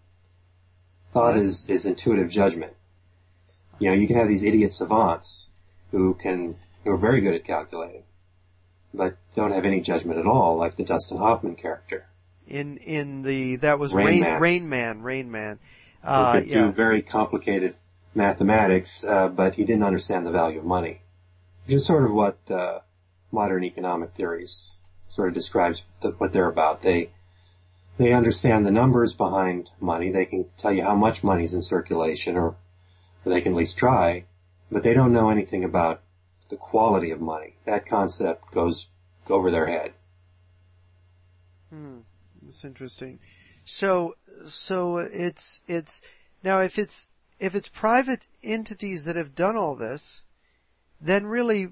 Thought 1.12 1.36
is, 1.36 1.64
is 1.66 1.86
intuitive 1.86 2.28
judgment. 2.28 2.74
You 3.78 3.90
know, 3.90 3.96
you 3.96 4.06
can 4.06 4.16
have 4.16 4.28
these 4.28 4.44
idiot 4.44 4.72
savants 4.72 5.50
who 5.90 6.14
can, 6.14 6.56
who 6.84 6.90
are 6.92 6.96
very 6.98 7.20
good 7.20 7.34
at 7.34 7.44
calculating, 7.44 8.02
but 8.92 9.16
don't 9.34 9.52
have 9.52 9.64
any 9.64 9.80
judgment 9.80 10.18
at 10.18 10.26
all, 10.26 10.56
like 10.58 10.76
the 10.76 10.84
Dustin 10.84 11.18
Hoffman 11.18 11.54
character. 11.54 12.06
In 12.46 12.78
in 12.78 13.22
the 13.22 13.56
that 13.56 13.78
was 13.78 13.92
Rain 13.92 14.06
Rain 14.06 14.20
Man. 14.22 14.40
Rain 14.40 14.68
Man 14.68 15.02
Rain 15.02 15.30
Man. 15.30 15.58
Who 16.02 16.08
Uh, 16.08 16.32
could 16.32 16.46
yeah. 16.48 16.66
do 16.66 16.72
very 16.72 17.02
complicated 17.02 17.74
mathematics, 18.18 19.04
uh, 19.04 19.28
but 19.28 19.54
he 19.54 19.64
didn't 19.64 19.84
understand 19.84 20.26
the 20.26 20.30
value 20.30 20.58
of 20.58 20.64
money, 20.64 21.00
which 21.64 21.76
is 21.76 21.86
sort 21.86 22.04
of 22.04 22.12
what 22.12 22.38
uh, 22.50 22.80
modern 23.32 23.64
economic 23.64 24.12
theories 24.12 24.76
sort 25.08 25.28
of 25.28 25.34
describes 25.34 25.82
the, 26.02 26.10
what 26.10 26.32
they're 26.32 26.50
about. 26.50 26.82
They 26.82 27.10
they 27.96 28.12
understand 28.12 28.64
the 28.64 28.70
numbers 28.70 29.14
behind 29.14 29.70
money. 29.80 30.10
They 30.10 30.26
can 30.26 30.46
tell 30.56 30.72
you 30.72 30.84
how 30.84 30.94
much 30.94 31.24
money's 31.24 31.54
in 31.54 31.62
circulation, 31.62 32.36
or, 32.36 32.56
or 33.24 33.32
they 33.32 33.40
can 33.40 33.52
at 33.52 33.58
least 33.58 33.78
try, 33.78 34.24
but 34.70 34.82
they 34.82 34.94
don't 34.94 35.12
know 35.12 35.30
anything 35.30 35.64
about 35.64 36.02
the 36.48 36.56
quality 36.56 37.10
of 37.10 37.20
money. 37.20 37.56
That 37.64 37.86
concept 37.86 38.52
goes 38.52 38.88
over 39.28 39.50
their 39.50 39.66
head. 39.66 39.92
Hmm. 41.70 41.98
That's 42.42 42.64
interesting. 42.64 43.18
So, 43.64 44.14
so 44.46 44.98
it's, 44.98 45.60
it's, 45.66 46.00
now 46.42 46.60
if 46.60 46.78
it's, 46.78 47.08
if 47.38 47.54
it's 47.54 47.68
private 47.68 48.26
entities 48.42 49.04
that 49.04 49.16
have 49.16 49.34
done 49.34 49.56
all 49.56 49.74
this, 49.74 50.22
then 51.00 51.26
really 51.26 51.68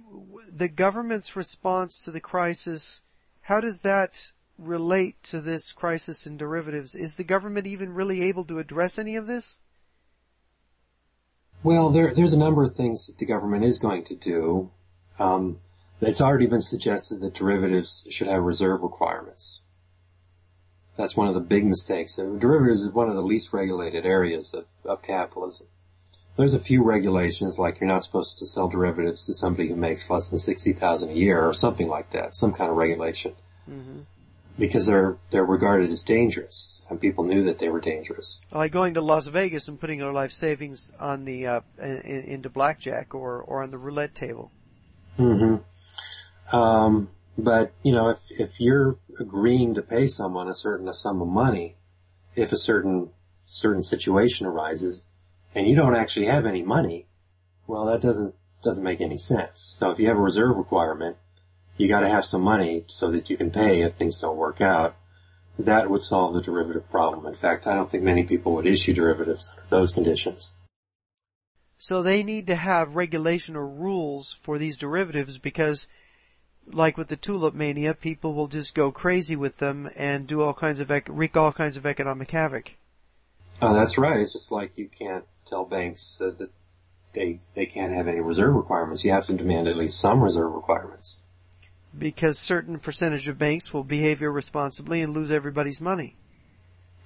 the 0.48 0.68
government's 0.68 1.34
response 1.34 2.00
to 2.02 2.10
the 2.10 2.20
crisis, 2.20 3.02
how 3.42 3.60
does 3.60 3.80
that 3.80 4.32
relate 4.58 5.22
to 5.24 5.40
this 5.40 5.72
crisis 5.72 6.26
in 6.26 6.36
derivatives? 6.36 6.94
Is 6.94 7.16
the 7.16 7.24
government 7.24 7.66
even 7.66 7.94
really 7.94 8.22
able 8.22 8.44
to 8.44 8.58
address 8.58 8.98
any 8.98 9.16
of 9.16 9.26
this? 9.26 9.60
Well, 11.62 11.90
there, 11.90 12.14
there's 12.14 12.32
a 12.32 12.38
number 12.38 12.62
of 12.62 12.76
things 12.76 13.06
that 13.06 13.18
the 13.18 13.26
government 13.26 13.64
is 13.64 13.78
going 13.78 14.04
to 14.04 14.14
do. 14.14 14.70
Um, 15.18 15.58
it's 16.00 16.20
already 16.20 16.46
been 16.46 16.60
suggested 16.60 17.20
that 17.20 17.34
derivatives 17.34 18.06
should 18.10 18.28
have 18.28 18.42
reserve 18.42 18.82
requirements. 18.82 19.62
That's 20.96 21.16
one 21.16 21.28
of 21.28 21.34
the 21.34 21.40
big 21.40 21.64
mistakes. 21.66 22.16
Derivatives 22.16 22.82
is 22.82 22.90
one 22.90 23.08
of 23.08 23.14
the 23.14 23.22
least 23.22 23.52
regulated 23.52 24.06
areas 24.06 24.54
of, 24.54 24.64
of 24.84 25.02
capitalism. 25.02 25.66
There's 26.36 26.54
a 26.54 26.58
few 26.58 26.82
regulations, 26.82 27.58
like 27.58 27.80
you're 27.80 27.88
not 27.88 28.04
supposed 28.04 28.38
to 28.38 28.46
sell 28.46 28.68
derivatives 28.68 29.24
to 29.24 29.34
somebody 29.34 29.68
who 29.68 29.76
makes 29.76 30.10
less 30.10 30.28
than 30.28 30.38
sixty 30.38 30.74
thousand 30.74 31.10
a 31.10 31.14
year, 31.14 31.42
or 31.42 31.54
something 31.54 31.88
like 31.88 32.10
that. 32.10 32.34
Some 32.34 32.52
kind 32.52 32.70
of 32.70 32.76
regulation, 32.76 33.34
because 34.58 34.84
they're 34.84 35.16
they're 35.30 35.46
regarded 35.46 35.90
as 35.90 36.02
dangerous, 36.02 36.82
and 36.90 37.00
people 37.00 37.24
knew 37.24 37.44
that 37.44 37.58
they 37.58 37.70
were 37.70 37.80
dangerous. 37.80 38.42
Like 38.52 38.72
going 38.72 38.92
to 38.94 39.00
Las 39.00 39.28
Vegas 39.28 39.66
and 39.66 39.80
putting 39.80 39.98
your 39.98 40.12
life 40.12 40.30
savings 40.32 40.92
on 41.00 41.24
the, 41.24 41.46
uh, 41.46 41.60
in, 41.78 42.24
into 42.26 42.50
blackjack 42.50 43.14
or, 43.14 43.40
or 43.40 43.62
on 43.62 43.70
the 43.70 43.78
roulette 43.78 44.14
table. 44.14 44.52
hmm 45.16 45.56
Um, 46.52 47.08
but 47.38 47.72
you 47.82 47.92
know, 47.92 48.08
if 48.10 48.30
if 48.30 48.60
you're 48.60 48.98
agreeing 49.18 49.74
to 49.74 49.82
pay 49.82 50.06
someone 50.06 50.48
a 50.48 50.54
certain 50.54 50.92
sum 50.94 51.20
of 51.20 51.28
money, 51.28 51.76
if 52.34 52.52
a 52.52 52.56
certain 52.56 53.10
certain 53.46 53.82
situation 53.82 54.46
arises, 54.46 55.06
and 55.54 55.66
you 55.66 55.76
don't 55.76 55.96
actually 55.96 56.26
have 56.26 56.46
any 56.46 56.62
money, 56.62 57.06
well, 57.66 57.86
that 57.86 58.00
doesn't 58.00 58.34
doesn't 58.62 58.84
make 58.84 59.00
any 59.00 59.18
sense. 59.18 59.60
So 59.60 59.90
if 59.90 59.98
you 59.98 60.08
have 60.08 60.16
a 60.16 60.20
reserve 60.20 60.56
requirement, 60.56 61.16
you 61.76 61.88
got 61.88 62.00
to 62.00 62.08
have 62.08 62.24
some 62.24 62.42
money 62.42 62.84
so 62.86 63.10
that 63.10 63.28
you 63.28 63.36
can 63.36 63.50
pay 63.50 63.82
if 63.82 63.94
things 63.94 64.20
don't 64.20 64.36
work 64.36 64.60
out. 64.60 64.96
That 65.58 65.88
would 65.88 66.02
solve 66.02 66.34
the 66.34 66.42
derivative 66.42 66.90
problem. 66.90 67.26
In 67.26 67.34
fact, 67.34 67.66
I 67.66 67.74
don't 67.74 67.90
think 67.90 68.02
many 68.02 68.24
people 68.24 68.54
would 68.54 68.66
issue 68.66 68.92
derivatives 68.92 69.48
under 69.50 69.62
those 69.70 69.92
conditions. 69.92 70.52
So 71.78 72.02
they 72.02 72.22
need 72.22 72.46
to 72.48 72.56
have 72.56 72.96
regulation 72.96 73.56
or 73.56 73.66
rules 73.66 74.32
for 74.32 74.58
these 74.58 74.76
derivatives 74.76 75.38
because 75.38 75.86
like 76.72 76.96
with 76.96 77.08
the 77.08 77.16
tulip 77.16 77.54
mania, 77.54 77.94
people 77.94 78.34
will 78.34 78.48
just 78.48 78.74
go 78.74 78.90
crazy 78.90 79.36
with 79.36 79.58
them 79.58 79.88
and 79.96 80.26
do 80.26 80.42
all 80.42 80.54
kinds 80.54 80.80
of, 80.80 80.90
ec- 80.90 81.08
wreak 81.10 81.36
all 81.36 81.52
kinds 81.52 81.76
of 81.76 81.86
economic 81.86 82.30
havoc. 82.30 82.76
Oh, 83.62 83.72
that's 83.72 83.96
right. 83.96 84.20
It's 84.20 84.32
just 84.32 84.52
like 84.52 84.72
you 84.76 84.88
can't 84.88 85.24
tell 85.46 85.64
banks 85.64 86.20
uh, 86.20 86.32
that 86.38 86.50
they 87.14 87.40
they 87.54 87.66
can't 87.66 87.92
have 87.92 88.06
any 88.06 88.20
reserve 88.20 88.54
requirements. 88.54 89.04
You 89.04 89.12
have 89.12 89.26
to 89.26 89.32
demand 89.32 89.68
at 89.68 89.76
least 89.76 89.98
some 89.98 90.22
reserve 90.22 90.52
requirements. 90.52 91.20
Because 91.96 92.38
certain 92.38 92.78
percentage 92.78 93.26
of 93.26 93.38
banks 93.38 93.72
will 93.72 93.84
behave 93.84 94.20
irresponsibly 94.20 95.00
and 95.00 95.14
lose 95.14 95.30
everybody's 95.30 95.80
money. 95.80 96.16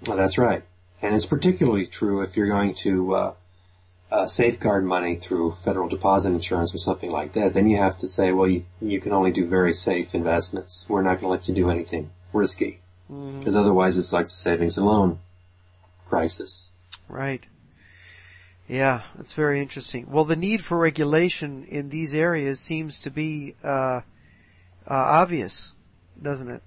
Well, 0.04 0.16
that's 0.16 0.36
right. 0.36 0.64
And 1.00 1.14
it's 1.14 1.26
particularly 1.26 1.86
true 1.86 2.22
if 2.22 2.36
you're 2.36 2.48
going 2.48 2.74
to 2.76 3.14
uh, 3.14 3.34
uh, 4.11 4.26
safeguard 4.26 4.84
money 4.84 5.16
through 5.16 5.52
federal 5.52 5.88
deposit 5.88 6.28
insurance 6.30 6.74
or 6.74 6.78
something 6.78 7.11
like 7.11 7.32
that. 7.34 7.54
Then 7.54 7.68
you 7.68 7.76
have 7.76 7.96
to 7.98 8.08
say, 8.08 8.32
well, 8.32 8.48
you 8.48 8.64
you 8.80 9.00
can 9.00 9.12
only 9.12 9.30
do 9.30 9.46
very 9.46 9.72
safe 9.72 10.14
investments. 10.14 10.86
We're 10.88 11.02
not 11.02 11.20
going 11.20 11.22
to 11.22 11.28
let 11.28 11.48
you 11.48 11.54
do 11.54 11.70
anything 11.70 12.11
risky 12.32 12.80
because 13.08 13.56
otherwise 13.56 13.96
it's 13.96 14.12
like 14.12 14.26
the 14.26 14.32
savings 14.32 14.76
and 14.76 14.86
loan 14.86 15.18
crisis. 16.08 16.70
Right. 17.08 17.46
Yeah, 18.68 19.02
that's 19.16 19.34
very 19.34 19.61
interesting. 19.61 20.06
Well, 20.08 20.24
the 20.24 20.36
need 20.36 20.64
for 20.64 20.78
regulation 20.78 21.64
in 21.64 21.88
these 21.88 22.14
areas 22.14 22.61
seems 22.61 23.00
to 23.00 23.11
be 23.11 23.56
uh, 23.64 23.66
uh, 23.68 24.02
obvious, 24.86 25.72
doesn't 26.22 26.48
it? 26.48 26.62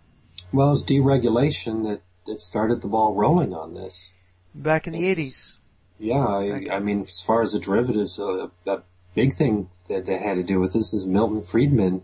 Well, 0.52 0.74
it's 0.74 0.84
deregulation 0.84 1.84
that 1.84 2.02
that 2.26 2.40
started 2.40 2.82
the 2.82 2.88
ball 2.88 3.14
rolling 3.16 3.54
on 3.54 3.74
this. 3.74 4.12
Back 4.54 4.88
in 4.88 4.94
the 4.94 5.04
80s. 5.04 5.58
Yeah, 6.00 6.26
I, 6.26 6.68
I 6.72 6.80
mean, 6.80 7.02
as 7.02 7.22
far 7.22 7.42
as 7.42 7.54
the 7.54 7.60
derivatives, 7.60 8.20
uh, 8.20 8.48
a 8.66 8.82
big 9.16 9.36
thing 9.36 9.70
that, 9.88 10.06
that 10.06 10.22
had 10.22 10.36
to 10.36 10.44
do 10.44 10.60
with 10.60 10.74
this 10.74 10.94
is 10.94 11.06
Milton 11.06 11.44
Friedman 11.44 12.04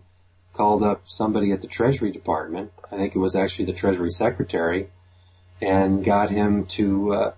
called 0.52 0.82
up 0.82 1.02
somebody 1.06 1.52
at 1.52 1.60
the 1.60 1.66
Treasury 1.66 2.10
Department. 2.10 2.72
I 2.90 2.96
think 2.96 3.14
it 3.14 3.18
was 3.18 3.36
actually 3.36 3.66
the 3.66 3.72
Treasury 3.72 4.10
Secretary, 4.10 4.90
and 5.60 6.04
got 6.04 6.30
him 6.30 6.66
to 6.66 7.12
uh, 7.12 7.32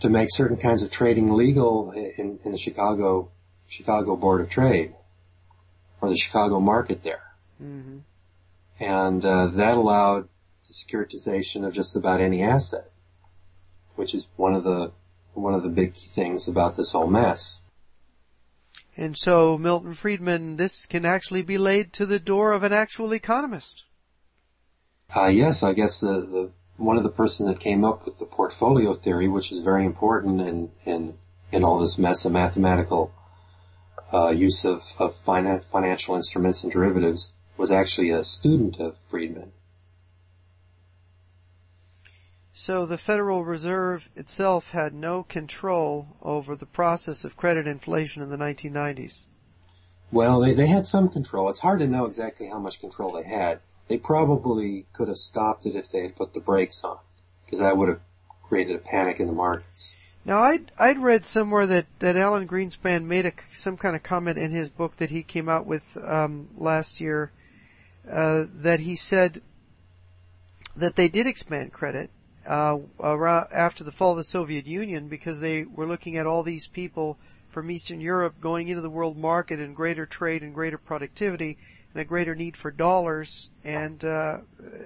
to 0.00 0.08
make 0.08 0.28
certain 0.30 0.56
kinds 0.56 0.82
of 0.82 0.90
trading 0.90 1.32
legal 1.32 1.90
in, 1.92 2.38
in 2.44 2.52
the 2.52 2.58
Chicago 2.58 3.30
Chicago 3.68 4.16
Board 4.16 4.40
of 4.40 4.48
Trade 4.48 4.94
or 6.00 6.08
the 6.08 6.16
Chicago 6.16 6.60
market 6.60 7.02
there, 7.02 7.32
hmm 7.58 7.98
and 8.78 9.24
uh, 9.24 9.46
that 9.46 9.74
allowed 9.74 10.28
the 10.68 10.74
securitization 10.74 11.66
of 11.66 11.72
just 11.72 11.96
about 11.96 12.20
any 12.20 12.42
asset, 12.42 12.90
which 13.94 14.14
is 14.14 14.28
one 14.36 14.54
of 14.54 14.64
the 14.64 14.92
one 15.36 15.54
of 15.54 15.62
the 15.62 15.68
big 15.68 15.94
things 15.94 16.48
about 16.48 16.76
this 16.76 16.92
whole 16.92 17.06
mess. 17.06 17.60
And 18.96 19.16
so 19.16 19.58
Milton 19.58 19.92
Friedman, 19.92 20.56
this 20.56 20.86
can 20.86 21.04
actually 21.04 21.42
be 21.42 21.58
laid 21.58 21.92
to 21.94 22.06
the 22.06 22.18
door 22.18 22.52
of 22.52 22.62
an 22.62 22.72
actual 22.72 23.12
economist. 23.12 23.84
Uh, 25.14 25.26
yes, 25.26 25.62
I 25.62 25.72
guess 25.72 26.00
the, 26.00 26.20
the 26.20 26.50
one 26.78 26.96
of 26.96 27.02
the 27.02 27.10
person 27.10 27.46
that 27.46 27.60
came 27.60 27.84
up 27.84 28.04
with 28.04 28.18
the 28.18 28.24
portfolio 28.24 28.94
theory, 28.94 29.28
which 29.28 29.52
is 29.52 29.60
very 29.60 29.84
important 29.84 30.40
in 30.40 30.70
in, 30.84 31.14
in 31.52 31.64
all 31.64 31.78
this 31.78 31.98
mess 31.98 32.24
of 32.24 32.32
mathematical 32.32 33.12
uh, 34.12 34.28
use 34.28 34.64
of 34.64 34.94
of 34.98 35.14
finan- 35.14 35.62
financial 35.62 36.16
instruments 36.16 36.64
and 36.64 36.72
derivatives, 36.72 37.32
was 37.56 37.70
actually 37.70 38.10
a 38.10 38.24
student 38.24 38.80
of 38.80 38.96
Friedman. 39.06 39.52
So 42.58 42.86
the 42.86 42.96
Federal 42.96 43.44
Reserve 43.44 44.08
itself 44.16 44.70
had 44.70 44.94
no 44.94 45.24
control 45.24 46.16
over 46.22 46.56
the 46.56 46.64
process 46.64 47.22
of 47.22 47.36
credit 47.36 47.66
inflation 47.66 48.22
in 48.22 48.30
the 48.30 48.38
1990s. 48.38 49.26
Well, 50.10 50.40
they 50.40 50.54
they 50.54 50.66
had 50.66 50.86
some 50.86 51.10
control. 51.10 51.50
It's 51.50 51.58
hard 51.58 51.80
to 51.80 51.86
know 51.86 52.06
exactly 52.06 52.48
how 52.48 52.58
much 52.58 52.80
control 52.80 53.12
they 53.12 53.28
had. 53.28 53.60
They 53.88 53.98
probably 53.98 54.86
could 54.94 55.08
have 55.08 55.18
stopped 55.18 55.66
it 55.66 55.76
if 55.76 55.90
they 55.92 56.00
had 56.00 56.16
put 56.16 56.32
the 56.32 56.40
brakes 56.40 56.82
on, 56.82 56.96
because 57.44 57.58
that 57.58 57.76
would 57.76 57.90
have 57.90 58.00
created 58.48 58.76
a 58.76 58.78
panic 58.78 59.20
in 59.20 59.26
the 59.26 59.34
markets. 59.34 59.92
Now 60.24 60.38
I'd, 60.38 60.72
I'd 60.78 60.98
read 60.98 61.26
somewhere 61.26 61.66
that, 61.66 61.84
that 61.98 62.16
Alan 62.16 62.48
Greenspan 62.48 63.04
made 63.04 63.26
a, 63.26 63.32
some 63.52 63.76
kind 63.76 63.94
of 63.94 64.02
comment 64.02 64.38
in 64.38 64.50
his 64.50 64.70
book 64.70 64.96
that 64.96 65.10
he 65.10 65.22
came 65.22 65.50
out 65.50 65.66
with, 65.66 65.98
um, 66.02 66.48
last 66.56 67.02
year, 67.02 67.32
uh, 68.10 68.46
that 68.50 68.80
he 68.80 68.96
said 68.96 69.42
that 70.74 70.96
they 70.96 71.08
did 71.08 71.26
expand 71.26 71.74
credit, 71.74 72.10
uh, 72.46 72.78
around, 73.00 73.48
after 73.52 73.84
the 73.84 73.92
fall 73.92 74.12
of 74.12 74.18
the 74.18 74.24
Soviet 74.24 74.66
Union 74.66 75.08
because 75.08 75.40
they 75.40 75.64
were 75.64 75.86
looking 75.86 76.16
at 76.16 76.26
all 76.26 76.42
these 76.42 76.66
people 76.66 77.18
from 77.48 77.70
Eastern 77.70 78.00
Europe 78.00 78.40
going 78.40 78.68
into 78.68 78.82
the 78.82 78.90
world 78.90 79.16
market 79.16 79.58
and 79.60 79.74
greater 79.74 80.06
trade 80.06 80.42
and 80.42 80.54
greater 80.54 80.78
productivity 80.78 81.56
and 81.92 82.02
a 82.02 82.04
greater 82.04 82.34
need 82.34 82.56
for 82.56 82.70
dollars. 82.70 83.50
And 83.64 84.04
uh, 84.04 84.38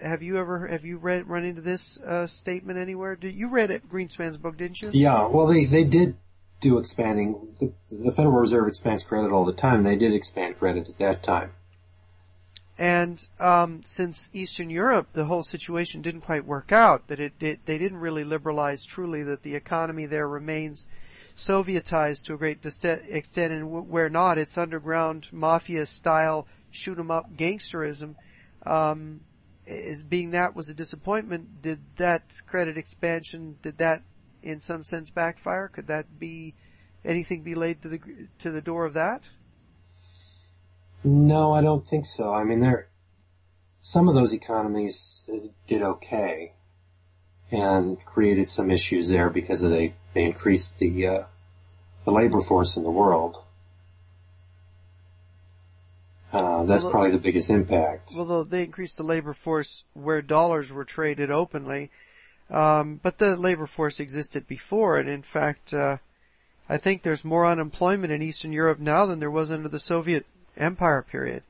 have 0.02 0.22
you 0.22 0.38
ever 0.38 0.68
have 0.68 0.84
you 0.84 0.98
read 0.98 1.28
run 1.28 1.44
into 1.44 1.60
this 1.60 2.00
uh, 2.00 2.26
statement 2.28 2.78
anywhere? 2.78 3.16
Did 3.16 3.34
you 3.34 3.48
read 3.48 3.70
it, 3.70 3.88
Greenspan's 3.88 4.36
book, 4.36 4.56
didn't 4.56 4.80
you? 4.80 4.90
Yeah, 4.92 5.26
well, 5.26 5.46
they, 5.46 5.64
they 5.64 5.84
did 5.84 6.16
do 6.60 6.78
expanding. 6.78 7.56
The, 7.58 7.72
the 7.90 8.12
Federal 8.12 8.34
Reserve 8.34 8.68
expands 8.68 9.02
credit 9.02 9.32
all 9.32 9.44
the 9.44 9.52
time. 9.52 9.82
They 9.82 9.96
did 9.96 10.14
expand 10.14 10.58
credit 10.58 10.88
at 10.88 10.98
that 10.98 11.22
time. 11.22 11.52
And 12.80 13.28
um, 13.38 13.82
since 13.82 14.30
Eastern 14.32 14.70
Europe, 14.70 15.08
the 15.12 15.26
whole 15.26 15.42
situation 15.42 16.00
didn't 16.00 16.22
quite 16.22 16.46
work 16.46 16.72
out. 16.72 17.08
That 17.08 17.20
it, 17.20 17.34
it, 17.38 17.66
they 17.66 17.76
didn't 17.76 17.98
really 17.98 18.24
liberalize 18.24 18.86
truly. 18.86 19.22
That 19.22 19.42
the 19.42 19.54
economy 19.54 20.06
there 20.06 20.26
remains 20.26 20.86
Sovietized 21.36 22.24
to 22.24 22.34
a 22.34 22.38
great 22.38 22.64
extent, 22.64 23.52
and 23.52 23.88
where 23.88 24.08
not, 24.08 24.38
it's 24.38 24.56
underground 24.56 25.28
mafia 25.30 25.84
style 25.84 26.46
shoot 26.70 26.98
'em 26.98 27.10
up 27.10 27.36
gangsterism. 27.36 28.14
Um, 28.64 29.20
is 29.66 30.02
being 30.02 30.30
that 30.30 30.56
was 30.56 30.70
a 30.70 30.74
disappointment. 30.74 31.60
Did 31.60 31.80
that 31.96 32.40
credit 32.46 32.78
expansion? 32.78 33.58
Did 33.60 33.76
that, 33.78 34.02
in 34.42 34.62
some 34.62 34.84
sense, 34.84 35.10
backfire? 35.10 35.68
Could 35.68 35.86
that 35.88 36.18
be 36.18 36.54
anything 37.04 37.42
be 37.42 37.54
laid 37.54 37.82
to 37.82 37.88
the 37.88 38.00
to 38.38 38.50
the 38.50 38.62
door 38.62 38.86
of 38.86 38.94
that? 38.94 39.28
No, 41.02 41.52
I 41.52 41.62
don't 41.62 41.84
think 41.84 42.04
so. 42.04 42.32
I 42.32 42.44
mean, 42.44 42.60
there, 42.60 42.88
some 43.80 44.08
of 44.08 44.14
those 44.14 44.32
economies 44.32 45.28
did 45.66 45.82
okay 45.82 46.52
and 47.50 48.04
created 48.04 48.48
some 48.48 48.70
issues 48.70 49.08
there 49.08 49.30
because 49.30 49.62
of 49.62 49.70
they, 49.70 49.94
they 50.14 50.24
increased 50.24 50.78
the, 50.78 51.06
uh, 51.06 51.22
the 52.04 52.12
labor 52.12 52.40
force 52.40 52.76
in 52.76 52.84
the 52.84 52.90
world. 52.90 53.42
Uh, 56.32 56.62
that's 56.62 56.84
well, 56.84 56.92
probably 56.92 57.10
the 57.10 57.18
biggest 57.18 57.50
impact. 57.50 58.12
Well, 58.16 58.44
they 58.44 58.62
increased 58.62 58.96
the 58.96 59.02
labor 59.02 59.32
force 59.32 59.84
where 59.94 60.22
dollars 60.22 60.72
were 60.72 60.84
traded 60.84 61.30
openly, 61.30 61.90
um, 62.48 63.00
but 63.02 63.18
the 63.18 63.36
labor 63.36 63.66
force 63.66 63.98
existed 63.98 64.46
before, 64.46 64.98
and 64.98 65.08
in 65.08 65.22
fact, 65.22 65.74
uh, 65.74 65.96
I 66.68 66.76
think 66.76 67.02
there's 67.02 67.24
more 67.24 67.46
unemployment 67.46 68.12
in 68.12 68.22
Eastern 68.22 68.52
Europe 68.52 68.78
now 68.78 69.06
than 69.06 69.18
there 69.18 69.30
was 69.30 69.50
under 69.50 69.68
the 69.68 69.80
Soviet 69.80 70.24
Empire 70.56 71.02
period. 71.02 71.42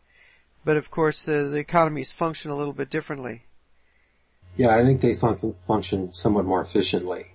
But 0.65 0.77
of 0.77 0.91
course, 0.91 1.27
uh, 1.29 1.45
the 1.45 1.57
economies 1.57 2.13
function 2.13 2.51
a 2.51 2.57
little 2.57 2.73
bit 2.73 2.91
differently. 2.91 3.45
Yeah, 4.57 4.75
I 4.75 4.85
think 4.85 5.01
they 5.01 5.15
function, 5.15 5.55
function 5.67 6.13
somewhat 6.13 6.45
more 6.45 6.61
efficiently. 6.61 7.35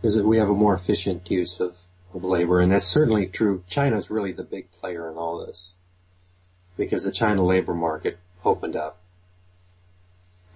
Because 0.00 0.16
we 0.16 0.38
have 0.38 0.48
a 0.48 0.54
more 0.54 0.74
efficient 0.74 1.30
use 1.30 1.60
of, 1.60 1.76
of 2.14 2.24
labor, 2.24 2.60
and 2.60 2.72
that's 2.72 2.86
certainly 2.86 3.26
true. 3.26 3.64
China's 3.68 4.10
really 4.10 4.32
the 4.32 4.44
big 4.44 4.70
player 4.70 5.10
in 5.10 5.16
all 5.16 5.44
this. 5.44 5.74
Because 6.76 7.02
the 7.02 7.10
China 7.10 7.44
labor 7.44 7.74
market 7.74 8.18
opened 8.44 8.76
up. 8.76 9.00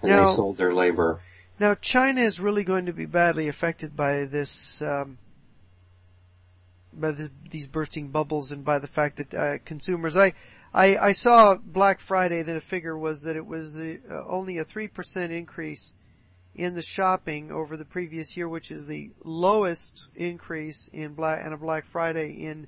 And 0.01 0.13
now, 0.13 0.31
they 0.31 0.37
sold 0.37 0.57
their 0.57 0.73
labor. 0.73 1.21
Now 1.59 1.75
China 1.75 2.21
is 2.21 2.41
really 2.41 2.65
going 2.65 2.87
to 2.87 2.93
be 2.93 3.07
badly 3.07 3.49
affected 3.49 3.97
by 3.97 4.25
this, 4.25 4.83
um, 4.83 5.19
by 6.93 7.13
the, 7.13 7.31
these 7.51 7.67
bursting 7.67 8.09
bubbles 8.09 8.53
and 8.53 8.65
by 8.65 8.79
the 8.79 8.87
fact 8.87 9.17
that 9.17 9.35
uh, 9.35 9.59
consumers. 9.65 10.17
I, 10.17 10.35
I 10.75 10.97
I 10.97 11.13
saw 11.13 11.55
Black 11.57 12.01
Friday 12.01 12.43
that 12.43 12.57
a 12.57 12.61
figure 12.61 12.97
was 12.97 13.23
that 13.23 13.37
it 13.37 13.47
was 13.47 13.75
the, 13.75 14.01
uh, 14.11 14.25
only 14.27 14.59
a 14.59 14.65
three 14.65 14.89
percent 14.89 15.33
increase 15.33 15.95
in 16.55 16.75
the 16.75 16.83
shopping 16.83 17.51
over 17.51 17.77
the 17.77 17.85
previous 17.85 18.37
year, 18.37 18.49
which 18.49 18.71
is 18.71 18.87
the 18.87 19.11
lowest 19.25 20.09
increase 20.15 20.89
in 20.93 21.15
Black 21.15 21.45
and 21.45 21.55
a 21.55 21.57
Black 21.57 21.87
Friday 21.87 22.31
in 22.31 22.67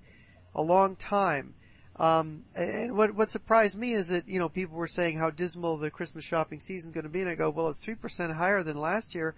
a 0.54 0.62
long 0.62 0.96
time. 0.96 1.54
Um, 1.96 2.44
and 2.56 2.96
what 2.96 3.14
what 3.14 3.30
surprised 3.30 3.78
me 3.78 3.92
is 3.92 4.08
that 4.08 4.28
you 4.28 4.38
know 4.38 4.48
people 4.48 4.76
were 4.76 4.86
saying 4.86 5.18
how 5.18 5.30
dismal 5.30 5.76
the 5.76 5.90
Christmas 5.90 6.24
shopping 6.24 6.60
season 6.60 6.90
is 6.90 6.94
going 6.94 7.04
to 7.04 7.10
be, 7.10 7.20
and 7.20 7.30
I 7.30 7.34
go, 7.34 7.50
well, 7.50 7.68
it's 7.68 7.84
three 7.84 7.94
percent 7.94 8.32
higher 8.32 8.62
than 8.62 8.78
last 8.78 9.14
year. 9.14 9.34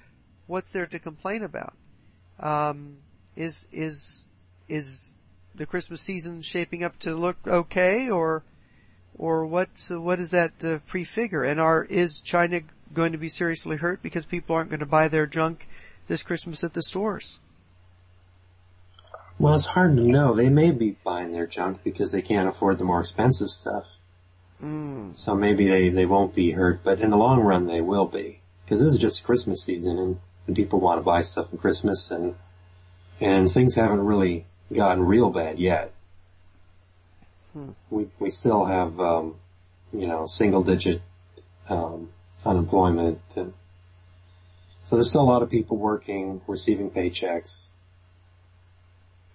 What's 0.46 0.72
there 0.72 0.86
to 0.86 0.98
complain 0.98 1.42
about? 1.42 1.74
Um, 2.38 2.98
is 3.34 3.66
is 3.72 4.25
is 4.68 5.12
the 5.54 5.66
Christmas 5.66 6.00
season 6.00 6.42
shaping 6.42 6.84
up 6.84 6.98
to 7.00 7.14
look 7.14 7.36
okay, 7.46 8.10
or 8.10 8.42
or 9.18 9.46
what 9.46 9.68
what 9.90 10.16
does 10.16 10.30
that 10.30 10.64
uh, 10.64 10.78
prefigure? 10.86 11.42
And 11.42 11.60
are 11.60 11.84
is 11.84 12.20
China 12.20 12.60
going 12.92 13.12
to 13.12 13.18
be 13.18 13.28
seriously 13.28 13.76
hurt 13.76 14.02
because 14.02 14.26
people 14.26 14.56
aren't 14.56 14.70
going 14.70 14.80
to 14.80 14.86
buy 14.86 15.08
their 15.08 15.26
junk 15.26 15.68
this 16.08 16.22
Christmas 16.22 16.62
at 16.62 16.74
the 16.74 16.82
stores? 16.82 17.38
Well, 19.38 19.54
it's 19.54 19.66
hard 19.66 19.96
to 19.96 20.02
know. 20.02 20.34
They 20.34 20.48
may 20.48 20.70
be 20.70 20.96
buying 21.04 21.32
their 21.32 21.46
junk 21.46 21.80
because 21.84 22.12
they 22.12 22.22
can't 22.22 22.48
afford 22.48 22.78
the 22.78 22.84
more 22.84 23.00
expensive 23.00 23.50
stuff. 23.50 23.84
Mm. 24.62 25.16
So 25.16 25.34
maybe 25.34 25.68
they, 25.68 25.90
they 25.90 26.06
won't 26.06 26.34
be 26.34 26.52
hurt, 26.52 26.80
but 26.82 27.00
in 27.00 27.10
the 27.10 27.18
long 27.18 27.40
run 27.40 27.66
they 27.66 27.82
will 27.82 28.06
be. 28.06 28.40
Because 28.64 28.80
this 28.80 28.94
is 28.94 28.98
just 28.98 29.24
Christmas 29.24 29.62
season 29.62 29.98
and, 29.98 30.20
and 30.46 30.56
people 30.56 30.80
want 30.80 30.98
to 30.98 31.04
buy 31.04 31.20
stuff 31.20 31.50
for 31.50 31.58
Christmas 31.58 32.10
and, 32.10 32.34
and 33.20 33.50
things 33.50 33.74
haven't 33.74 34.00
really 34.00 34.46
gotten 34.72 35.04
real 35.04 35.30
bad 35.30 35.58
yet. 35.58 35.92
Hmm. 37.52 37.70
We 37.90 38.08
we 38.18 38.30
still 38.30 38.64
have 38.64 38.98
um, 39.00 39.36
you 39.92 40.06
know 40.06 40.26
single 40.26 40.62
digit 40.62 41.02
um, 41.68 42.10
unemployment, 42.44 43.20
and 43.36 43.52
so 44.84 44.96
there's 44.96 45.10
still 45.10 45.22
a 45.22 45.30
lot 45.30 45.42
of 45.42 45.50
people 45.50 45.76
working, 45.76 46.40
receiving 46.46 46.90
paychecks. 46.90 47.66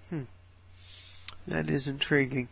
Hmm. 0.09 0.23
That 1.47 1.69
is 1.69 1.87
intriguing. 1.87 2.47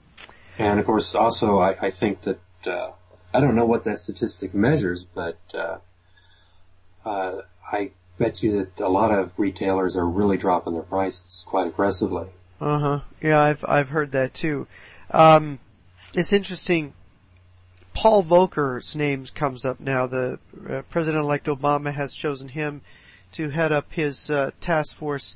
And 0.57 0.80
of 0.80 0.86
course, 0.86 1.15
also 1.15 1.59
I, 1.59 1.77
I 1.82 1.89
think 1.89 2.21
that 2.21 2.39
uh, 2.65 2.91
I 3.34 3.39
don't 3.39 3.55
know 3.55 3.65
what 3.65 3.84
that 3.84 3.99
statistic 3.99 4.53
measures, 4.53 5.03
but 5.03 5.38
uh, 5.53 5.77
uh, 7.05 7.41
I 7.71 7.91
bet 8.17 8.43
you 8.43 8.65
that 8.65 8.84
a 8.84 8.89
lot 8.89 9.11
of 9.11 9.32
retailers 9.38 9.95
are 9.95 10.05
really 10.05 10.38
dropping 10.38 10.73
their 10.73 10.84
prices 10.84 11.45
quite 11.47 11.67
aggressively. 11.67 12.27
Uh 12.62 12.80
huh. 12.80 12.99
Yeah, 13.22 13.39
I've 13.39 13.64
I've 13.68 13.89
heard 13.89 14.12
that 14.12 14.34
too. 14.34 14.68
Um, 15.12 15.60
it's 16.14 16.34
interesting. 16.34 16.93
Paul 17.93 18.24
Volcker's 18.24 18.95
name 18.95 19.26
comes 19.34 19.66
up 19.66 19.80
now. 19.80 20.07
The 20.07 20.39
uh, 20.70 20.82
President-elect 20.89 21.47
Obama 21.47 21.93
has 21.93 22.14
chosen 22.14 22.49
him 22.49 22.82
to 23.34 23.49
head 23.49 23.72
up 23.72 23.93
his 23.93 24.30
uh, 24.30 24.51
task 24.62 24.95
force, 24.95 25.36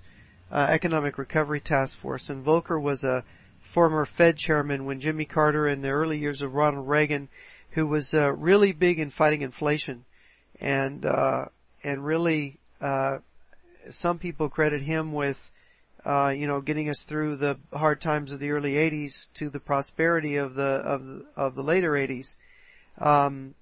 uh, 0.52 0.68
economic 0.70 1.18
recovery 1.18 1.60
task 1.60 1.98
force. 1.98 2.30
And 2.30 2.46
Volcker 2.46 2.82
was 2.82 3.04
a 3.04 3.24
former 3.60 4.06
Fed 4.06 4.38
chairman 4.38 4.86
when 4.86 5.00
Jimmy 5.00 5.26
Carter 5.26 5.68
in 5.68 5.82
the 5.82 5.90
early 5.90 6.20
years 6.20 6.42
of 6.42 6.54
Ronald 6.54 6.88
Reagan, 6.88 7.28
who 7.72 7.88
was 7.88 8.14
uh, 8.14 8.32
really 8.34 8.72
big 8.72 9.00
in 9.00 9.10
fighting 9.10 9.42
inflation, 9.42 10.06
and 10.62 11.06
uh, 11.06 11.46
and 11.84 12.06
really 12.06 12.60
uh, 12.80 13.20
some 13.90 14.20
people 14.20 14.48
credit 14.50 14.84
him 14.84 15.12
with 15.12 15.52
uh, 16.06 16.34
you 16.36 16.48
know, 16.48 16.60
getting 16.62 16.90
us 16.90 17.04
through 17.04 17.38
the 17.38 17.58
hard 17.74 18.02
times 18.02 18.32
of 18.32 18.40
the 18.40 18.52
early 18.52 18.74
80s 18.74 19.32
to 19.34 19.50
the 19.50 19.60
prosperity 19.60 20.36
of 20.36 20.56
the, 20.56 20.64
of, 20.64 21.24
of 21.36 21.56
the 21.56 21.64
later 21.64 21.92
80s. 21.92 22.36
Um, 23.00 23.56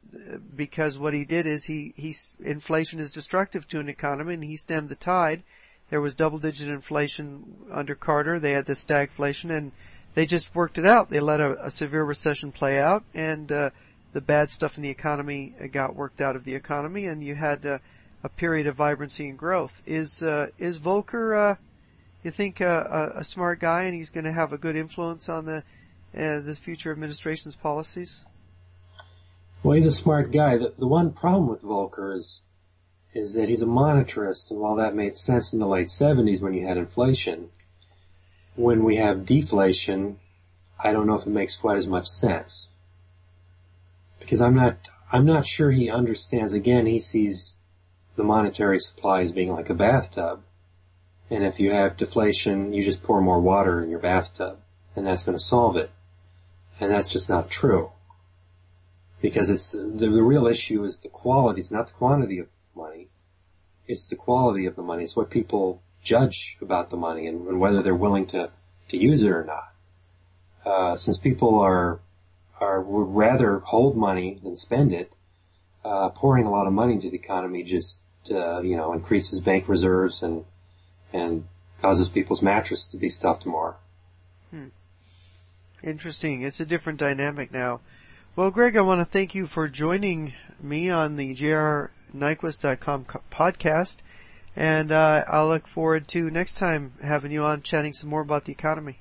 because 0.55 0.97
what 0.97 1.13
he 1.13 1.23
did 1.23 1.45
is 1.45 1.65
he, 1.65 1.93
he, 1.95 2.15
inflation 2.43 2.99
is 2.99 3.11
destructive 3.11 3.67
to 3.69 3.79
an 3.79 3.89
economy 3.89 4.33
and 4.33 4.43
he 4.43 4.57
stemmed 4.57 4.89
the 4.89 4.95
tide. 4.95 5.43
There 5.89 6.01
was 6.01 6.15
double 6.15 6.37
digit 6.37 6.67
inflation 6.67 7.55
under 7.71 7.95
Carter. 7.95 8.39
They 8.39 8.53
had 8.53 8.65
the 8.65 8.73
stagflation 8.73 9.55
and 9.55 9.71
they 10.15 10.25
just 10.25 10.55
worked 10.55 10.77
it 10.77 10.85
out. 10.85 11.09
They 11.09 11.19
let 11.19 11.39
a, 11.39 11.65
a 11.65 11.71
severe 11.71 12.03
recession 12.03 12.51
play 12.51 12.79
out 12.79 13.03
and, 13.13 13.51
uh, 13.51 13.69
the 14.13 14.21
bad 14.21 14.49
stuff 14.49 14.75
in 14.75 14.83
the 14.83 14.89
economy 14.89 15.53
got 15.71 15.95
worked 15.95 16.19
out 16.19 16.35
of 16.35 16.43
the 16.43 16.55
economy 16.55 17.05
and 17.05 17.23
you 17.23 17.35
had, 17.35 17.65
uh, 17.65 17.77
a 18.23 18.29
period 18.29 18.67
of 18.67 18.75
vibrancy 18.75 19.29
and 19.29 19.37
growth. 19.37 19.81
Is, 19.85 20.21
uh, 20.21 20.49
is 20.59 20.77
Volcker, 20.77 21.35
uh, 21.35 21.55
you 22.23 22.31
think 22.31 22.61
uh, 22.61 23.11
a, 23.15 23.19
a 23.19 23.23
smart 23.23 23.59
guy 23.59 23.83
and 23.83 23.95
he's 23.95 24.09
going 24.09 24.25
to 24.25 24.31
have 24.31 24.53
a 24.53 24.57
good 24.57 24.75
influence 24.75 25.29
on 25.29 25.45
the 25.45 25.63
uh, 26.15 26.39
the 26.41 26.55
future 26.55 26.91
administration's 26.91 27.55
policies? 27.55 28.25
Well, 29.63 29.75
he's 29.75 29.85
a 29.85 29.91
smart 29.91 30.31
guy. 30.31 30.57
The, 30.57 30.73
the 30.77 30.87
one 30.87 31.11
problem 31.11 31.47
with 31.47 31.61
Volcker 31.61 32.15
is 32.15 32.43
is 33.13 33.33
that 33.33 33.49
he's 33.49 33.61
a 33.61 33.65
monetarist, 33.65 34.51
and 34.51 34.59
while 34.59 34.75
that 34.77 34.95
made 34.95 35.17
sense 35.17 35.53
in 35.53 35.59
the 35.59 35.67
late 35.67 35.87
'70s 35.87 36.41
when 36.41 36.53
you 36.53 36.67
had 36.67 36.77
inflation, 36.77 37.49
when 38.55 38.83
we 38.83 38.97
have 38.97 39.25
deflation, 39.25 40.19
I 40.79 40.91
don't 40.91 41.07
know 41.07 41.15
if 41.15 41.25
it 41.25 41.31
makes 41.31 41.55
quite 41.55 41.77
as 41.77 41.87
much 41.87 42.07
sense 42.07 42.69
because 44.19 44.41
I'm 44.41 44.55
not 44.55 44.77
I'm 45.11 45.25
not 45.25 45.45
sure 45.45 45.71
he 45.71 45.89
understands. 45.89 46.53
Again, 46.53 46.85
he 46.85 46.99
sees 46.99 47.55
the 48.15 48.23
monetary 48.23 48.79
supply 48.79 49.23
as 49.23 49.31
being 49.31 49.51
like 49.51 49.69
a 49.69 49.73
bathtub 49.73 50.41
and 51.31 51.45
if 51.45 51.61
you 51.61 51.71
have 51.71 51.95
deflation, 51.95 52.73
you 52.73 52.83
just 52.83 53.01
pour 53.01 53.21
more 53.21 53.39
water 53.39 53.81
in 53.81 53.89
your 53.89 53.99
bathtub 53.99 54.59
and 54.95 55.07
that's 55.07 55.23
going 55.23 55.37
to 55.37 55.43
solve 55.43 55.77
it. 55.77 55.89
And 56.79 56.91
that's 56.91 57.09
just 57.09 57.29
not 57.29 57.49
true. 57.49 57.91
Because 59.21 59.49
it's, 59.49 59.71
the, 59.71 59.79
the 60.09 60.21
real 60.21 60.45
issue 60.45 60.83
is 60.83 60.97
the 60.97 61.07
quality, 61.07 61.61
it's 61.61 61.71
not 61.71 61.87
the 61.87 61.93
quantity 61.93 62.39
of 62.39 62.49
money. 62.75 63.07
It's 63.87 64.07
the 64.07 64.15
quality 64.17 64.65
of 64.65 64.75
the 64.75 64.81
money. 64.81 65.03
It's 65.03 65.15
what 65.15 65.29
people 65.29 65.81
judge 66.03 66.57
about 66.61 66.89
the 66.89 66.97
money 66.97 67.27
and, 67.27 67.47
and 67.47 67.59
whether 67.61 67.81
they're 67.81 67.95
willing 67.95 68.25
to, 68.27 68.49
to 68.89 68.97
use 68.97 69.23
it 69.23 69.29
or 69.29 69.45
not. 69.45 69.73
Uh, 70.65 70.95
since 70.97 71.17
people 71.17 71.59
are, 71.59 72.01
are, 72.59 72.81
would 72.81 73.15
rather 73.15 73.59
hold 73.59 73.95
money 73.95 74.39
than 74.43 74.57
spend 74.57 74.91
it, 74.91 75.13
uh, 75.85 76.09
pouring 76.09 76.45
a 76.45 76.51
lot 76.51 76.67
of 76.67 76.73
money 76.73 76.93
into 76.93 77.09
the 77.09 77.15
economy 77.15 77.63
just, 77.63 78.01
uh, 78.31 78.59
you 78.61 78.75
know, 78.75 78.91
increases 78.91 79.39
bank 79.39 79.69
reserves 79.69 80.23
and 80.23 80.43
and 81.13 81.45
causes 81.81 82.09
people's 82.09 82.41
mattress 82.41 82.85
to 82.85 82.97
be 82.97 83.09
stuffed 83.09 83.45
more. 83.45 83.75
Hmm. 84.51 84.67
Interesting. 85.83 86.43
It's 86.43 86.59
a 86.59 86.65
different 86.65 86.99
dynamic 86.99 87.51
now. 87.51 87.81
Well, 88.35 88.51
Greg, 88.51 88.77
I 88.77 88.81
want 88.81 89.01
to 89.01 89.05
thank 89.05 89.35
you 89.35 89.47
for 89.47 89.67
joining 89.67 90.33
me 90.61 90.89
on 90.89 91.15
the 91.15 91.33
jrnyquist.com 91.35 93.05
podcast. 93.31 93.97
And 94.55 94.91
uh, 94.91 95.23
I'll 95.27 95.47
look 95.47 95.67
forward 95.67 96.07
to 96.09 96.29
next 96.29 96.57
time 96.57 96.93
having 97.03 97.31
you 97.31 97.43
on 97.43 97.61
chatting 97.61 97.93
some 97.93 98.09
more 98.09 98.21
about 98.21 98.45
the 98.45 98.51
economy. 98.51 98.99